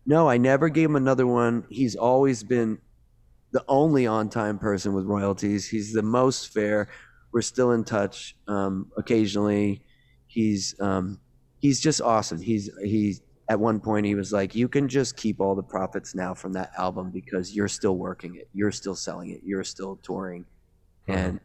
[0.06, 1.64] no, I never gave him another one.
[1.68, 2.78] He's always been
[3.52, 5.68] the only on-time person with royalties.
[5.68, 6.88] He's the most fair.
[7.32, 9.82] We're still in touch um, occasionally.
[10.26, 11.20] He's um,
[11.60, 12.40] he's just awesome.
[12.40, 16.14] He's he's at one point he was like, "You can just keep all the profits
[16.14, 18.48] now from that album because you're still working it.
[18.52, 19.40] You're still selling it.
[19.44, 20.46] You're still touring."
[21.08, 21.40] and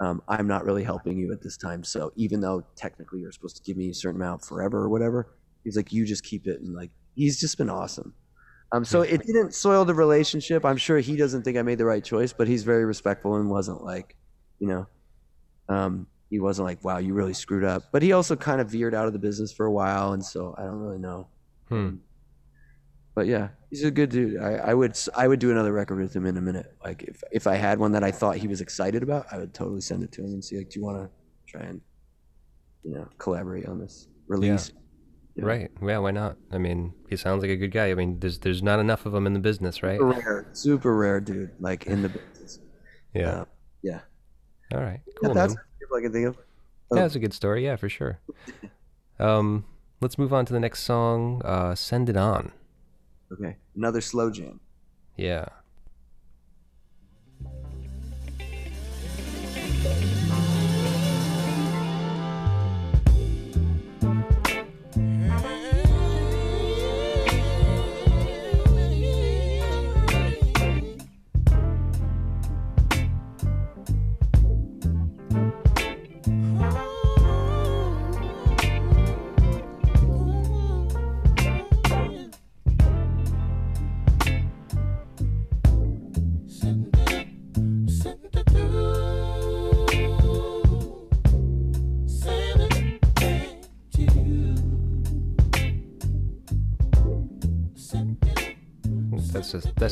[0.00, 1.82] um, I'm not really helping you at this time.
[1.82, 5.34] So even though technically you're supposed to give me a certain amount forever or whatever,
[5.64, 6.60] he's like, you just keep it.
[6.60, 8.14] And like, he's just been awesome.
[8.70, 10.64] Um, so it didn't soil the relationship.
[10.64, 13.50] I'm sure he doesn't think I made the right choice, but he's very respectful and
[13.50, 14.14] wasn't like,
[14.58, 14.86] you know,
[15.68, 17.84] um, he wasn't like, wow, you really screwed up.
[17.92, 20.12] But he also kind of veered out of the business for a while.
[20.12, 21.28] And so I don't really know.
[21.68, 21.96] Hmm.
[23.14, 24.40] But yeah, he's a good dude.
[24.40, 26.72] I, I would I would do another record with him in a minute.
[26.84, 29.52] Like if if I had one that I thought he was excited about, I would
[29.52, 31.10] totally send it to him and see like, do you want to
[31.48, 31.80] try and
[32.84, 34.70] you know collaborate on this release?
[35.34, 35.44] Yeah.
[35.44, 35.70] Right.
[35.82, 35.98] Yeah.
[35.98, 36.36] Why not?
[36.52, 37.90] I mean, he sounds like a good guy.
[37.90, 39.98] I mean, there's there's not enough of them in the business, right?
[39.98, 41.50] Super rare, super rare dude.
[41.58, 42.60] Like in the business.
[43.14, 43.30] Yeah.
[43.30, 43.44] Uh,
[43.82, 44.00] yeah.
[44.74, 45.00] All right.
[45.06, 45.64] Yeah, Cool, that's man.
[45.96, 46.36] I can think of.
[46.92, 47.64] Yeah, that's a good story.
[47.64, 48.18] Yeah, for sure.
[49.18, 49.64] Um,
[50.00, 51.42] let's move on to the next song.
[51.44, 52.52] Uh, Send It On.
[53.32, 54.60] Okay, another slow jam.
[55.16, 55.46] Yeah.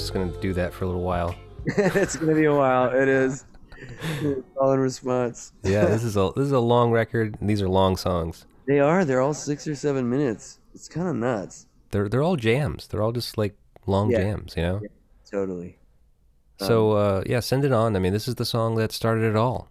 [0.07, 1.35] Just gonna do that for a little while.
[1.67, 2.91] it's gonna be a while.
[2.95, 3.45] It is.
[4.57, 5.53] All in response.
[5.65, 7.37] Yeah, this is a this is a long record.
[7.41, 8.47] And these are long songs.
[8.67, 9.05] They are.
[9.05, 10.61] They're all six or seven minutes.
[10.75, 11.67] It's kind of nuts.
[11.91, 12.87] They're they're all jams.
[12.87, 13.57] They're all just like
[13.87, 14.19] long Yeah.
[14.19, 14.81] jams, you know.
[15.29, 15.79] Totally.
[16.61, 17.97] So uh, yeah, send it on.
[17.97, 19.69] I mean, this is the song that started it all.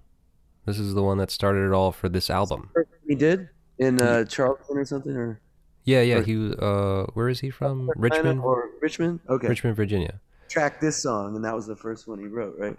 [0.66, 2.72] This is the one that started it all for this album.
[3.08, 3.48] He did
[3.80, 5.40] in uh, Charleston or something, or
[5.86, 6.18] Yeah, yeah.
[6.18, 7.90] Or- He uh, where is he from?
[7.96, 9.22] Richmond, or Richmond.
[9.30, 9.48] Okay.
[9.48, 10.20] Richmond, Virginia.
[10.56, 12.78] Track this song, and that was the first one he wrote, right?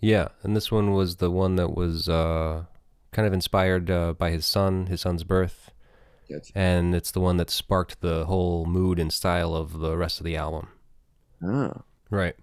[0.00, 2.64] Yeah, and this one was the one that was uh,
[3.12, 5.70] kind of inspired uh, by his son, his son's birth.
[6.30, 6.52] Gotcha.
[6.54, 10.24] and it's the one that sparked the whole mood and style of the rest of
[10.24, 10.68] the album.
[11.42, 11.82] Oh.
[12.10, 12.36] Right.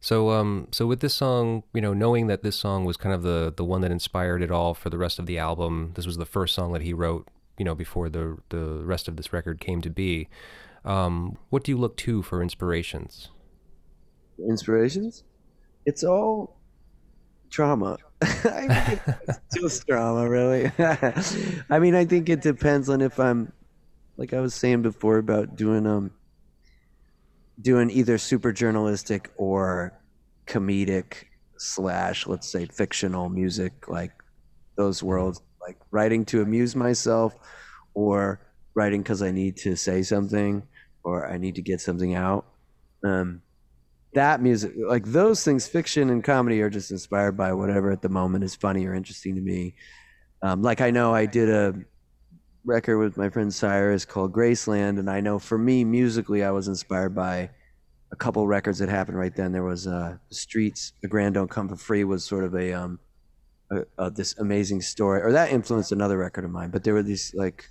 [0.00, 3.22] So um so with this song, you know, knowing that this song was kind of
[3.22, 6.16] the the one that inspired it all for the rest of the album, this was
[6.16, 7.28] the first song that he wrote,
[7.58, 10.28] you know, before the the rest of this record came to be.
[10.84, 13.28] Um what do you look to for inspirations?
[14.38, 15.24] Inspirations.
[15.86, 16.56] It's all
[17.50, 17.96] trauma.
[18.22, 20.72] I it's just trauma really.
[21.70, 23.52] I mean i think it depends on if i'm
[24.16, 26.10] like i was saying before about doing um
[27.60, 29.92] doing either super journalistic or
[30.46, 31.26] comedic
[31.58, 34.12] slash let's say fictional music like
[34.76, 37.34] those worlds like writing to amuse myself
[37.94, 38.40] or
[38.74, 40.62] writing because i need to say something
[41.04, 42.46] or i need to get something out.
[43.04, 43.42] Um
[44.14, 48.08] that music like those things fiction and comedy are just inspired by whatever at the
[48.08, 49.74] moment is funny or interesting to me.
[50.42, 51.74] Um, like i know i did a
[52.66, 56.68] record with my friend cyrus called graceland and i know for me musically i was
[56.68, 57.48] inspired by
[58.14, 59.50] a couple records that happened right then.
[59.50, 63.00] There was uh streets the grand don't come for free was sort of a um
[63.72, 67.02] a, a, this amazing story or that influenced another record of mine but there were
[67.02, 67.68] these like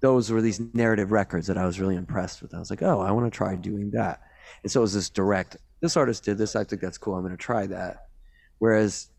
[0.00, 2.54] those were these narrative records that i was really impressed with.
[2.54, 4.20] I was like oh i want to try doing that
[4.62, 6.56] and so it was this direct, this artist did this.
[6.56, 7.14] I think that's cool.
[7.14, 8.08] I'm going to try that.
[8.58, 9.10] Whereas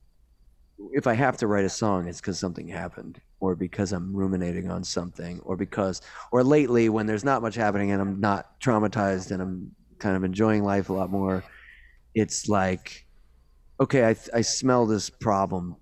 [0.94, 4.70] if I have to write a song, it's because something happened or because I'm ruminating
[4.70, 6.02] on something or because,
[6.32, 10.24] or lately when there's not much happening and I'm not traumatized and I'm kind of
[10.24, 11.44] enjoying life a lot more,
[12.14, 13.06] it's like,
[13.80, 15.78] okay, I, I smell this problem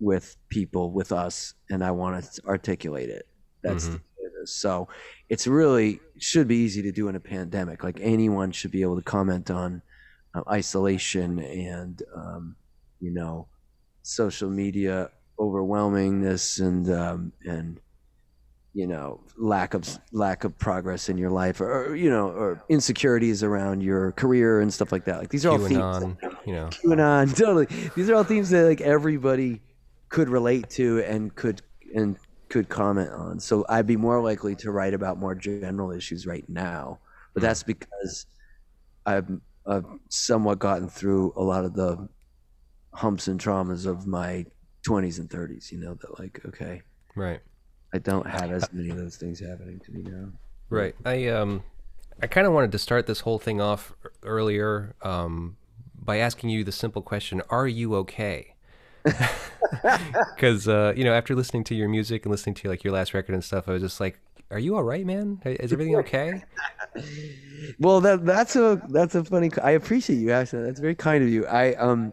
[0.00, 3.26] with people, with us, and I want to articulate it.
[3.62, 4.00] That's Mhm.
[4.44, 4.88] so
[5.30, 7.82] it's really should be easy to do in a pandemic.
[7.82, 9.82] Like anyone should be able to comment on
[10.34, 12.56] uh, isolation and um,
[13.00, 13.46] you know
[14.02, 17.80] social media overwhelmingness and um, and
[18.72, 22.62] you know lack of lack of progress in your life or, or, you know or
[22.68, 25.18] insecurities around your career and stuff like that.
[25.18, 26.16] Like these are all themes.
[26.46, 26.68] You know.
[26.84, 27.66] QAnon, totally.
[27.94, 29.62] These are all themes that like everybody
[30.08, 31.62] could relate to and could
[31.94, 32.16] and
[32.48, 33.40] could comment on.
[33.40, 37.00] So I'd be more likely to write about more general issues right now.
[37.32, 38.26] But that's because
[39.06, 39.28] I've,
[39.66, 42.08] I've somewhat gotten through a lot of the
[42.92, 44.46] humps and traumas of my
[44.86, 45.72] 20s and 30s.
[45.72, 46.82] You know that like okay,
[47.14, 47.40] Right.
[47.92, 50.32] I don't have as many of those things happening to me now.
[50.68, 50.94] Right.
[51.04, 51.62] I um
[52.20, 55.56] I kind of wanted to start this whole thing off earlier um
[55.96, 58.56] by asking you the simple question, are you okay?
[60.38, 63.14] Cuz uh you know, after listening to your music and listening to like your last
[63.14, 64.20] record and stuff, I was just like,
[64.50, 65.40] are you all right, man?
[65.44, 66.42] Is everything okay?
[67.78, 69.50] Well, that that's a that's a funny.
[69.62, 70.60] I appreciate you asking.
[70.60, 70.66] that.
[70.66, 71.46] That's very kind of you.
[71.46, 72.12] I um,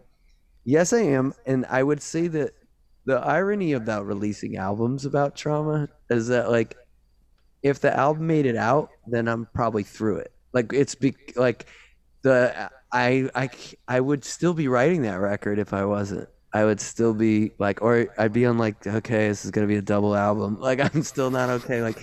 [0.63, 2.53] yes, I am, and I would say that
[3.05, 6.77] the irony about releasing albums about trauma is that like,
[7.63, 10.31] if the album made it out, then I'm probably through it.
[10.53, 11.67] Like it's be like
[12.21, 13.49] the I I
[13.87, 16.29] I would still be writing that record if I wasn't.
[16.53, 19.77] I would still be like, or I'd be on like, okay, this is gonna be
[19.77, 20.57] a double album.
[20.59, 21.81] Like I'm still not okay.
[21.81, 21.97] Like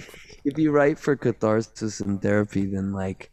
[0.45, 3.31] if you write for catharsis and therapy, then like,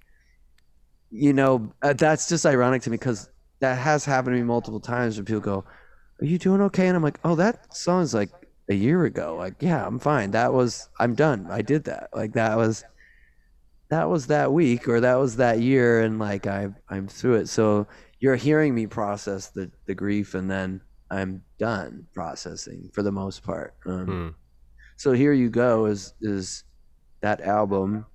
[1.11, 3.29] you know, uh, that's just ironic to me because
[3.59, 5.63] that has happened to me multiple times where people go,
[6.21, 8.31] "Are you doing okay?" And I'm like, "Oh, that song's like
[8.69, 9.35] a year ago.
[9.37, 10.31] Like, yeah, I'm fine.
[10.31, 11.47] That was I'm done.
[11.49, 12.09] I did that.
[12.13, 12.83] Like that was
[13.89, 17.49] that was that week or that was that year, and like I I'm through it.
[17.49, 17.87] So
[18.19, 20.81] you're hearing me process the the grief, and then
[21.11, 23.76] I'm done processing for the most part.
[23.86, 24.30] Um, Hmm.
[24.98, 26.64] so here you go is is
[27.22, 28.06] that album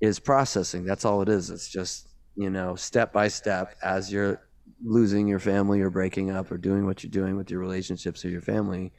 [0.00, 4.40] is processing that's all it is it's just you know step by step as you're
[4.82, 8.30] losing your family or breaking up or doing what you're doing with your relationships or
[8.30, 8.92] your family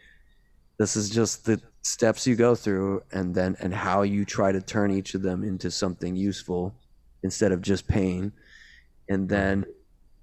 [0.80, 4.62] this is just the steps you go through and then and how you try to
[4.62, 6.76] turn each of them into something useful
[7.24, 8.32] instead of just pain
[9.10, 9.66] and then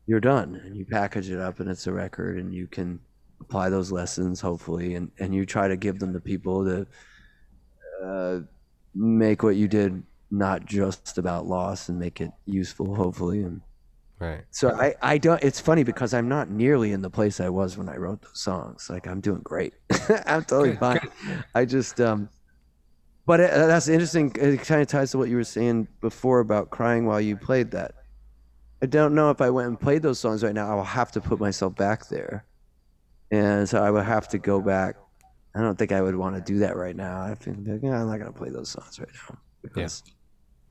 [0.06, 3.00] you're done and you package it up and it's a record and you can
[3.40, 6.86] apply those lessons hopefully and and you try to give them to people to
[8.04, 8.40] uh,
[8.94, 13.60] make what you did not just about loss and make it useful hopefully and
[14.20, 14.42] Right.
[14.50, 17.78] so I, I don't it's funny because i'm not nearly in the place i was
[17.78, 18.90] when i wrote those songs.
[18.90, 19.74] Like i'm doing great.
[20.26, 20.98] I'm totally fine.
[21.54, 22.28] I just um
[23.26, 26.70] but it, that's interesting it kind of ties to what you were saying before about
[26.70, 27.92] crying while you played that.
[28.82, 31.12] I don't know if i went and played those songs right now i will have
[31.12, 32.44] to put myself back there
[33.30, 34.96] and so i would have to go back
[35.54, 38.00] i don't think i would want to do that right now i think like, "Yeah,
[38.00, 40.02] i'm not going to play those songs right now because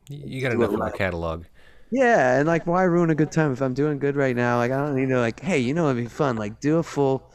[0.10, 1.44] Y- You got enough in your catalog.
[1.92, 4.56] yeah, and like, why ruin a good time if I'm doing good right now?
[4.58, 6.38] Like, I don't need to like, hey, you know, it'd be fun.
[6.38, 7.34] Like, do a full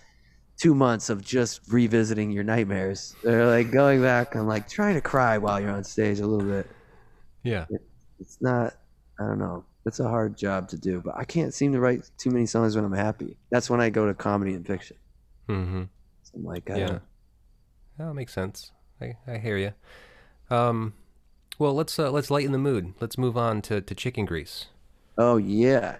[0.59, 3.15] two months of just revisiting your nightmares.
[3.23, 6.47] They're like going back and like trying to cry while you're on stage a little
[6.49, 6.67] bit.
[7.43, 7.67] Yeah.
[8.21, 8.73] It's not.
[9.21, 9.65] I don't know.
[9.85, 12.75] It's a hard job to do, but I can't seem to write too many songs
[12.75, 13.37] when I'm happy.
[13.51, 14.97] That's when I go to comedy and fiction.
[15.49, 15.83] Mm-hmm.
[16.23, 16.87] So I'm like, I Yeah.
[16.87, 17.03] don't-
[17.99, 18.73] That makes sense.
[19.01, 19.73] I, I hear you.
[20.51, 20.95] Um,
[21.59, 22.95] well, let's uh, let's lighten the mood.
[23.01, 24.67] Let's move on to, to chicken grease.
[25.19, 25.99] oh yeah.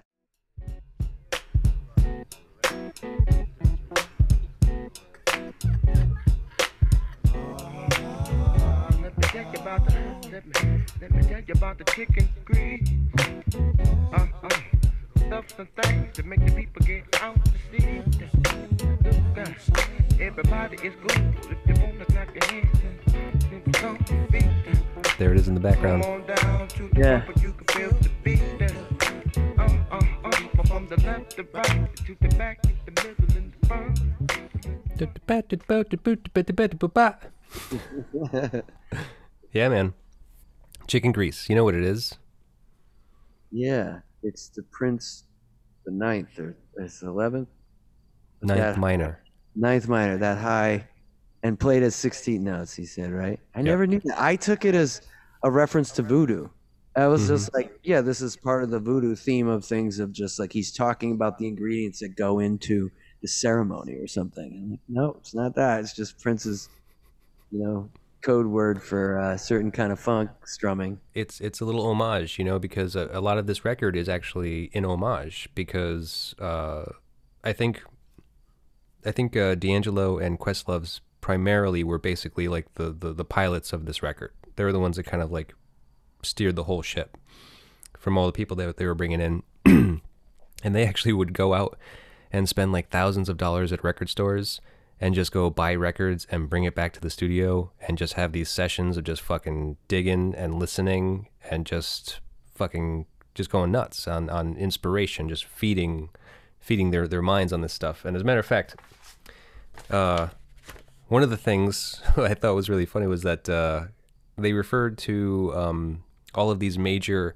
[9.01, 12.29] Let me tell you about the let me let me tell you about the chicken
[12.45, 12.89] grease.
[14.13, 14.49] Uh uh.
[15.17, 18.01] Stuff some things to make the people get out to see.
[19.43, 19.57] Look,
[20.21, 21.21] everybody is good
[21.51, 22.79] if you wanna clap your hands
[23.13, 24.47] and then stomp your feet.
[25.17, 26.05] There it is in the background.
[26.05, 26.31] on the
[26.95, 27.19] Yeah.
[27.21, 28.41] front, but you can feel the beat.
[29.59, 30.31] Uh, uh, uh,
[30.65, 33.15] from the left to right to the back, the middle
[33.59, 33.99] the front.
[39.51, 39.93] Yeah, man.
[40.87, 41.49] Chicken grease.
[41.49, 42.17] You know what it is?
[43.51, 43.99] Yeah.
[44.23, 45.25] It's the Prince,
[45.85, 47.49] the ninth or it's the eleventh.
[48.41, 48.75] Ninth Yeah.
[48.79, 49.19] minor.
[49.55, 50.87] Ninth minor, that high,
[51.43, 52.73] and played as 16 notes.
[52.73, 53.39] He said, right?
[53.53, 54.21] I never knew that.
[54.21, 55.01] I took it as
[55.43, 56.47] a reference to voodoo.
[56.95, 60.11] I was just like, yeah, this is part of the voodoo theme of things of
[60.11, 64.53] just like he's talking about the ingredients that go into the ceremony or something.
[64.53, 65.79] And like, no, it's not that.
[65.79, 66.69] It's just Prince's,
[67.51, 67.89] you know,
[68.21, 70.99] code word for a certain kind of funk strumming.
[71.15, 74.07] It's it's a little homage, you know, because a, a lot of this record is
[74.07, 76.85] actually in homage because uh,
[77.43, 77.83] I think
[79.05, 83.85] I think uh, D'Angelo and Questlove's primarily were basically like the, the the pilots of
[83.85, 84.31] this record.
[84.55, 85.53] They were the ones that kind of like
[86.21, 87.17] steered the whole ship
[87.97, 89.43] from all the people that they were bringing in,
[90.63, 91.77] and they actually would go out
[92.31, 94.59] and spend like thousands of dollars at record stores
[94.99, 98.31] and just go buy records and bring it back to the studio and just have
[98.31, 102.19] these sessions of just fucking digging and listening and just
[102.53, 103.05] fucking
[103.35, 106.09] just going nuts on, on inspiration, just feeding
[106.63, 108.05] feeding their, their minds on this stuff.
[108.05, 108.77] And as a matter of fact,
[109.89, 110.29] uh,
[111.09, 113.85] one of the things I thought was really funny was that uh,
[114.37, 116.03] they referred to um,
[116.33, 117.35] all of these major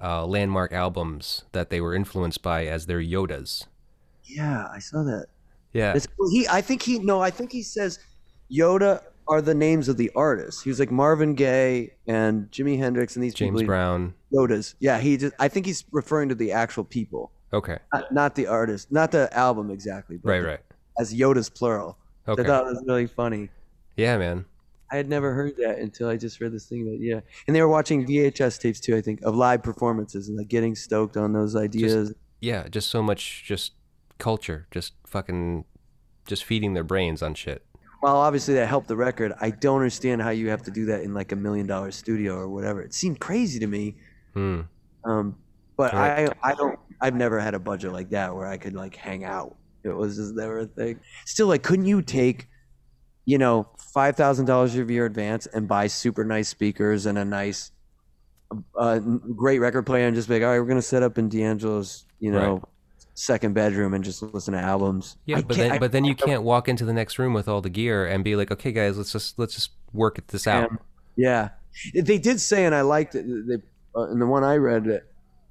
[0.00, 3.66] uh, landmark albums that they were influenced by as their Yodas.
[4.24, 5.26] Yeah, I saw that.
[5.72, 5.94] Yeah.
[5.94, 7.98] It's, he, I think he, no, I think he says
[8.50, 10.62] Yoda are the names of the artists.
[10.62, 13.66] He was like Marvin Gaye and Jimi Hendrix and these James people.
[13.66, 14.14] Brown.
[14.32, 14.74] Yodas.
[14.78, 17.78] Yeah, he just, I think he's referring to the actual people, Okay.
[17.92, 20.60] not, not the artist, not the album exactly, but Right, right.
[20.98, 21.98] as Yodas plural.
[22.28, 22.42] Okay.
[22.42, 23.48] I thought it was really funny.
[23.96, 24.44] Yeah, man.
[24.92, 27.62] I had never heard that until I just read this thing that yeah, and they
[27.62, 28.96] were watching VHS tapes too.
[28.96, 32.12] I think of live performances and like getting stoked on those ideas.
[32.40, 33.72] Yeah, just so much just
[34.18, 35.64] culture, just fucking
[36.26, 37.64] just feeding their brains on shit.
[38.00, 41.02] While obviously that helped the record, I don't understand how you have to do that
[41.02, 42.80] in like a million dollar studio or whatever.
[42.82, 43.96] It seemed crazy to me.
[44.34, 44.62] Hmm.
[45.04, 45.36] Um,
[45.76, 46.28] but Right.
[46.42, 49.24] I I don't I've never had a budget like that where I could like hang
[49.24, 49.56] out.
[49.82, 51.00] It was just never a thing.
[51.24, 52.48] Still, like, couldn't you take,
[53.24, 57.24] you know, five thousand dollars of your advance and buy super nice speakers and a
[57.24, 57.72] nice,
[58.76, 61.28] uh, great record player and just be like, all right, we're gonna set up in
[61.28, 62.62] D'Angelo's, you know, Right.
[63.14, 65.16] second bedroom and just listen to albums.
[65.24, 67.48] Yeah, I but then I- but then you can't walk into the next room with
[67.48, 70.70] all the gear and be like, okay, guys, let's just let's just work this out.
[71.16, 71.50] Yeah,
[71.94, 73.24] they did say, and I liked it.
[73.46, 73.56] They,
[73.96, 75.04] uh, in the one I read, that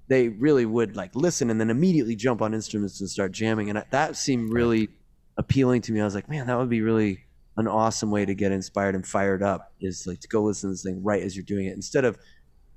[0.09, 3.83] they really would like listen and then immediately jump on instruments and start jamming, and
[3.91, 4.89] that seemed really
[5.37, 6.01] appealing to me.
[6.01, 7.23] I was like, man, that would be really
[7.55, 9.71] an awesome way to get inspired and fired up.
[9.79, 12.17] Is like to go listen to this thing right as you're doing it, instead of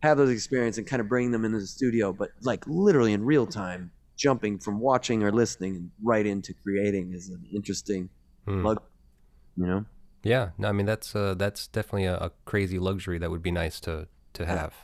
[0.02, 3.24] have those experience and kind of bring them into the studio, but like literally in
[3.24, 8.08] real time, jumping from watching or listening and right into creating is an interesting,
[8.46, 8.64] Hmm.
[8.66, 8.82] lug,
[9.56, 9.84] you know.
[10.24, 13.52] Yeah, no, I mean that's uh, that's definitely a, a crazy luxury that would be
[13.52, 14.74] nice to to have.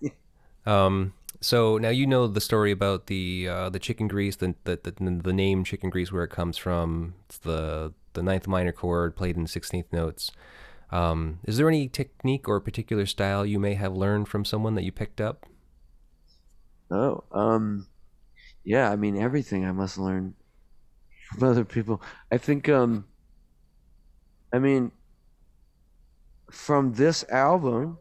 [0.66, 4.78] um, so now you know the story about the uh, the chicken grease, the, the
[4.82, 7.14] the the name chicken grease, where it comes from.
[7.26, 10.30] It's the the ninth minor chord played in sixteenth notes.
[10.90, 14.82] Um, is there any technique or particular style you may have learned from someone that
[14.84, 15.46] you picked up?
[16.90, 17.86] Oh, um,
[18.64, 18.90] yeah.
[18.90, 20.34] I mean, everything I must learn
[21.30, 22.02] from other people.
[22.32, 23.06] I think, um,
[24.52, 24.90] I mean,
[26.50, 27.98] from this album,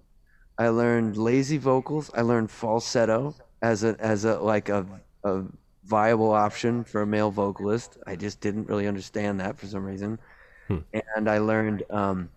[0.59, 2.11] I learned lazy vocals.
[2.13, 4.85] I learned falsetto as a as a like a
[5.23, 5.43] a
[5.85, 7.97] viable option for a male vocalist.
[8.05, 10.19] I just didn't really understand that for some reason.
[10.67, 10.79] Hmm.
[11.15, 12.29] And I learned um,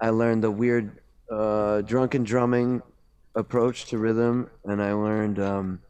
[0.00, 1.00] I learned the weird
[1.30, 2.80] uh, drunken drumming
[3.34, 5.80] approach to rhythm, and I learned um,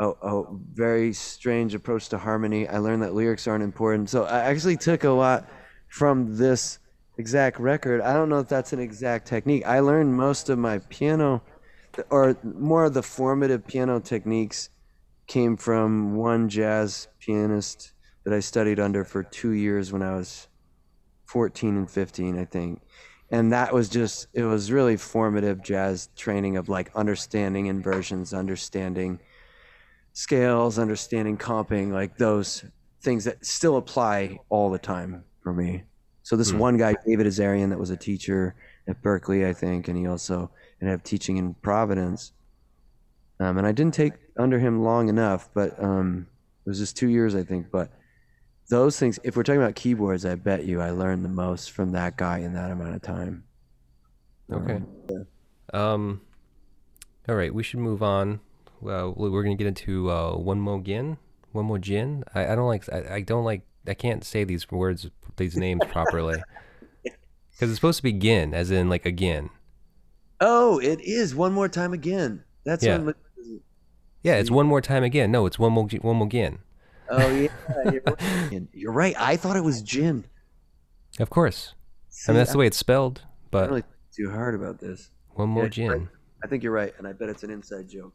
[0.00, 2.66] a, a very strange approach to harmony.
[2.66, 4.10] I learned that lyrics aren't important.
[4.10, 5.48] So I actually took a lot
[5.88, 6.80] from this
[7.18, 8.00] exact record.
[8.00, 9.66] I don't know if that's an exact technique.
[9.66, 11.42] I learned most of my piano,
[12.10, 14.70] or more of the formative piano techniques,
[15.26, 17.92] came from one jazz pianist
[18.24, 20.48] that I studied under for two years when I was
[21.26, 22.80] 14 and 15, I think.
[23.30, 29.20] And that was just, it was really formative jazz training of like understanding inversions, understanding
[30.14, 32.64] scales, understanding comping, like those
[33.02, 35.84] things that still apply all the time for me.
[36.28, 36.58] So this Hmm.
[36.58, 38.54] one guy, David Azarian, that was a teacher
[38.86, 42.32] at Berklee, I think, and he also ended up teaching in Providence.
[43.40, 46.26] Um, and I didn't take under him long enough, but um,
[46.66, 47.70] it was just two years, I think.
[47.70, 47.90] But
[48.68, 51.92] those things, if we're talking about keyboards, I bet you I learned the most from
[51.92, 53.44] that guy in that amount of time.
[54.52, 54.82] Okay.
[55.72, 56.20] Um.
[57.26, 58.40] All right, we should move on.
[58.82, 61.16] Well, we're gonna get into uh, One Mo'Gin.
[61.52, 62.22] One Mo'Gin.
[62.34, 62.86] I, I don't like.
[62.92, 63.62] I, I don't like.
[63.86, 65.08] I can't say these words,
[65.38, 66.42] these names properly.
[67.02, 69.50] Because it's supposed to be gin, as in like again.
[70.40, 72.44] Oh, it is one more time again.
[72.64, 72.98] That's Yeah.
[72.98, 73.14] when.
[74.22, 75.30] Yeah, it's one more time again.
[75.32, 75.88] No, it's one more.
[75.88, 76.58] gi- One more gin.
[77.10, 77.48] Oh yeah,
[77.90, 78.62] you're right.
[78.74, 79.14] You're right.
[79.18, 80.24] I thought it was gin.
[81.18, 81.74] Of course.
[82.26, 83.22] I mean, that's the way it's spelled.
[83.50, 83.82] But I'm But really
[84.14, 85.10] too hard about this.
[85.30, 85.98] one more Yeah, you're right.
[86.00, 86.08] gin.
[86.44, 88.12] I think you're right, and I bet it's an inside joke.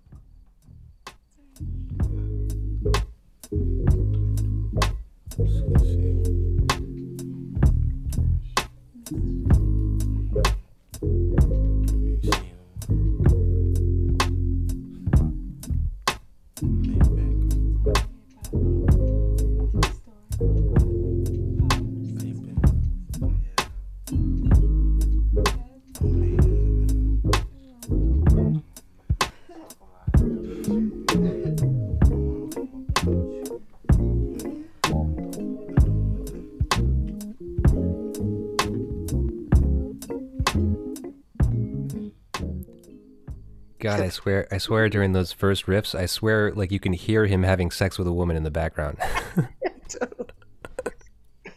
[43.84, 47.26] God, I swear, I swear during those first riffs, I swear like you can hear
[47.26, 48.98] him having sex with a woman in the background.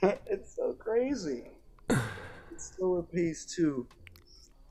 [0.03, 1.45] it's so crazy.
[1.89, 3.87] It's still a piece too.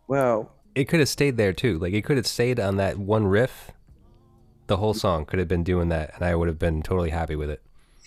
[0.10, 0.50] Wow.
[0.76, 1.80] it could have stayed there too.
[1.80, 3.72] Like it could have stayed on that one riff.
[4.68, 7.36] The whole song could have been doing that, and I would have been totally happy
[7.36, 7.62] with it.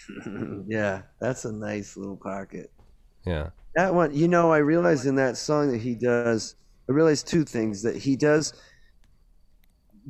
[0.66, 2.70] Yeah, that's a nice little pocket.
[3.24, 3.50] Yeah.
[3.74, 6.56] That one, you know, I realized in that song that he does,
[6.88, 8.52] I realized two things that he does.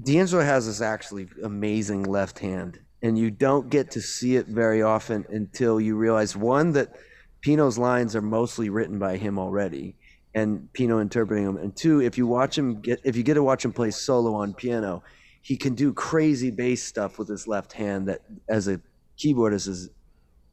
[0.02, 4.82] D'Angelo has this actually amazing left hand, and you don't get to see it very
[4.82, 6.94] often until you realize one that
[7.40, 9.96] Pino's lines are mostly written by him already,
[10.34, 13.42] and Pino interpreting them, and two, if you watch him get, if you get to
[13.42, 15.02] watch him play solo on piano,
[15.42, 18.80] he can do crazy bass stuff with his left hand that, as a
[19.18, 19.90] keyboardist, is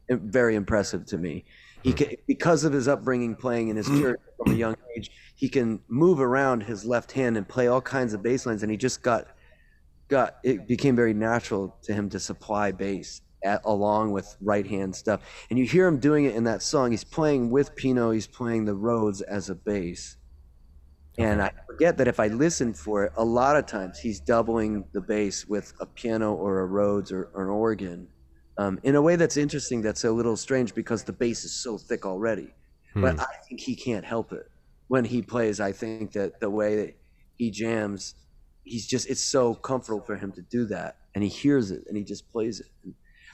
[0.09, 1.43] very impressive to me.
[1.83, 1.97] He hmm.
[1.97, 4.01] can, because of his upbringing playing in his hmm.
[4.01, 7.81] church from a young age, he can move around his left hand and play all
[7.81, 9.27] kinds of bass lines, and he just got
[10.07, 14.95] got it became very natural to him to supply bass at, along with right hand
[14.95, 15.21] stuff.
[15.49, 16.91] And you hear him doing it in that song.
[16.91, 18.11] He's playing with Pino.
[18.11, 20.17] He's playing the Rhodes as a bass.
[21.17, 24.83] And I forget that if I listen for it, a lot of times he's doubling
[24.91, 28.07] the bass with a piano or a Rhodes or, or an organ
[28.57, 29.81] um, in a way that's interesting.
[29.81, 32.53] That's a little strange because the bass is so thick already.
[32.95, 34.49] But I think he can't help it
[34.87, 35.59] when he plays.
[35.59, 36.97] I think that the way that
[37.37, 38.15] he jams,
[38.65, 41.95] he's just it's so comfortable for him to do that, and he hears it and
[41.95, 42.67] he just plays it.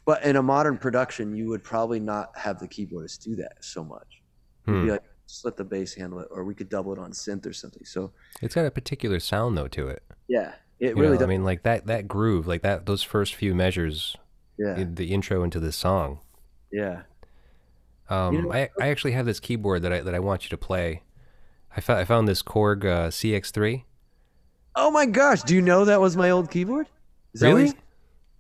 [0.06, 3.84] But in a modern production, you would probably not have the keyboardist do that so
[3.84, 4.22] much.
[4.68, 4.86] You'd Hmm.
[4.86, 7.46] be like, just let the bass handle it, or we could double it on synth
[7.46, 7.86] or something.
[7.86, 10.04] So It's got a particular sound though to it.
[10.28, 11.24] yeah, it You really know, does.
[11.24, 14.18] I mean, like that that groove, like that those first few measures,
[14.58, 16.20] yeah, in the intro into this song.
[16.72, 17.04] yeah.
[18.10, 20.58] Um, know- I I actually have this keyboard that I that I want you to
[20.58, 21.04] play.
[21.76, 23.86] I found I found this Korg uh, CX3.
[24.76, 25.44] Oh my gosh!
[25.44, 26.88] Do you know that was my old keyboard?
[27.34, 27.74] Is Really?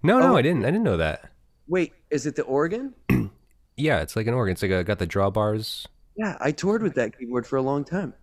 [0.03, 0.35] No, no, Oh.
[0.35, 0.63] I didn't.
[0.63, 1.31] I didn't know that.
[1.67, 2.93] Wait, is it the organ?
[3.77, 4.51] Yeah, it's like an organ.
[4.51, 5.87] It's like a, got the drawbars.
[6.15, 8.13] Yeah, I toured with that keyboard for a long time.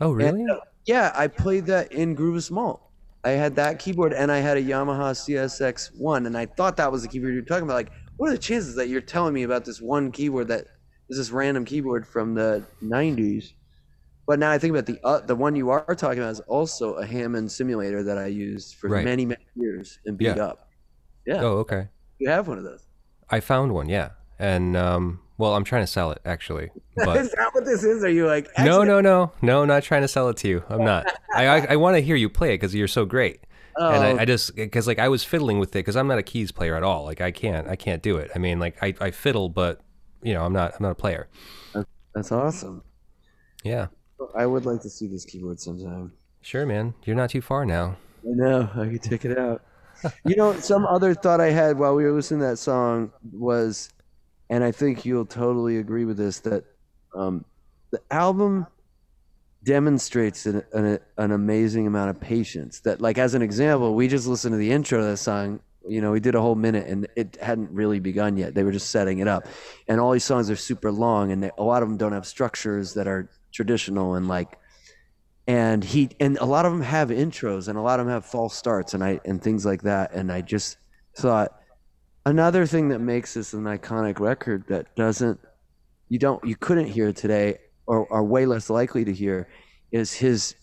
[0.00, 0.40] Oh, really?
[0.40, 2.80] And, uh, yeah, I played that in Gruvis Malt.
[3.24, 6.90] I had that keyboard and I had a Yamaha CSX one, and I thought that
[6.90, 7.74] was the keyboard you were talking about.
[7.74, 10.66] Like, what are the chances that you're telling me about this one keyboard that
[11.10, 13.52] is this random keyboard from the '90s?
[14.26, 16.94] But now I think about the uh, the one you are talking about is also
[16.94, 19.04] a Hammond simulator that I used for Right.
[19.04, 20.44] many many years and beat Yeah.
[20.44, 20.68] up.
[21.26, 21.88] Yeah, Oh, okay.
[22.18, 22.86] you have one of those.
[23.30, 23.88] I found one.
[23.88, 26.70] Yeah, and um, well, I'm trying to sell it actually.
[26.96, 28.04] But is that what this is?
[28.04, 28.48] Are you like?
[28.58, 30.62] no, no, no, no, not trying to sell it to you.
[30.68, 31.06] I'm not.
[31.34, 33.40] I I, I want to hear you play it because you're so great.
[33.76, 34.18] and Oh.
[34.18, 36.52] I, I just because like I was fiddling with it because I'm not a keys
[36.52, 37.04] player at all.
[37.04, 38.30] Like I can't I can't do it.
[38.34, 39.80] I mean like I, I fiddle, but
[40.22, 41.28] you know I'm not I'm not a player.
[42.14, 42.82] That's awesome.
[43.64, 43.86] Yeah,
[44.34, 46.12] I would like to see this keyboard sometime.
[46.40, 46.94] sure, man.
[47.04, 47.96] You're not too far now.
[48.24, 48.70] I know.
[48.74, 49.62] I could take it out.
[50.24, 53.90] you know, some other thought I had while we were listening to that song was,
[54.50, 56.64] and I think you'll totally agree with this, that
[57.14, 57.44] um,
[57.90, 58.66] the album
[59.64, 62.80] demonstrates an, an, an amazing amount of patience.
[62.80, 65.60] That, like, as an example, we just listened to the intro to that song.
[65.88, 68.54] You know, we did a whole minute and it hadn't really begun yet.
[68.54, 69.46] They were just setting it up.
[69.88, 72.26] And all these songs are super long, and they, a lot of them don't have
[72.26, 74.58] structures that are traditional and like
[75.46, 78.24] and he and a lot of them have intros and a lot of them have
[78.24, 80.12] false starts and I and things like that.
[80.12, 80.76] And I just
[81.16, 81.60] thought
[82.24, 85.40] another thing that makes this an iconic record that doesn't
[86.08, 89.48] you don't you couldn't hear today or are way less likely to hear
[89.90, 90.54] is his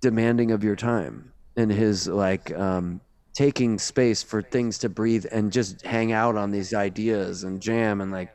[0.00, 3.00] demanding of your time and his like um
[3.34, 8.00] taking space for things to breathe and just hang out on these ideas and jam
[8.00, 8.32] and like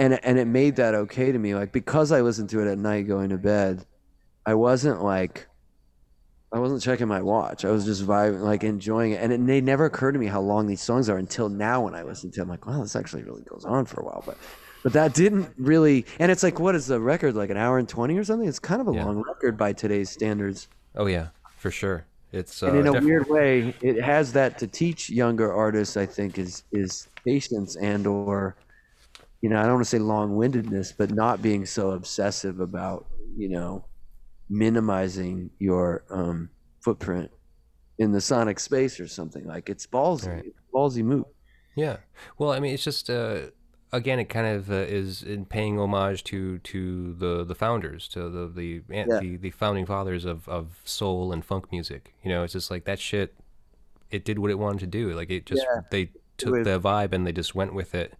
[0.00, 2.78] and and it made that okay to me like because I listened to it at
[2.78, 3.84] night going to bed
[4.44, 5.46] I wasn't like
[6.52, 7.64] I wasn't checking my watch.
[7.64, 9.22] I was just vibing, like enjoying it.
[9.22, 11.94] And it, it never occurred to me how long these songs are until now when
[11.94, 12.42] I listen to it.
[12.42, 14.24] I'm like, wow, this actually really goes on for a while.
[14.26, 14.36] But
[14.82, 17.36] but that didn't really and it's like what is the record?
[17.36, 18.48] Like an hour and twenty or something?
[18.48, 19.04] It's kind of a Yeah.
[19.04, 20.66] long record by today's standards.
[20.96, 21.28] Oh yeah,
[21.58, 22.06] for sure.
[22.32, 25.96] It's uh, and in a def- weird way, it has that to teach younger artists,
[25.96, 28.56] I think, is is patience and or
[29.40, 33.06] you know, I don't want to say long windedness, but not being so obsessive about,
[33.36, 33.84] you know,
[34.48, 36.50] minimizing your um,
[36.80, 37.30] footprint
[37.98, 39.44] in the sonic space or something.
[39.46, 40.28] Like it's ballsy.
[40.28, 40.44] Right.
[40.46, 41.24] It's ballsy move.
[41.76, 41.98] Yeah.
[42.38, 43.42] Well, I mean, it's just uh,
[43.92, 48.28] again, it kind of uh, is in paying homage to to the the founders, to
[48.28, 49.20] the the Yeah.
[49.20, 52.14] the, the founding fathers of of soul and funk music.
[52.22, 53.34] You know, it's just like that shit.
[54.10, 55.14] It did what it wanted to do.
[55.14, 55.82] Like it just Yeah.
[55.90, 58.14] they took the vibe and they just went with it.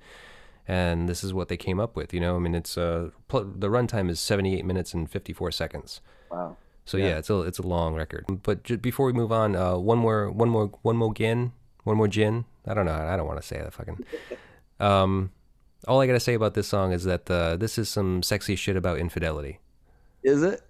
[0.68, 2.14] And this is what they came up with.
[2.14, 5.32] You know, I mean, it's uh pl- the runtime is seventy eight minutes and fifty
[5.32, 6.00] four seconds.
[6.30, 6.56] Wow.
[6.84, 8.24] So yeah, it's a it's a long record.
[8.42, 11.52] But ju- before we move on, uh, one more one more one more gin,
[11.84, 12.44] one more gin.
[12.66, 12.92] I don't know.
[12.94, 14.04] I don't want to say that fucking.
[14.80, 15.30] Um,
[15.86, 18.76] all I gotta say about this song is that uh, this is some sexy shit
[18.76, 19.60] about infidelity.
[20.22, 20.62] Is it?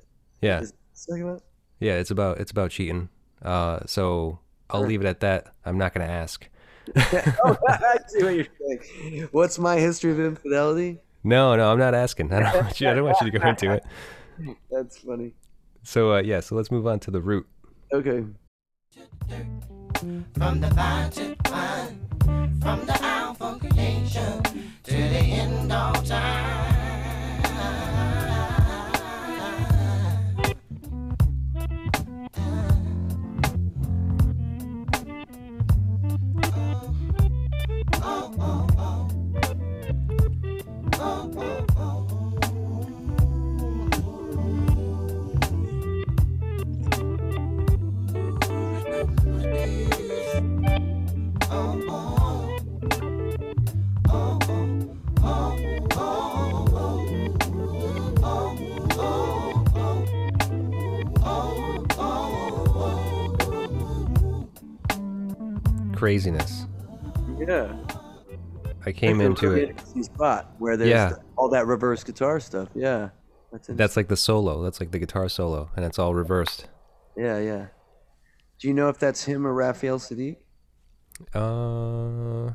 [0.43, 1.41] Yeah, Is Second one?
[1.79, 1.95] yeah.
[1.95, 3.09] It's about it's about cheating.
[3.41, 5.55] Uh, so I'll leave it at that.
[5.65, 6.49] I'm not gonna ask.
[7.45, 9.29] oh, I see what you're saying.
[9.33, 10.99] What's my history of infidelity?
[11.23, 12.33] No, no, I'm not asking.
[12.33, 12.89] I don't want you.
[12.89, 13.85] I don't want you to go into it.
[14.71, 15.35] That's funny.
[15.83, 17.47] So uh, yeah, so let's move on to the root.
[17.93, 18.25] Okay.
[20.35, 22.07] From the vine to vine,
[22.61, 24.43] from the alpha creation
[24.85, 26.80] to the end of time.
[66.01, 66.65] Craziness.
[67.39, 67.77] Yeah.
[68.87, 70.05] I came into really it.
[70.07, 71.11] spot where there's Yeah.
[71.11, 72.69] the- all that reverse guitar stuff.
[72.75, 73.11] Yeah.
[73.53, 73.67] That's.
[73.69, 74.63] That's like the solo.
[74.63, 76.69] That's like the guitar solo, and it's all reversed.
[77.19, 77.67] Yeah, yeah.
[78.59, 80.37] Do you know if that's him or Raphael Saadiq?
[81.35, 82.55] Uh,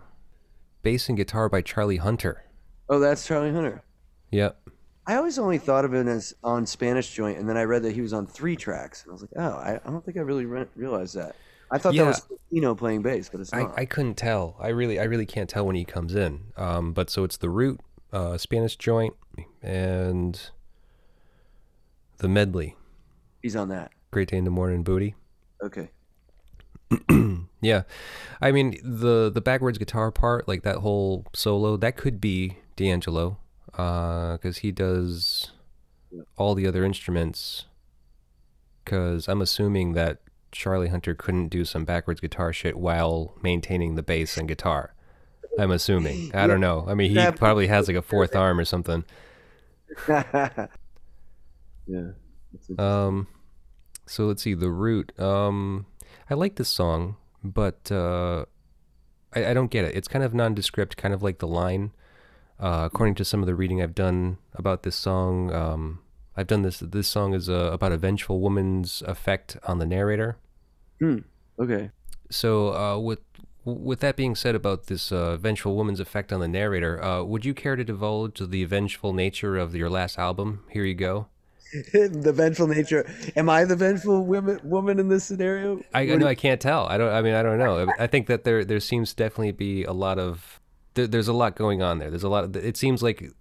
[0.82, 2.46] bass and guitar by Charlie Hunter.
[2.90, 3.84] Oh, that's Charlie Hunter.
[4.32, 4.60] Yep.
[5.06, 7.92] I always only thought of him as on Spanish Joint, and then I read that
[7.94, 10.22] he was on three tracks, and I was like, oh, I, I don't think I
[10.22, 11.36] really re- realized that.
[11.76, 12.04] I thought Yeah.
[12.04, 13.78] that was Pino playing bass, but it's I, not.
[13.78, 14.56] I couldn't tell.
[14.60, 16.46] I really I really can't tell when he comes in.
[16.56, 17.82] Um, but so it's the root,
[18.14, 19.14] uh, Spanish joint,
[19.62, 20.40] and
[22.18, 22.76] the medley.
[23.42, 23.92] He's on that.
[24.12, 25.16] Great day in the morning booty.
[25.62, 25.90] Okay.
[27.62, 27.84] Yeah,
[28.42, 33.40] I mean the the backwards guitar part, like that whole solo, that could be D'Angelo,
[33.72, 35.52] because he does
[36.38, 37.66] all the other instruments.
[38.84, 40.20] Because I'm assuming that
[40.52, 44.94] Charlie Hunter couldn't do some backwards guitar shit while maintaining the bass and guitar.
[45.60, 46.32] I'm assuming.
[46.36, 46.86] I don't know.
[46.88, 49.06] I mean, he That- probably has like a fourth arm or something.
[51.88, 52.12] yeah.
[52.78, 53.28] Um,
[54.06, 55.18] so let's see the root.
[55.20, 55.86] Um,
[56.30, 58.46] I like this song, but uh,
[59.34, 59.96] I, I don't get it.
[59.96, 61.92] It's kind of nondescript, kind of like the line.
[62.60, 66.00] Uh, according to some of the reading I've done about this song, um,
[66.38, 66.80] I've done this.
[66.80, 70.38] This song is uh, about a vengeful woman's effect on the narrator.
[71.00, 71.20] Hmm.
[71.60, 71.92] Okay.
[72.30, 73.20] So, uh, with
[73.64, 77.46] with that being said about this uh, vengeful woman's effect on the narrator, uh, would
[77.46, 80.64] you care to divulge the vengeful nature of your last album?
[80.70, 81.28] Here you go.
[81.94, 83.10] the vengeful nature.
[83.36, 85.82] Am I the vengeful woman woman in this scenario?
[85.94, 86.86] I, know I can't tell.
[86.88, 87.12] I don't.
[87.12, 87.88] I mean, I don't know.
[87.98, 90.60] I think that there there seems to definitely be a lot of
[90.96, 92.10] there, there's a lot going on there.
[92.10, 92.44] There's a lot.
[92.44, 93.32] Of, it seems like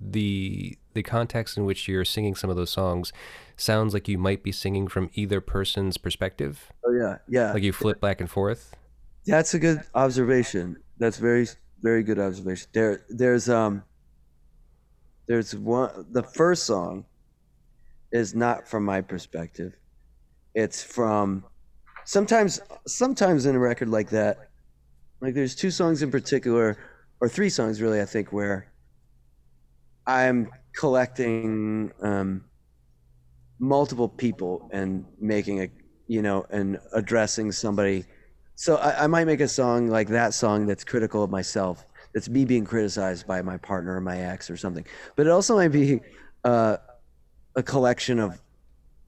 [0.00, 3.12] the the context in which you're singing some of those songs
[3.56, 6.72] sounds like you might be singing from either person's perspective.
[6.84, 7.52] Oh yeah, yeah.
[7.52, 8.74] Like you flip back and forth.
[9.26, 10.76] That's a good observation.
[10.98, 11.46] That's very
[11.82, 12.68] very good observation.
[12.72, 13.82] There there's um
[15.26, 17.06] there's one the first song
[18.12, 19.74] is not from my perspective.
[20.54, 21.44] It's from
[22.04, 24.50] sometimes sometimes in a record like that
[25.20, 26.76] like there's two songs in particular
[27.20, 28.70] or three songs really I think where
[30.06, 32.44] I'm collecting um
[33.58, 35.68] multiple people and making a
[36.06, 38.04] you know and addressing somebody.
[38.56, 42.28] So I, I might make a song like that song that's critical of myself that's
[42.28, 44.86] me being criticized by my partner or my ex or something.
[45.16, 46.00] But it also might be
[46.44, 46.76] uh,
[47.56, 48.40] a collection of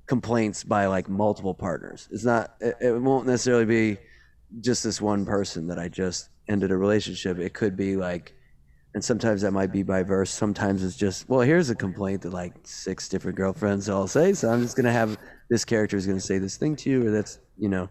[0.06, 2.08] complaints by like multiple partners.
[2.10, 3.98] It's not it, it won't necessarily be
[4.60, 7.38] just this one person that i just ended a relationship.
[7.38, 8.35] It could be like
[8.96, 12.32] and sometimes that might be by verse sometimes it's just well here's a complaint that
[12.32, 15.18] like six different girlfriends all say so i'm just going to have
[15.50, 17.90] this character is going to say this thing to you or that's you know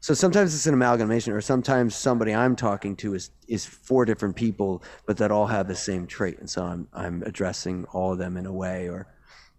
[0.00, 4.36] so sometimes it's an amalgamation or sometimes somebody i'm talking to is is four different
[4.36, 8.18] people but that all have the same trait and so i'm i'm addressing all of
[8.18, 9.06] them in a way or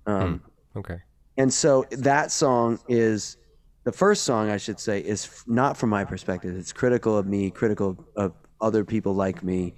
[0.05, 0.39] um
[0.77, 0.99] Okay.
[1.37, 3.37] and so that song is
[3.85, 6.57] the first song I should say is not from my perspective.
[6.57, 9.75] It's critical of me, critical of other people like me,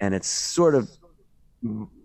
[0.00, 0.90] and it's sort of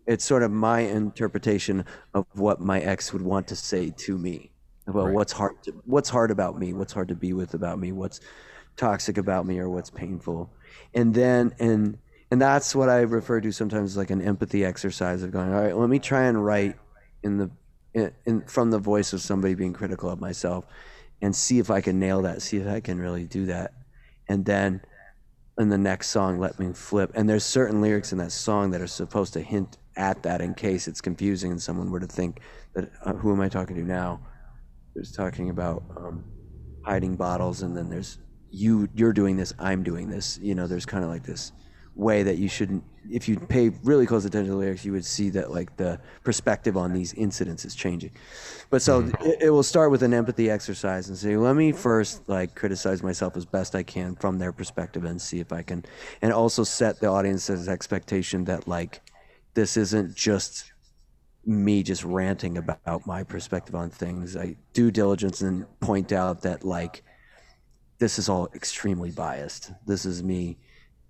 [0.05, 4.51] it's sort of my interpretation of what my ex would want to say to me.
[4.87, 5.13] about Right.
[5.15, 6.73] what's hard to, what's hard about me?
[6.73, 7.91] What's hard to be with about me?
[7.91, 8.19] What's
[8.77, 10.51] toxic about me or what's painful?
[10.93, 11.97] And then and
[12.31, 15.61] and that's what I refer to sometimes as like an empathy exercise of going, all
[15.61, 16.75] right, let me try and write
[17.23, 17.49] in the
[17.93, 20.65] in, in from the voice of somebody being critical of myself
[21.21, 23.73] and see if I can nail that, see if I can really do that.
[24.27, 24.81] And then
[25.57, 27.11] in the next song, let me flip.
[27.15, 30.53] And there's certain lyrics in that song that are supposed to hint at that in
[30.53, 32.41] case it's confusing and someone were to think
[32.73, 34.21] that uh, who am I talking to now?
[34.93, 36.25] There's talking about um,
[36.81, 38.17] hiding bottles, and then there's
[38.49, 38.87] you.
[38.93, 39.53] You're doing this.
[39.59, 40.37] I'm doing this.
[40.41, 41.51] You know, there's kind of like this
[41.95, 42.83] way that you shouldn't.
[43.09, 45.99] If you pay really close attention to the lyrics, you would see that like the
[46.23, 48.11] perspective on these incidents is changing.
[48.69, 49.25] But so mm-hmm.
[49.25, 53.03] it, it will start with an empathy exercise and say, let me first like criticize
[53.03, 55.85] myself as best I can from their perspective and see if I can,
[56.21, 59.01] and also set the audience's expectation that like
[59.53, 60.71] this isn't just
[61.45, 64.35] me just ranting about my perspective on things.
[64.35, 67.03] I do diligence and point out that like
[67.99, 69.71] this is all extremely biased.
[69.85, 70.57] This is me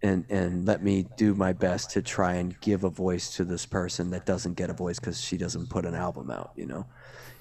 [0.06, 3.66] and and let me do my best to try and give a voice to this
[3.66, 6.86] person that doesn't get a voice cuz she doesn't put an album out, you know.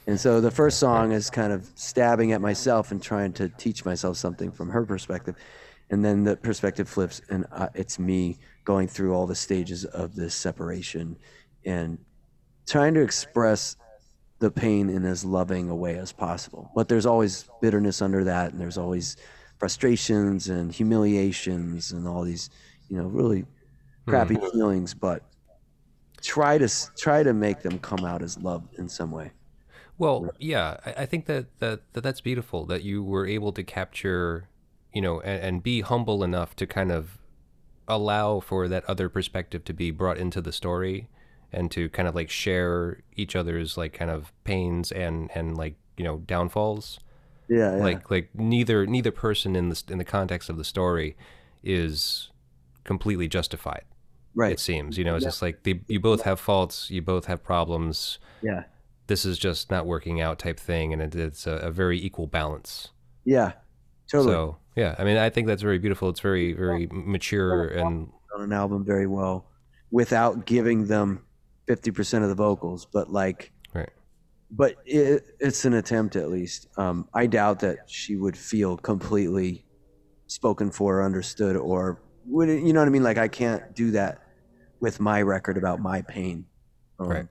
[0.06, 3.84] And so the first song is kind of stabbing at myself and trying to teach
[3.84, 5.36] myself something from her perspective.
[5.90, 10.14] And then the perspective flips and uh, it's me going through all the stages of
[10.14, 11.16] this separation
[11.64, 11.98] and
[12.66, 13.76] trying to express
[14.38, 16.70] the pain in as loving a way as possible.
[16.74, 19.16] But there's always bitterness under that, and there's always
[19.58, 22.50] frustrations and humiliations and all these,
[22.88, 24.10] you know, really hmm.
[24.10, 24.94] crappy feelings.
[24.94, 25.22] But
[26.22, 29.30] try to try to make them come out as love in some way.
[29.96, 33.62] Well, yeah, I, I think that, that that that's beautiful that you were able to
[33.62, 34.48] capture,
[34.92, 37.18] you know, and, and be humble enough to kind of
[37.86, 41.08] allow for that other perspective to be brought into the story
[41.52, 45.76] and to kind of like share each other's like kind of pains and and like
[45.96, 46.98] you know downfalls
[47.48, 47.82] Yeah, yeah.
[47.82, 51.16] like like neither neither person in the in the context of the story
[51.62, 52.30] is
[52.84, 53.84] completely justified
[54.34, 54.52] right.
[54.52, 57.42] it seems you know it's just like they, you both have faults you both have
[57.42, 58.64] problems yeah,
[59.06, 62.26] this is just not working out type thing and it, it's a, a very equal
[62.26, 62.88] balance
[63.24, 63.52] yeah,
[64.10, 64.32] totally.
[64.32, 68.42] so yeah i mean i think that's very beautiful it's very very mature and on
[68.42, 69.46] an album very well
[69.90, 71.24] without giving them
[71.68, 73.52] 50% of the vocals but like
[74.56, 76.68] but it, it's an attempt at least.
[76.78, 79.66] Um, i doubt that she would feel completely
[80.28, 83.04] spoken for or understood or would it, you know what i mean?
[83.04, 84.20] Like i can't do that
[84.80, 86.46] with my record about my pain.
[87.00, 87.26] Um, Right.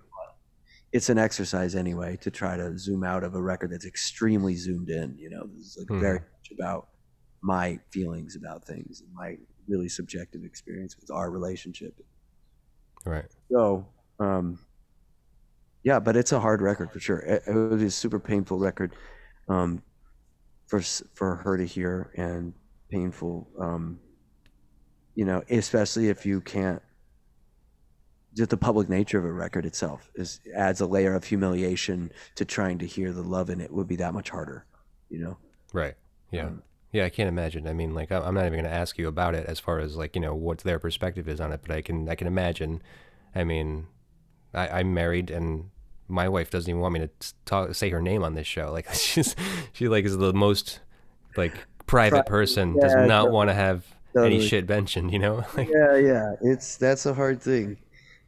[0.93, 4.89] it's an exercise anyway to try to zoom out of a record that's extremely zoomed
[4.89, 5.47] in you know?
[5.47, 5.99] This is like Mhm.
[5.99, 6.89] very much about
[7.43, 9.37] my feelings about things and my
[9.67, 11.95] really subjective experience with our relationship.
[13.05, 13.29] Right.
[13.51, 13.87] So,
[14.19, 14.59] um,
[15.83, 17.19] yeah, but it's a hard record for sure.
[17.19, 18.95] It, it was a super painful record.
[19.49, 19.83] Um,
[20.67, 20.81] for
[21.13, 22.53] for her to hear and
[22.89, 23.47] painful.
[23.59, 23.99] Um,
[25.15, 26.81] you know, especially if you can't.
[28.35, 32.45] Just the public nature of a record itself is adds a layer of humiliation to
[32.45, 34.65] trying to hear the love in it would be that much harder,
[35.09, 35.37] you know.
[35.71, 35.93] Right.
[36.31, 36.47] Yeah.
[36.47, 37.67] Um, yeah, I can't imagine.
[37.67, 39.95] I mean, like, I'm not even going to ask you about it as far as
[39.95, 42.81] like, you know, what their perspective is on it, but I can, I can imagine.
[43.35, 43.85] I mean,
[44.51, 45.69] I, I'm married and
[46.07, 47.09] my wife doesn't even want me to
[47.45, 48.71] talk, say her name on this show.
[48.71, 49.35] Like, she's,
[49.73, 50.79] she like is the most
[51.37, 51.53] like
[51.85, 52.75] private person.
[52.75, 53.31] yeah, does not totally.
[53.33, 53.85] want to have
[54.17, 55.45] any shit mentioned, you know?
[55.57, 57.77] Like, Yeah, yeah, it's that's a hard thing,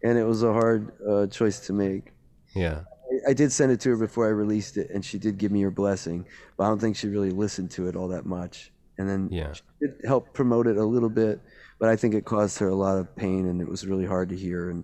[0.03, 2.11] and it was a hard uh, choice to make.
[2.55, 2.81] yeah.
[2.81, 5.51] I- I did send it to her before I released it, and she did give
[5.51, 6.25] me her blessing,
[6.57, 8.71] but I don't think she really listened to it all that much.
[8.97, 9.53] And then Yeah.
[9.53, 11.39] she did help promote it a little bit,
[11.79, 14.29] but I think it caused her a lot of pain, and it was really hard
[14.29, 14.69] to hear.
[14.71, 14.83] And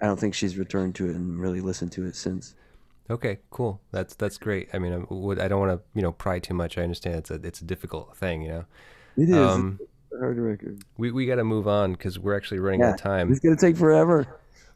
[0.00, 2.54] I don't think she's returned to it and really listened to it since.
[3.10, 3.80] Okay, cool.
[3.90, 4.68] That's that's great.
[4.72, 6.78] I mean, I, would, I don't want to you know pry too much.
[6.78, 8.42] I understand it's a it's a difficult thing.
[8.42, 8.64] You know,
[9.16, 10.82] It is Um, it's a hard record.
[10.96, 13.30] we we got to move on because we're actually running out of time.
[13.30, 14.26] it's gonna take forever.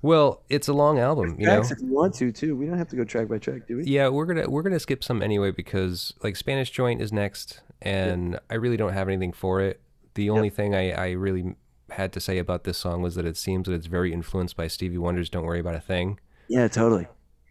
[0.03, 1.61] Well, it's a long album, you know.
[1.61, 2.55] If you want to too.
[2.57, 3.85] We don't have to go track by track, do we?
[3.85, 8.39] Yeah, we're gonna we're gonna skip some anyway because like Spanish Joint is next, and
[8.51, 9.81] I really don't have anything for it.
[10.15, 11.55] The only thing I I really
[11.91, 14.67] had to say about this song was that it seems that it's very influenced by
[14.69, 17.07] Stevie Wonder's "Don't Worry About a Thing." Yeah, totally.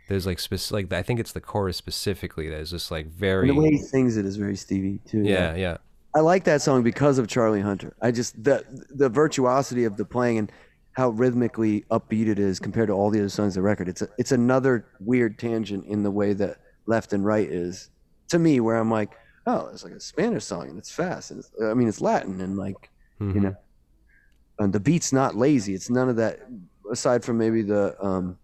[0.10, 3.14] There's like spec- like I think it's the chorus specifically that is just like And
[3.14, 5.22] very the way he sings it is very Stevie too.
[5.24, 5.78] yeah yeah
[6.16, 7.96] I like that song because of Charlie Hunter.
[8.02, 10.52] I just the the virtuosity of the playing and
[10.92, 13.90] how rhythmically upbeat it is compared to all the other songs on the record.
[13.90, 17.90] It's a, it's another weird tangent in the way that Left and Right is
[18.28, 19.10] to me, where I'm like,
[19.48, 22.42] oh, it's like a Spanish song and it's fast and it's, I mean it's Latin
[22.42, 22.90] and like
[23.22, 23.36] Mhm.
[23.36, 23.56] you know,
[24.64, 25.74] and the beat's not lazy.
[25.74, 26.40] It's none of that.
[26.92, 28.38] Aside from maybe the um,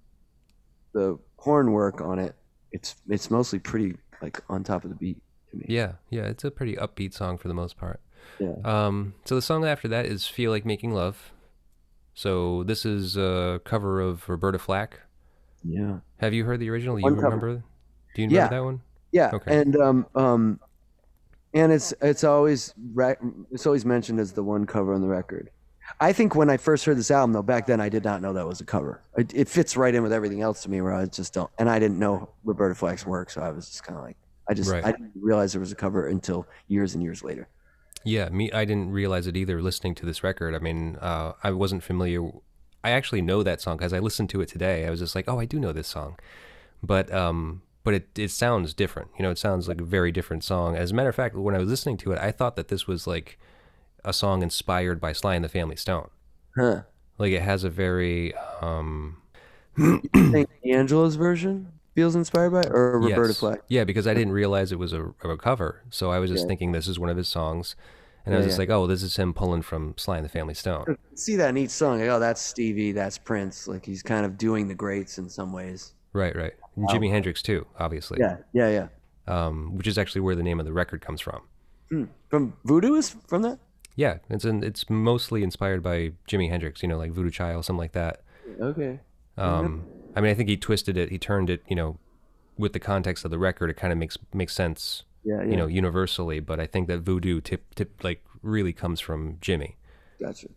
[0.94, 2.36] the horn work on it,
[2.72, 5.18] it's it's mostly pretty like on top of the beat
[5.52, 5.66] to me.
[5.68, 6.24] yeah yeah.
[6.24, 8.00] It's a pretty upbeat song for the most part.
[8.40, 8.54] Yeah.
[8.64, 11.32] Um, so the song after that is "Feel Like Making Love."
[12.14, 15.02] So this is a cover of Roberta Flack.
[15.64, 16.00] Yeah.
[16.18, 16.96] Have you heard the original?
[16.96, 17.64] Do you remember?
[18.16, 18.48] Do you remember Yeah.
[18.48, 18.82] that one?
[19.12, 19.60] Yeah, Okay.
[19.60, 20.60] and um um,
[21.54, 22.74] and it's it's always
[23.52, 25.50] it's always mentioned as the one cover on the record.
[26.00, 28.34] I think when I first heard this album, though, back then I did not know
[28.34, 29.02] that was a cover.
[29.18, 31.70] It, it fits right in with everything else to me, where I just don't, and
[31.70, 34.18] I didn't know Roberta Flack's work, so I was just kind of like,
[34.50, 34.84] I just Right.
[34.84, 37.48] I didn't realize there was a cover until years and years later.
[38.04, 38.52] Yeah, me.
[38.52, 39.62] I didn't realize it either.
[39.62, 42.32] Listening to this record, I mean, uh, I wasn't familiar.
[42.84, 44.86] I actually know that song because I listened to it today.
[44.86, 46.18] I was just like, oh, I do know this song,
[46.82, 49.10] but um, but it it sounds different.
[49.18, 50.78] You know, it sounds like a very different song.
[50.78, 52.88] As a matter of fact, when I was listening to it, I thought that this
[52.88, 53.38] was like
[54.04, 56.10] a song inspired by Sly and the Family Stone.
[56.58, 56.82] Huh?
[57.18, 59.22] Like it has a very um,
[59.78, 63.40] think D'Angelo's version feels inspired by, or Roberta yes.
[63.40, 63.60] Flack?
[63.68, 66.48] Yeah, because I didn't realize it was a, a cover, so I was just Yeah.
[66.48, 67.76] thinking this is one of his songs,
[68.26, 68.62] and I Yeah, was just yeah.
[68.62, 70.96] like, oh, this is him pulling from Sly and the Family Stone.
[71.16, 72.00] See that in each song?
[72.00, 73.68] Like, oh, that's Stevie, that's Prince.
[73.68, 75.94] Like he's kind of doing the greats in some ways.
[76.14, 76.54] Right, right.
[76.76, 78.20] And Jimi Hendrix too, obviously.
[78.22, 78.88] Yeah, yeah, yeah.
[79.28, 81.42] Um, which is actually where the name of the record comes from.
[82.30, 83.60] From Voodoo is from that.
[84.00, 86.82] Yeah, it's in, it's mostly inspired by Jimi Hendrix.
[86.82, 88.22] You know, like Voodoo Child, something like that.
[88.58, 89.02] Okay.
[89.38, 89.86] Um,
[90.16, 91.10] I mean, I think he twisted it.
[91.10, 91.64] He turned it.
[91.68, 92.00] You know,
[92.58, 95.04] with the context of the record, it kind of makes makes sense.
[95.26, 95.50] Yeah, yeah.
[95.50, 96.40] You know, universally.
[96.40, 99.76] But I think that Voodoo tip tip like really comes from Jimi.
[100.18, 100.48] Gotcha.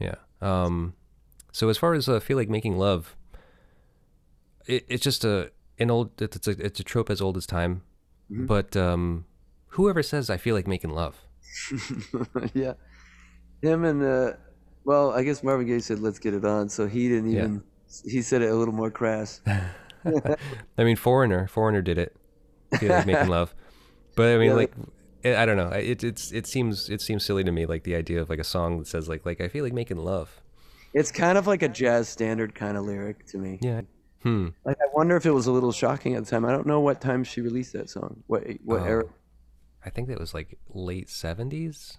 [0.00, 0.16] Yeah.
[0.40, 0.94] Um,
[1.52, 3.14] so as far as uh, feel like making love,
[4.66, 7.82] it, it's just a an old it's a it's a trope as old as time.
[8.32, 8.46] Mm-hmm.
[8.46, 9.26] But um,
[9.68, 11.20] whoever says I feel like making love,
[12.54, 12.74] yeah.
[13.62, 14.32] Him and uh,
[14.84, 17.38] well, I guess Marvin Gaye said, "Let's get it on," so he didn't Yeah.
[17.44, 17.62] even.
[18.04, 19.40] He said it a little more crass.
[19.48, 22.16] I mean, Foreigner, Foreigner did it.
[22.78, 23.54] Feel like making love,
[24.16, 24.72] but I mean, Yeah, like,
[25.24, 25.68] I I don't know.
[25.70, 28.44] It it's it seems it seems silly to me, like the idea of like a
[28.44, 30.40] song that says like like I feel like making love.
[30.94, 33.58] It's kind of like a jazz standard kind of lyric to me.
[33.60, 33.82] Yeah.
[34.22, 34.48] Hmm.
[34.64, 36.44] Like I wonder if it was a little shocking at the time.
[36.44, 38.22] I don't know what time she released that song.
[38.28, 38.84] What what Oh.
[38.84, 39.04] era?
[39.84, 41.98] I think that was like late seventies.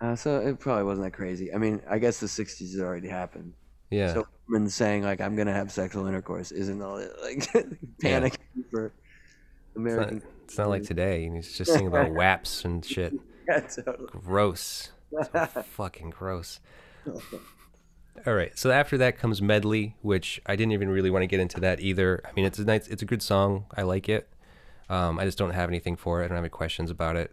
[0.00, 1.52] Uh, so it probably wasn't that crazy.
[1.52, 3.54] I mean, I guess the '60s had already happened.
[3.90, 4.14] Yeah.
[4.14, 7.48] So women saying like I'm gonna have sexual intercourse isn't all like
[8.00, 8.38] panic
[8.70, 10.18] for it's, American.
[10.18, 11.28] not, it's not like today.
[11.28, 13.14] He's just singing about waps and shit.
[13.48, 14.08] Yeah, totally.
[14.10, 14.90] Gross.
[15.10, 16.60] So fucking gross.
[18.26, 18.56] All right.
[18.58, 21.80] So after that comes medley, which I didn't even really want to get into that
[21.80, 22.20] either.
[22.24, 23.66] I mean, it's a nice, it's a good song.
[23.74, 24.28] I like it.
[24.88, 26.26] Um, I just don't have anything for it.
[26.26, 27.32] I don't have any questions about it.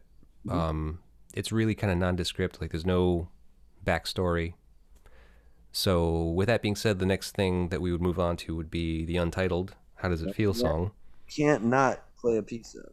[0.49, 0.99] Um,
[1.33, 2.61] it's really kind of nondescript.
[2.61, 3.29] Like there's no
[3.85, 4.53] backstory.
[5.71, 8.71] So with that being said, the next thing that we would move on to would
[8.71, 10.91] be the untitled "How Does It Feel" song.
[11.35, 12.91] Can't not play a piece of.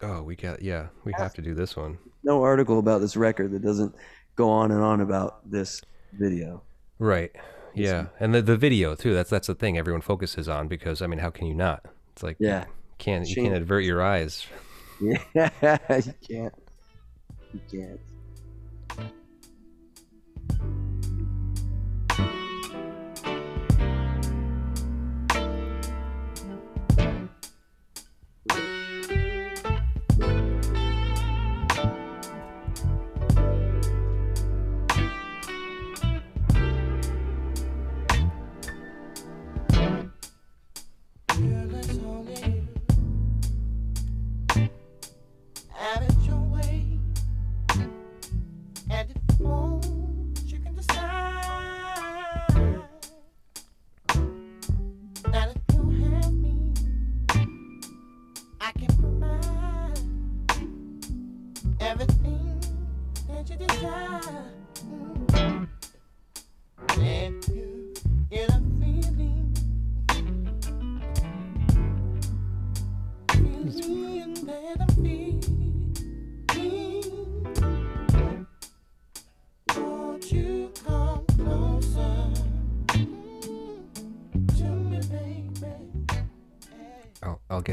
[0.00, 1.98] Oh, we got yeah, we have to do this one.
[2.24, 3.94] No article about this record that doesn't
[4.36, 5.82] go on and on about this
[6.12, 6.62] video.
[6.98, 7.32] Right.
[7.74, 9.14] Yeah, and the the video too.
[9.14, 11.84] That's that's the thing everyone focuses on because I mean, how can you not?
[12.12, 12.64] It's like Yeah.
[13.02, 14.46] You can't you can't avert your eyes.
[15.00, 15.18] Yeah,
[15.90, 16.54] you can't.
[17.52, 18.00] You can't.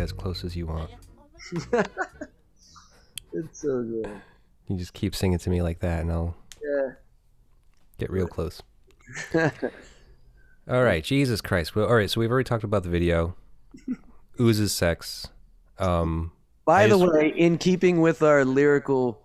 [0.09, 0.89] As close as you want.
[3.31, 4.09] It's so good.
[4.67, 6.93] You just keep singing to me like that, and I'll Yeah.
[7.99, 8.59] get real close.
[10.67, 11.75] All right, Jesus Christ.
[11.75, 13.35] Well, all right, so we've already talked about the video.
[14.41, 15.27] Oozes sex.
[15.77, 16.31] Um,
[16.65, 19.21] By I the just- way, in keeping with our lyrical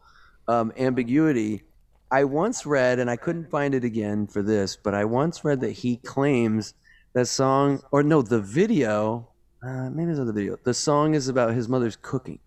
[0.49, 1.63] um, ambiguity,
[2.11, 5.61] I once read, and I couldn't find it again for this, but I once read
[5.63, 6.75] that he claims
[7.15, 9.29] that song, or no, the video,
[9.67, 10.57] uh, maybe it's the video.
[10.65, 12.41] The song is about his mother's cooking.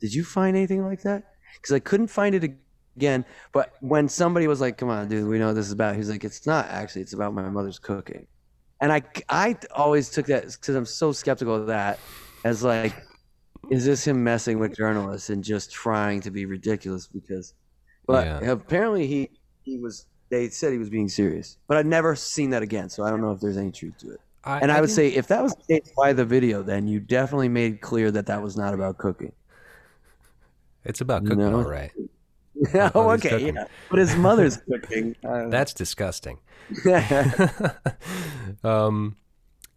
[0.00, 1.24] Did you find anything like that?
[1.56, 2.44] Because I couldn't find it
[2.96, 3.24] again.
[3.52, 6.10] But when somebody was like, "Come on, dude, we know what this is about," he's
[6.10, 7.02] like, "It's not actually.
[7.02, 8.26] It's about my mother's cooking."
[8.80, 12.00] And I, I always took that because I'm so skeptical of that
[12.44, 12.94] as like,
[13.70, 17.06] is this him messing with journalists and just trying to be ridiculous?
[17.08, 17.54] Because,
[18.06, 18.52] but Yeah.
[18.52, 19.30] apparently he
[19.62, 20.06] he was.
[20.30, 22.90] They said he was being serious, but I've never seen that again.
[22.90, 24.20] So I don't know if there's any truth to it.
[24.46, 26.62] I, And I, would say if that was the case, why the video?
[26.62, 29.32] Then you definitely made clear that that was not about cooking.
[30.84, 31.56] it's about cooking, know?
[31.56, 31.90] all right.
[32.74, 33.54] oh, Oh, okay, cooking.
[33.56, 33.64] yeah.
[33.90, 35.16] But his mother's cooking.
[35.22, 36.38] That's disgusting.
[36.84, 37.50] know.
[38.64, 39.16] um,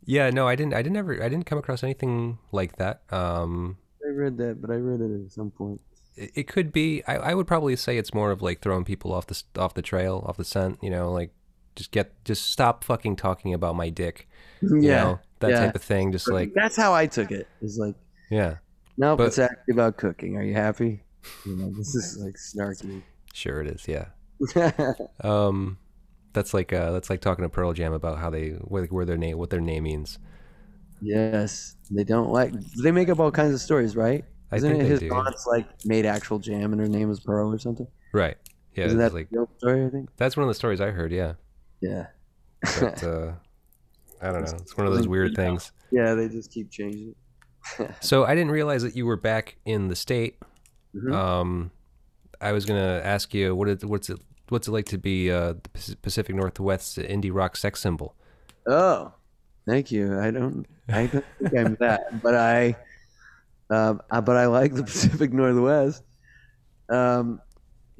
[0.05, 0.73] yeah, no, I didn't.
[0.73, 1.21] I didn't ever.
[1.23, 3.01] I didn't come across anything like that.
[3.11, 5.81] Um, I read that, but I read it at some point.
[6.15, 7.03] it, it could be.
[7.07, 9.81] I, I would probably say it's more of like throwing people off the off the
[9.81, 10.79] trail, off the scent.
[10.81, 11.31] You know, like
[11.79, 14.27] just get just stop fucking talking about my dick.
[14.61, 15.59] You Yeah, know, that yeah.
[15.61, 16.11] type of thing.
[16.11, 17.47] Just like That's how I took it.
[17.61, 17.95] It's like,
[18.29, 18.57] yeah,
[18.97, 20.35] nope, But- it's actually about cooking.
[20.37, 21.01] Are you happy?
[21.45, 23.01] You know, this is like snarky.
[23.33, 23.87] sure it is.
[23.87, 24.05] Yeah.
[25.23, 25.77] Um,
[26.33, 29.17] that's like uh, that's like talking to Pearl Jam about how they where, where their
[29.17, 30.19] name what their name means.
[31.01, 32.53] yes, they don't like.
[32.83, 34.23] They make up all kinds of stories, right?
[34.51, 35.13] I Isn't think it his do.
[35.13, 37.87] aunt's like made actual jam and her name was Pearl or something?
[38.13, 38.37] Right.
[38.75, 38.85] Yeah.
[38.85, 39.27] Isn't that like
[39.57, 39.85] story?
[39.85, 40.09] I think.
[40.17, 41.11] that's one of the stories I heard.
[41.11, 41.33] Yeah.
[41.81, 42.07] Yeah.
[42.61, 43.31] But uh,
[44.21, 44.57] I don't know.
[44.57, 45.71] It's one of those weird things.
[45.91, 47.15] Yeah, they just keep changing it.
[48.01, 50.37] So I didn't realize that you were back in the state.
[50.95, 51.13] Mhm.
[51.13, 51.71] Um,
[52.41, 55.53] I was gonna ask you what it, what's it what's it like to be uh,
[55.53, 58.15] the Pacific Northwest's indie rock sex symbol.
[58.67, 59.13] Oh,
[59.67, 60.19] thank you.
[60.19, 60.65] I don't.
[60.87, 62.75] I don't think I'm that, but I.
[63.69, 66.03] Um, I, but I like the Pacific Northwest.
[66.89, 67.39] Um,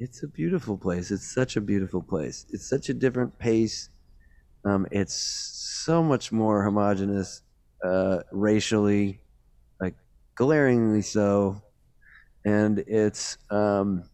[0.00, 1.10] it's a beautiful place.
[1.10, 2.46] It's such a beautiful place.
[2.50, 3.90] It's such a different pace.
[4.64, 7.42] Um, it's so much more homogenous,
[7.84, 9.20] uh, racially,
[9.78, 9.94] like
[10.34, 11.62] glaringly so,
[12.46, 14.04] and it's um,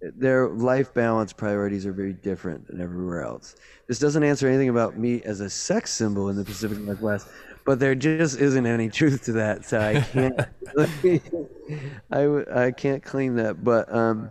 [0.00, 3.56] their life balance priorities are very different than everywhere else.
[3.88, 7.28] This doesn't answer anything about me as a sex symbol in the Pacific Northwest,
[7.64, 10.38] but there just isn't any truth to that, so I can't.
[12.10, 14.30] I w- I can't claim that, but um,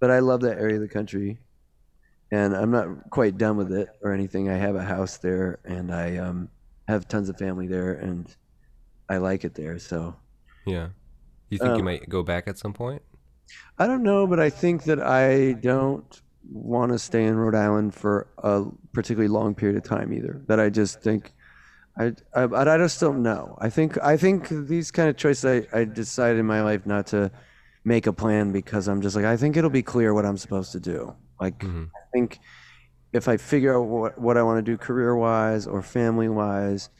[0.00, 1.38] but I love that area of the country,
[2.30, 4.48] and I'm not quite done with it or anything.
[4.48, 6.48] I have a house there, and I um
[6.86, 8.34] have tons of family there, and
[9.08, 9.78] I like it there.
[9.78, 10.16] So
[10.66, 10.88] Yeah.
[11.50, 13.02] You think you Um, might go back at some point?
[13.78, 17.94] I don't know, but I think that I don't want to stay in Rhode Island
[17.94, 20.42] for a particularly long period of time either.
[20.46, 21.32] That I just think,
[21.98, 23.56] I, I, but I just don't know.
[23.60, 27.08] I think, I think these kind of choices, I, I decided in my life not
[27.08, 27.30] to
[27.84, 30.72] make a plan because I'm just like, I think it'll be clear what I'm supposed
[30.72, 31.14] to do.
[31.40, 31.86] Like, Mhm.
[31.86, 32.38] I think
[33.12, 36.90] if I figure out what, what I want to do career wise or family wise,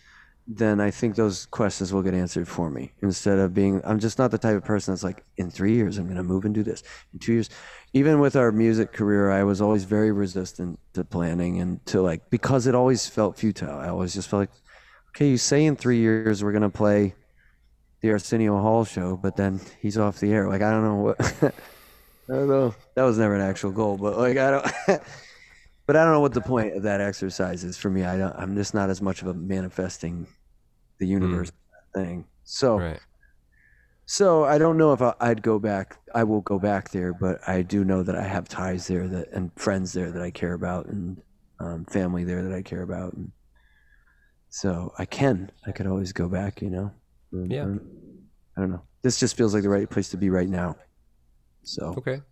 [0.47, 3.83] then I think those questions will get answered for me instead of being.
[3.85, 6.23] I'm just not the type of person that's like, in three years I'm going to
[6.23, 6.83] move and do this.
[7.13, 7.51] In two years,
[7.93, 12.31] even with our music career, I was always very resistant to planning and to like
[12.31, 13.79] because it always felt futile.
[13.79, 14.51] I always just felt like,
[15.19, 17.13] okay, you say in three years we're going to play
[18.03, 20.49] the Arsenio Hall show, but then he's off the air.
[20.49, 21.21] Like I don't know what.
[22.31, 22.73] I don't know.
[22.95, 24.65] That was never an actual goal, but like I don't.
[25.87, 28.05] but I don't know what the point of that exercise is for me.
[28.05, 28.33] I don't.
[28.37, 30.29] I'm just not as much of a manifesting
[30.99, 31.51] the universe
[31.95, 32.25] thing.
[32.45, 32.79] So.
[32.79, 33.01] Right.
[34.07, 35.99] So I don't know if I, I'd go back.
[36.15, 39.33] I will go back there, but I do know that I have ties there that
[39.33, 41.21] and friends there that I care about, and
[41.59, 43.33] um, family there that I care about, and
[44.61, 45.51] so I can.
[45.67, 46.91] I could always go back, you know.
[47.33, 47.65] And, Yeah.
[48.57, 48.83] I don't know.
[49.03, 50.77] This just feels like the right place to be right now.
[51.63, 52.23] So Okay.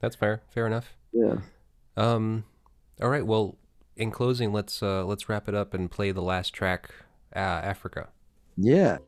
[0.00, 0.42] That's fair.
[0.50, 0.94] Fair enough.
[1.12, 1.36] yeah.
[1.96, 2.44] Um,
[3.02, 3.26] all right.
[3.26, 3.56] Well,
[3.96, 6.90] in closing, let's uh, let's wrap it up and play the last track,
[7.34, 8.08] uh, Africa.
[8.56, 8.98] Yeah.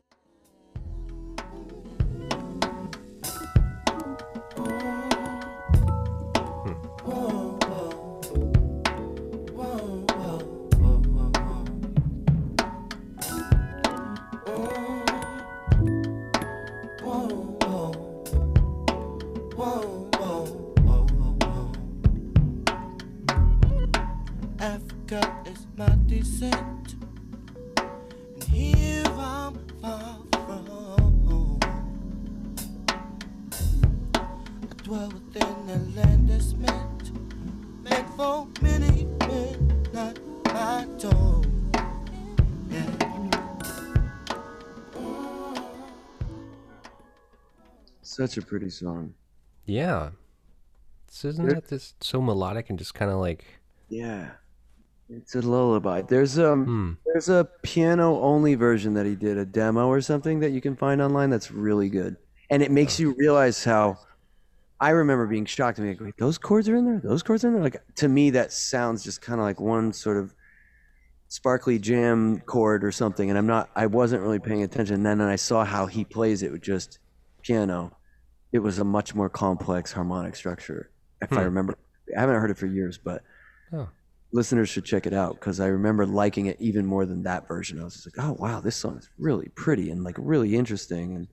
[26.23, 26.51] My
[28.35, 30.65] and here I'm far from
[31.27, 31.59] home.
[33.51, 37.11] I dwell within a land that's meant,
[37.83, 41.43] meant for many, men, not my own.
[48.01, 49.13] Such a pretty song.
[49.65, 50.11] Yeah.
[51.23, 53.45] Isn't There- that just so melodic and just kind of like,
[53.89, 54.31] Yeah.
[55.09, 56.01] It's a lullaby.
[56.01, 56.91] There's um hmm.
[57.05, 60.75] there's a piano only version that he did, a demo or something that you can
[60.75, 62.15] find online that's really good.
[62.49, 63.97] And it makes you realize how
[64.79, 67.01] I remember being shocked and being like, wait, those chords are in there?
[67.03, 67.63] Those chords are in there?
[67.63, 70.33] Like to me that sounds just kind of like one sort of
[71.27, 74.95] sparkly jam chord or something and I'm not I wasn't really paying attention.
[74.95, 76.99] And then I saw how he plays it with just
[77.41, 77.97] piano.
[78.51, 80.91] It was a much more complex harmonic structure.
[81.21, 81.45] If I Hmm.
[81.45, 81.77] remember
[82.15, 83.21] I haven't heard it for years, but
[83.73, 83.89] Oh.
[84.33, 87.79] Listeners should check it out because I remember liking it even more than that version.
[87.79, 91.15] I was just like, oh wow, this song is really pretty and like really interesting.
[91.15, 91.27] And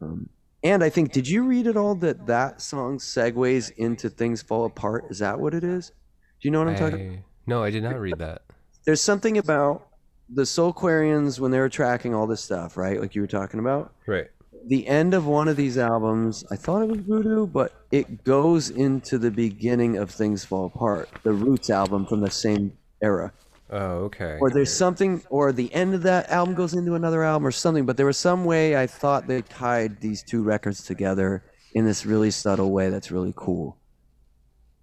[0.00, 0.28] um,
[0.62, 4.66] and I think, did you read at all that that song segues into "Things Fall
[4.66, 5.06] Apart"?
[5.10, 5.88] Is that what it is?
[5.88, 7.08] Do you know what I'm talking?
[7.08, 7.24] about?
[7.46, 8.42] no, I did not read that.
[8.84, 9.88] There's something about
[10.28, 13.00] the Soulquarians when they were tracking all this stuff, right?
[13.00, 14.28] Like you were talking about Right.
[14.66, 18.70] The end of one of these albums, I thought it was Voodoo, but it goes
[18.70, 23.32] into the beginning of Things Fall Apart, the Roots album from the same era.
[23.70, 24.38] Oh, okay.
[24.40, 27.86] Or there's something, or the end of that album goes into another album or something,
[27.86, 31.42] but there was some way I thought they tied these two records together
[31.74, 33.78] in this really subtle way that's really cool.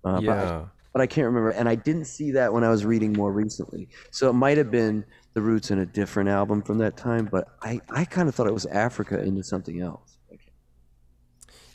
[0.04, 0.66] Uh, yeah.
[0.94, 3.90] But I can't remember, and I didn't see that when I was reading more recently.
[4.11, 7.48] So it might have been the Roots in a different album from that time, but
[7.61, 10.18] I, I kind of thought it was Africa into something else.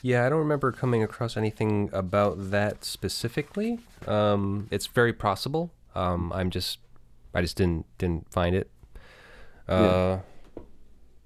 [0.01, 3.79] Yeah, I don't remember coming across anything about that specifically.
[4.05, 5.71] Um, it's very possible.
[5.95, 6.77] Um, I'm just,
[7.33, 8.69] I just didn't didn't find it.
[9.67, 10.19] Uh,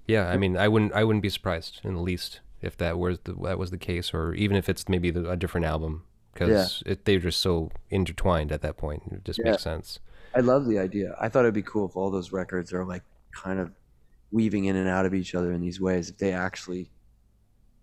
[0.06, 0.30] yeah.
[0.30, 3.34] I mean, I wouldn't I wouldn't be surprised in the least if that was the,
[3.42, 6.04] that was the case, or even if it's maybe the, a different album,
[6.48, 9.02] because it they're just so intertwined at that point.
[9.12, 9.52] It just Yeah.
[9.52, 10.00] makes sense.
[10.34, 11.16] I love the idea.
[11.20, 13.02] I thought it'd be cool if all those records are like
[13.32, 13.72] kind of
[14.32, 16.08] weaving in and out of each other in these ways.
[16.10, 16.90] If they actually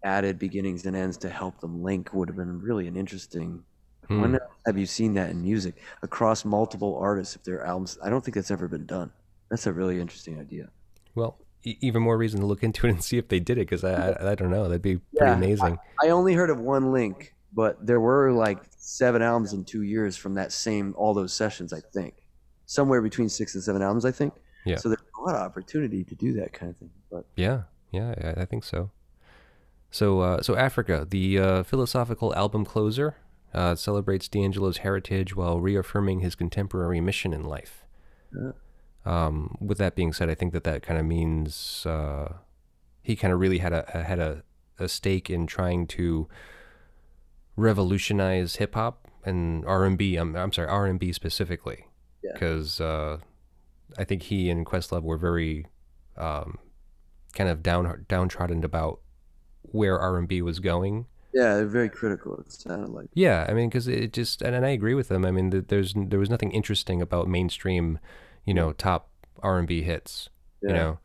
[0.03, 3.63] added beginnings and ends to help them link, would have been really an interesting.
[4.07, 4.21] Hmm.
[4.21, 7.35] When have you seen that in music across multiple artists?
[7.35, 9.11] If their albums, I don't think that's ever been done.
[9.49, 10.69] That's a really interesting idea.
[11.15, 13.61] Well, e- even more reason to look into it and see if they did it,
[13.67, 14.63] because I, I I don't know.
[14.63, 15.34] That'd be pretty Yeah.
[15.35, 15.77] amazing.
[16.01, 20.15] I only heard of one link, but there were like seven albums in two years
[20.15, 21.74] from that same all those sessions.
[21.74, 22.15] I think
[22.65, 24.06] somewhere between six and seven albums.
[24.06, 24.34] I think.
[24.65, 24.78] Yeah.
[24.78, 26.90] So there's a lot of opportunity to do that kind of thing.
[27.10, 28.91] But Yeah, yeah, I, I think so.
[29.90, 33.15] So, uh, so Africa, the uh, philosophical album closer,
[33.53, 37.86] uh, celebrates D'Angelo's heritage while reaffirming his contemporary mission in life.
[38.36, 38.52] Yeah.
[39.06, 42.34] Um, with that being said, I think that that kind of means uh,
[43.02, 44.44] he kind of really had a a- had a,
[44.78, 46.28] a stake in trying to
[47.57, 50.15] revolutionize hip hop and R and B.
[50.15, 51.88] I'm I'm sorry, R and B specifically,
[52.23, 52.31] Yeah.
[52.34, 53.17] because uh,
[53.97, 55.65] I think he and Questlove were very
[56.15, 56.59] um,
[57.34, 59.01] kind of down downtrodden about
[59.63, 61.07] where R and B was going.
[61.34, 62.38] yeah, they're very critical.
[62.39, 63.09] It sounded like.
[63.13, 65.25] Yeah, I mean, because it just and, and I agree with them.
[65.25, 67.99] I mean, there's there was nothing interesting about mainstream,
[68.45, 69.09] you know, top
[69.43, 70.29] R and B hits.
[70.61, 70.75] You Yeah.
[70.75, 70.99] know,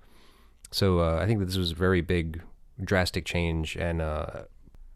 [0.70, 2.40] so uh, I think that this was a very big,
[2.82, 4.44] drastic change, and uh,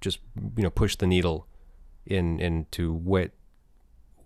[0.01, 0.18] just
[0.56, 1.47] you know pushed the needle
[2.05, 3.32] in into what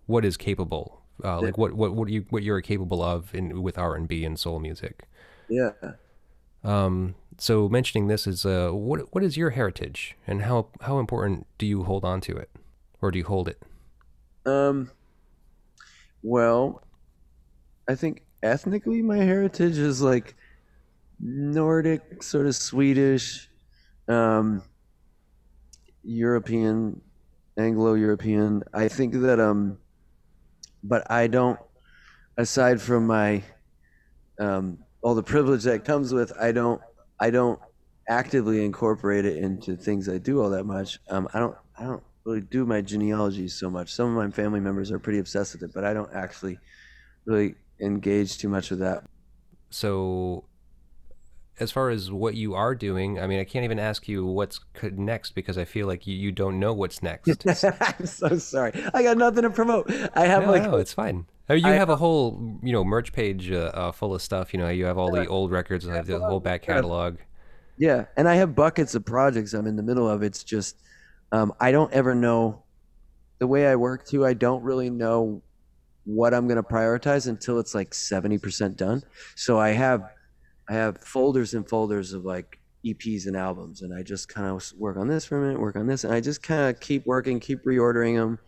[0.05, 3.77] what is capable, uh, like what what what you what you're capable of in with
[3.77, 5.07] R and B and soul music.
[5.49, 5.71] Yeah.
[6.63, 11.47] Um, so mentioning this is uh, what what is your heritage, and how how important
[11.57, 12.49] do you hold on to it,
[13.01, 13.61] or do you hold it?
[14.45, 14.91] Um.
[16.23, 16.83] Well,
[17.87, 20.35] I think ethnically, my heritage is like
[21.19, 23.49] Nordic, sort of Swedish,
[24.07, 24.61] um,
[26.03, 27.01] European,
[27.57, 28.63] Anglo-European.
[28.73, 29.77] I think that um,
[30.83, 31.59] but I don't.
[32.37, 33.43] Aside from my
[34.39, 36.81] um, all the privilege that comes with, I don't.
[37.19, 37.59] I don't
[38.09, 40.99] actively incorporate it into things I do all that much.
[41.09, 41.55] Um, I don't.
[41.77, 43.93] I don't really do my genealogy so much.
[43.93, 46.57] Some of my family members are pretty obsessed with it, but I don't actually
[47.25, 49.03] really engage too much with that.
[49.69, 50.45] So,
[51.59, 54.59] as far as what you are doing, I mean, I can't even ask you what's
[54.81, 57.45] next because I feel like you, you don't know what's next.
[57.45, 58.71] I'm so sorry.
[58.93, 59.91] I got nothing to promote.
[60.15, 61.25] I have no, like no, it's fine.
[61.49, 64.21] I mean, you I- have a whole, you know, merch page uh, uh, full of
[64.21, 64.53] stuff.
[64.53, 67.17] You know, you have all the old records, have the whole back catalog.
[67.77, 70.23] Yeah, and I have buckets of projects I'm in the middle of.
[70.23, 70.77] It's just
[71.31, 72.63] um, I don't ever know
[73.39, 74.25] the way I work too.
[74.25, 75.41] I don't really know
[76.05, 79.03] what I'm going to prioritize until it's like 70% done.
[79.35, 80.03] So I have
[80.71, 84.63] I have folders and folders of like EPs and albums, and I just kind of
[84.77, 87.05] work on this for a minute, work on this, and I just kind of keep
[87.05, 88.39] working, keep reordering them.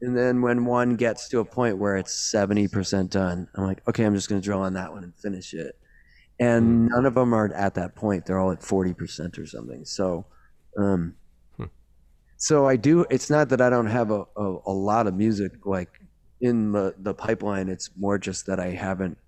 [0.00, 4.04] And then when one gets to a point where it's 70% done, I'm like, okay,
[4.04, 5.74] I'm just going to drill on that one and finish it
[6.40, 8.26] and none of them are at that point.
[8.26, 9.84] They're all at forty percent or something.
[9.84, 10.26] So,
[10.78, 11.14] um,
[11.56, 11.64] Hmm.
[12.36, 13.06] so I do.
[13.10, 15.90] It's not that I don't have a, a, a lot of music like
[16.40, 17.68] in the the pipeline.
[17.68, 19.18] It's more just that I haven't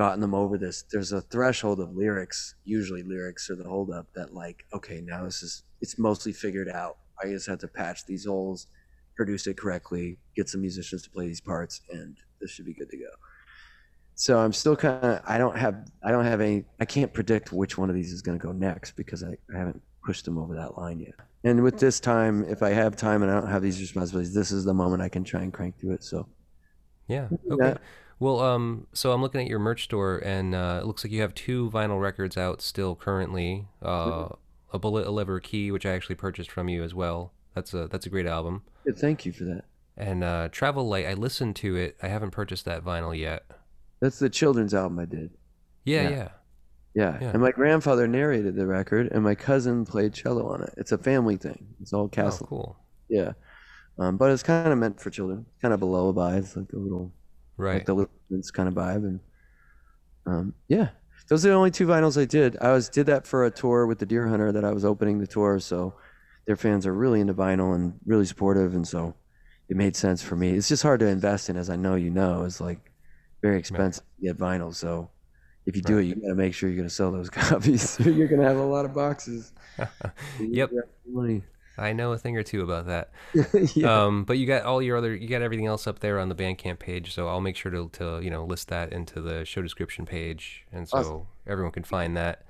[0.00, 0.84] gotten them over this.
[0.90, 2.54] There's a threshold of lyrics.
[2.64, 4.06] Usually, lyrics are the holdup.
[4.14, 6.96] That like, okay, now this is it's mostly figured out.
[7.22, 8.68] I just have to patch these holes,
[9.14, 12.88] produce it correctly, get some musicians to play these parts, and this should be good
[12.88, 13.10] to go
[14.20, 17.52] so i'm still kind of i don't have i don't have any i can't predict
[17.52, 20.36] which one of these is going to go next because I, I haven't pushed them
[20.36, 21.14] over that line yet
[21.44, 24.50] and with this time if i have time and i don't have these responsibilities this
[24.52, 26.28] is the moment i can try and crank through it so
[27.08, 27.28] Yeah.
[27.44, 27.78] Yeah.
[28.20, 31.22] Well, um, so I'm looking at your merch store, and uh, it looks like you
[31.22, 33.66] have two vinyl records out still currently.
[33.82, 34.28] Uh,
[34.72, 37.32] a bullet, a liver, key, which I actually purchased from you as well.
[37.54, 38.62] That's a that's a great album.
[38.84, 39.64] Good, thank you for that
[39.96, 41.96] And uh, Travel Light, I listened to it.
[42.02, 43.42] I haven't purchased that vinyl yet.
[44.00, 45.30] that's the children's album i did
[45.84, 46.10] Yeah, Yeah.
[46.10, 46.28] yeah.
[46.94, 47.18] yeah.
[47.20, 47.30] Yeah.
[47.32, 50.98] and my grandfather narrated the record and my cousin played cello on it it's a
[50.98, 52.76] family thing it's all Oh, castle cool.
[53.08, 53.32] yeah
[53.98, 56.78] um, but it's kind of meant for children kind of a lullaby it's like a
[56.78, 57.12] little
[57.60, 57.74] Right.
[57.74, 59.20] like the Little Prince kind of vibe, and
[60.26, 60.88] um, yeah,
[61.28, 62.56] those are the only two vinyls I did.
[62.60, 65.18] I was did that for a tour with the Dear Hunter that I was opening
[65.18, 65.94] the tour, so
[66.46, 69.14] their fans are really into vinyl and really supportive, and so
[69.68, 70.50] it made sense for me.
[70.50, 72.42] It's just hard to invest in, as I know you know.
[72.44, 72.90] It's like
[73.42, 75.10] very expensive to get vinyl, so
[75.66, 76.04] if you do Right.
[76.04, 77.98] it, you got to make sure you're going to sell those copies.
[78.04, 79.52] you're going to have a lot of boxes.
[80.40, 80.70] Yep.
[81.08, 81.42] Money.
[81.80, 83.10] I know a thing or two about that.
[83.74, 84.04] yeah.
[84.04, 86.34] Um, but you got all your other, you got everything else up there on the
[86.34, 89.62] Bandcamp page, so I'll make sure to, to you know list that into the show
[89.62, 91.26] description page, and so Awesome.
[91.46, 92.44] everyone can find that.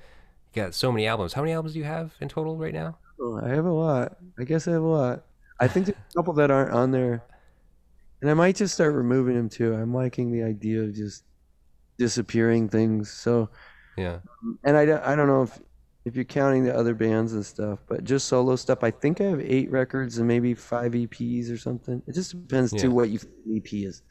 [0.55, 1.33] You got so many albums.
[1.33, 2.99] How many albums do you have in total right now?
[3.21, 4.17] Oh, I have a lot.
[4.39, 5.25] I guess I have a lot.
[5.61, 7.23] I think there's a couple that aren't on there,
[8.21, 9.75] and I might just start removing them too.
[9.75, 11.25] I'm liking the idea of just
[11.99, 13.11] disappearing things.
[13.11, 13.51] So,
[13.97, 14.19] Yeah.
[14.65, 15.61] and I don't, I don't know if
[16.05, 18.83] if you're counting the other bands and stuff, but just solo stuff.
[18.83, 22.03] I think I have eight records and maybe five EPs or something.
[22.07, 22.81] It just depends Yeah.
[22.83, 24.03] too what you think an EP is.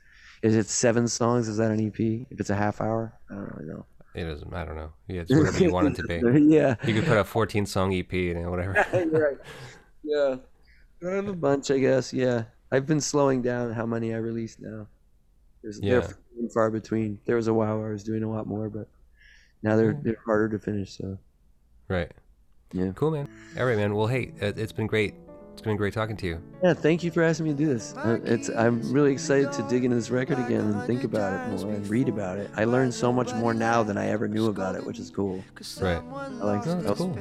[0.43, 1.47] Is it seven songs?
[1.47, 2.27] Is that an EP?
[2.29, 3.85] If it's a half hour, I don't really know.
[4.15, 4.53] It doesn't.
[4.53, 4.91] I don't know.
[5.07, 6.41] Yeah, it's whatever you want it to be.
[6.55, 6.75] yeah.
[6.85, 8.73] You could put a 14 song EP and whatever.
[8.93, 9.37] right.
[10.03, 10.35] Yeah.
[11.05, 12.13] I have a bunch, I guess.
[12.13, 12.43] Yeah.
[12.71, 14.87] I've been slowing down how many I release now.
[15.63, 15.99] There's Yeah.
[16.39, 17.19] they're far between.
[17.25, 18.87] There was a while where I was doing a lot more, but
[19.63, 20.97] now they're they're harder to finish.
[20.97, 21.17] So
[21.89, 22.11] Right.
[22.71, 22.91] Yeah.
[22.95, 23.27] Cool, man.
[23.57, 23.95] All right, man.
[23.95, 25.15] Well, hey, it, it's been great.
[25.59, 26.41] It's been great talking to you.
[26.63, 27.93] yeah, thank you for asking me to do this.
[27.97, 31.61] Uh, It's I'm really excited to dig into this record again and think about it
[31.61, 32.49] more and read about it.
[32.55, 35.43] I learned so much more now than I ever knew about it, which is cool.
[35.81, 35.97] Right.
[35.97, 37.17] I like No, that's cool.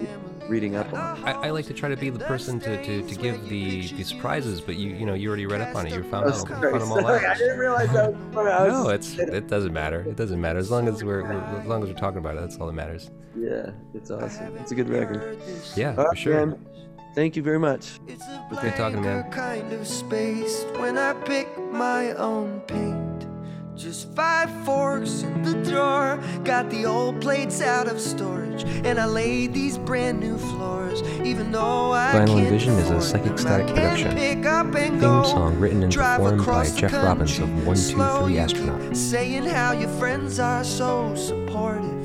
[0.48, 1.18] reading up on.
[1.18, 1.24] it.
[1.24, 4.04] I, I like to try to be the person to, to, to give the, the
[4.04, 5.92] surprises, but you you know you already read up on it.
[5.94, 7.38] You found, Oh, out, sorry, found them all sorry, I out.
[7.38, 8.46] didn't realize that was.
[8.46, 10.02] I was No, just- it's it doesn't matter.
[10.02, 12.40] It doesn't matter as long as we're, we're as long as we're talking about it.
[12.42, 13.10] That's all that matters.
[13.36, 14.56] yeah, it's awesome.
[14.58, 15.40] It's a good record.
[15.74, 16.46] Yeah, All for right, sure.
[16.46, 16.64] man.
[17.14, 18.00] Thank you very much.
[18.06, 19.22] It's a Good talking, man.
[19.22, 23.26] blanker kind of space when I pick my own paint.
[23.76, 26.18] Just five forks in the drawer.
[26.42, 28.64] Got the old plates out of storage.
[28.84, 31.00] And I laid these brand new floors.
[31.24, 34.16] Even though I Vinyl can't Envision is a afford Psychic them, Static I can production.
[34.16, 35.22] Pick up and Theme go.
[35.22, 38.26] song written and Drive performed by across the Jeff Robbins of country 123 slow.
[38.26, 38.80] You Astronaut.
[38.82, 41.97] keep Saying how your friends are so supportive.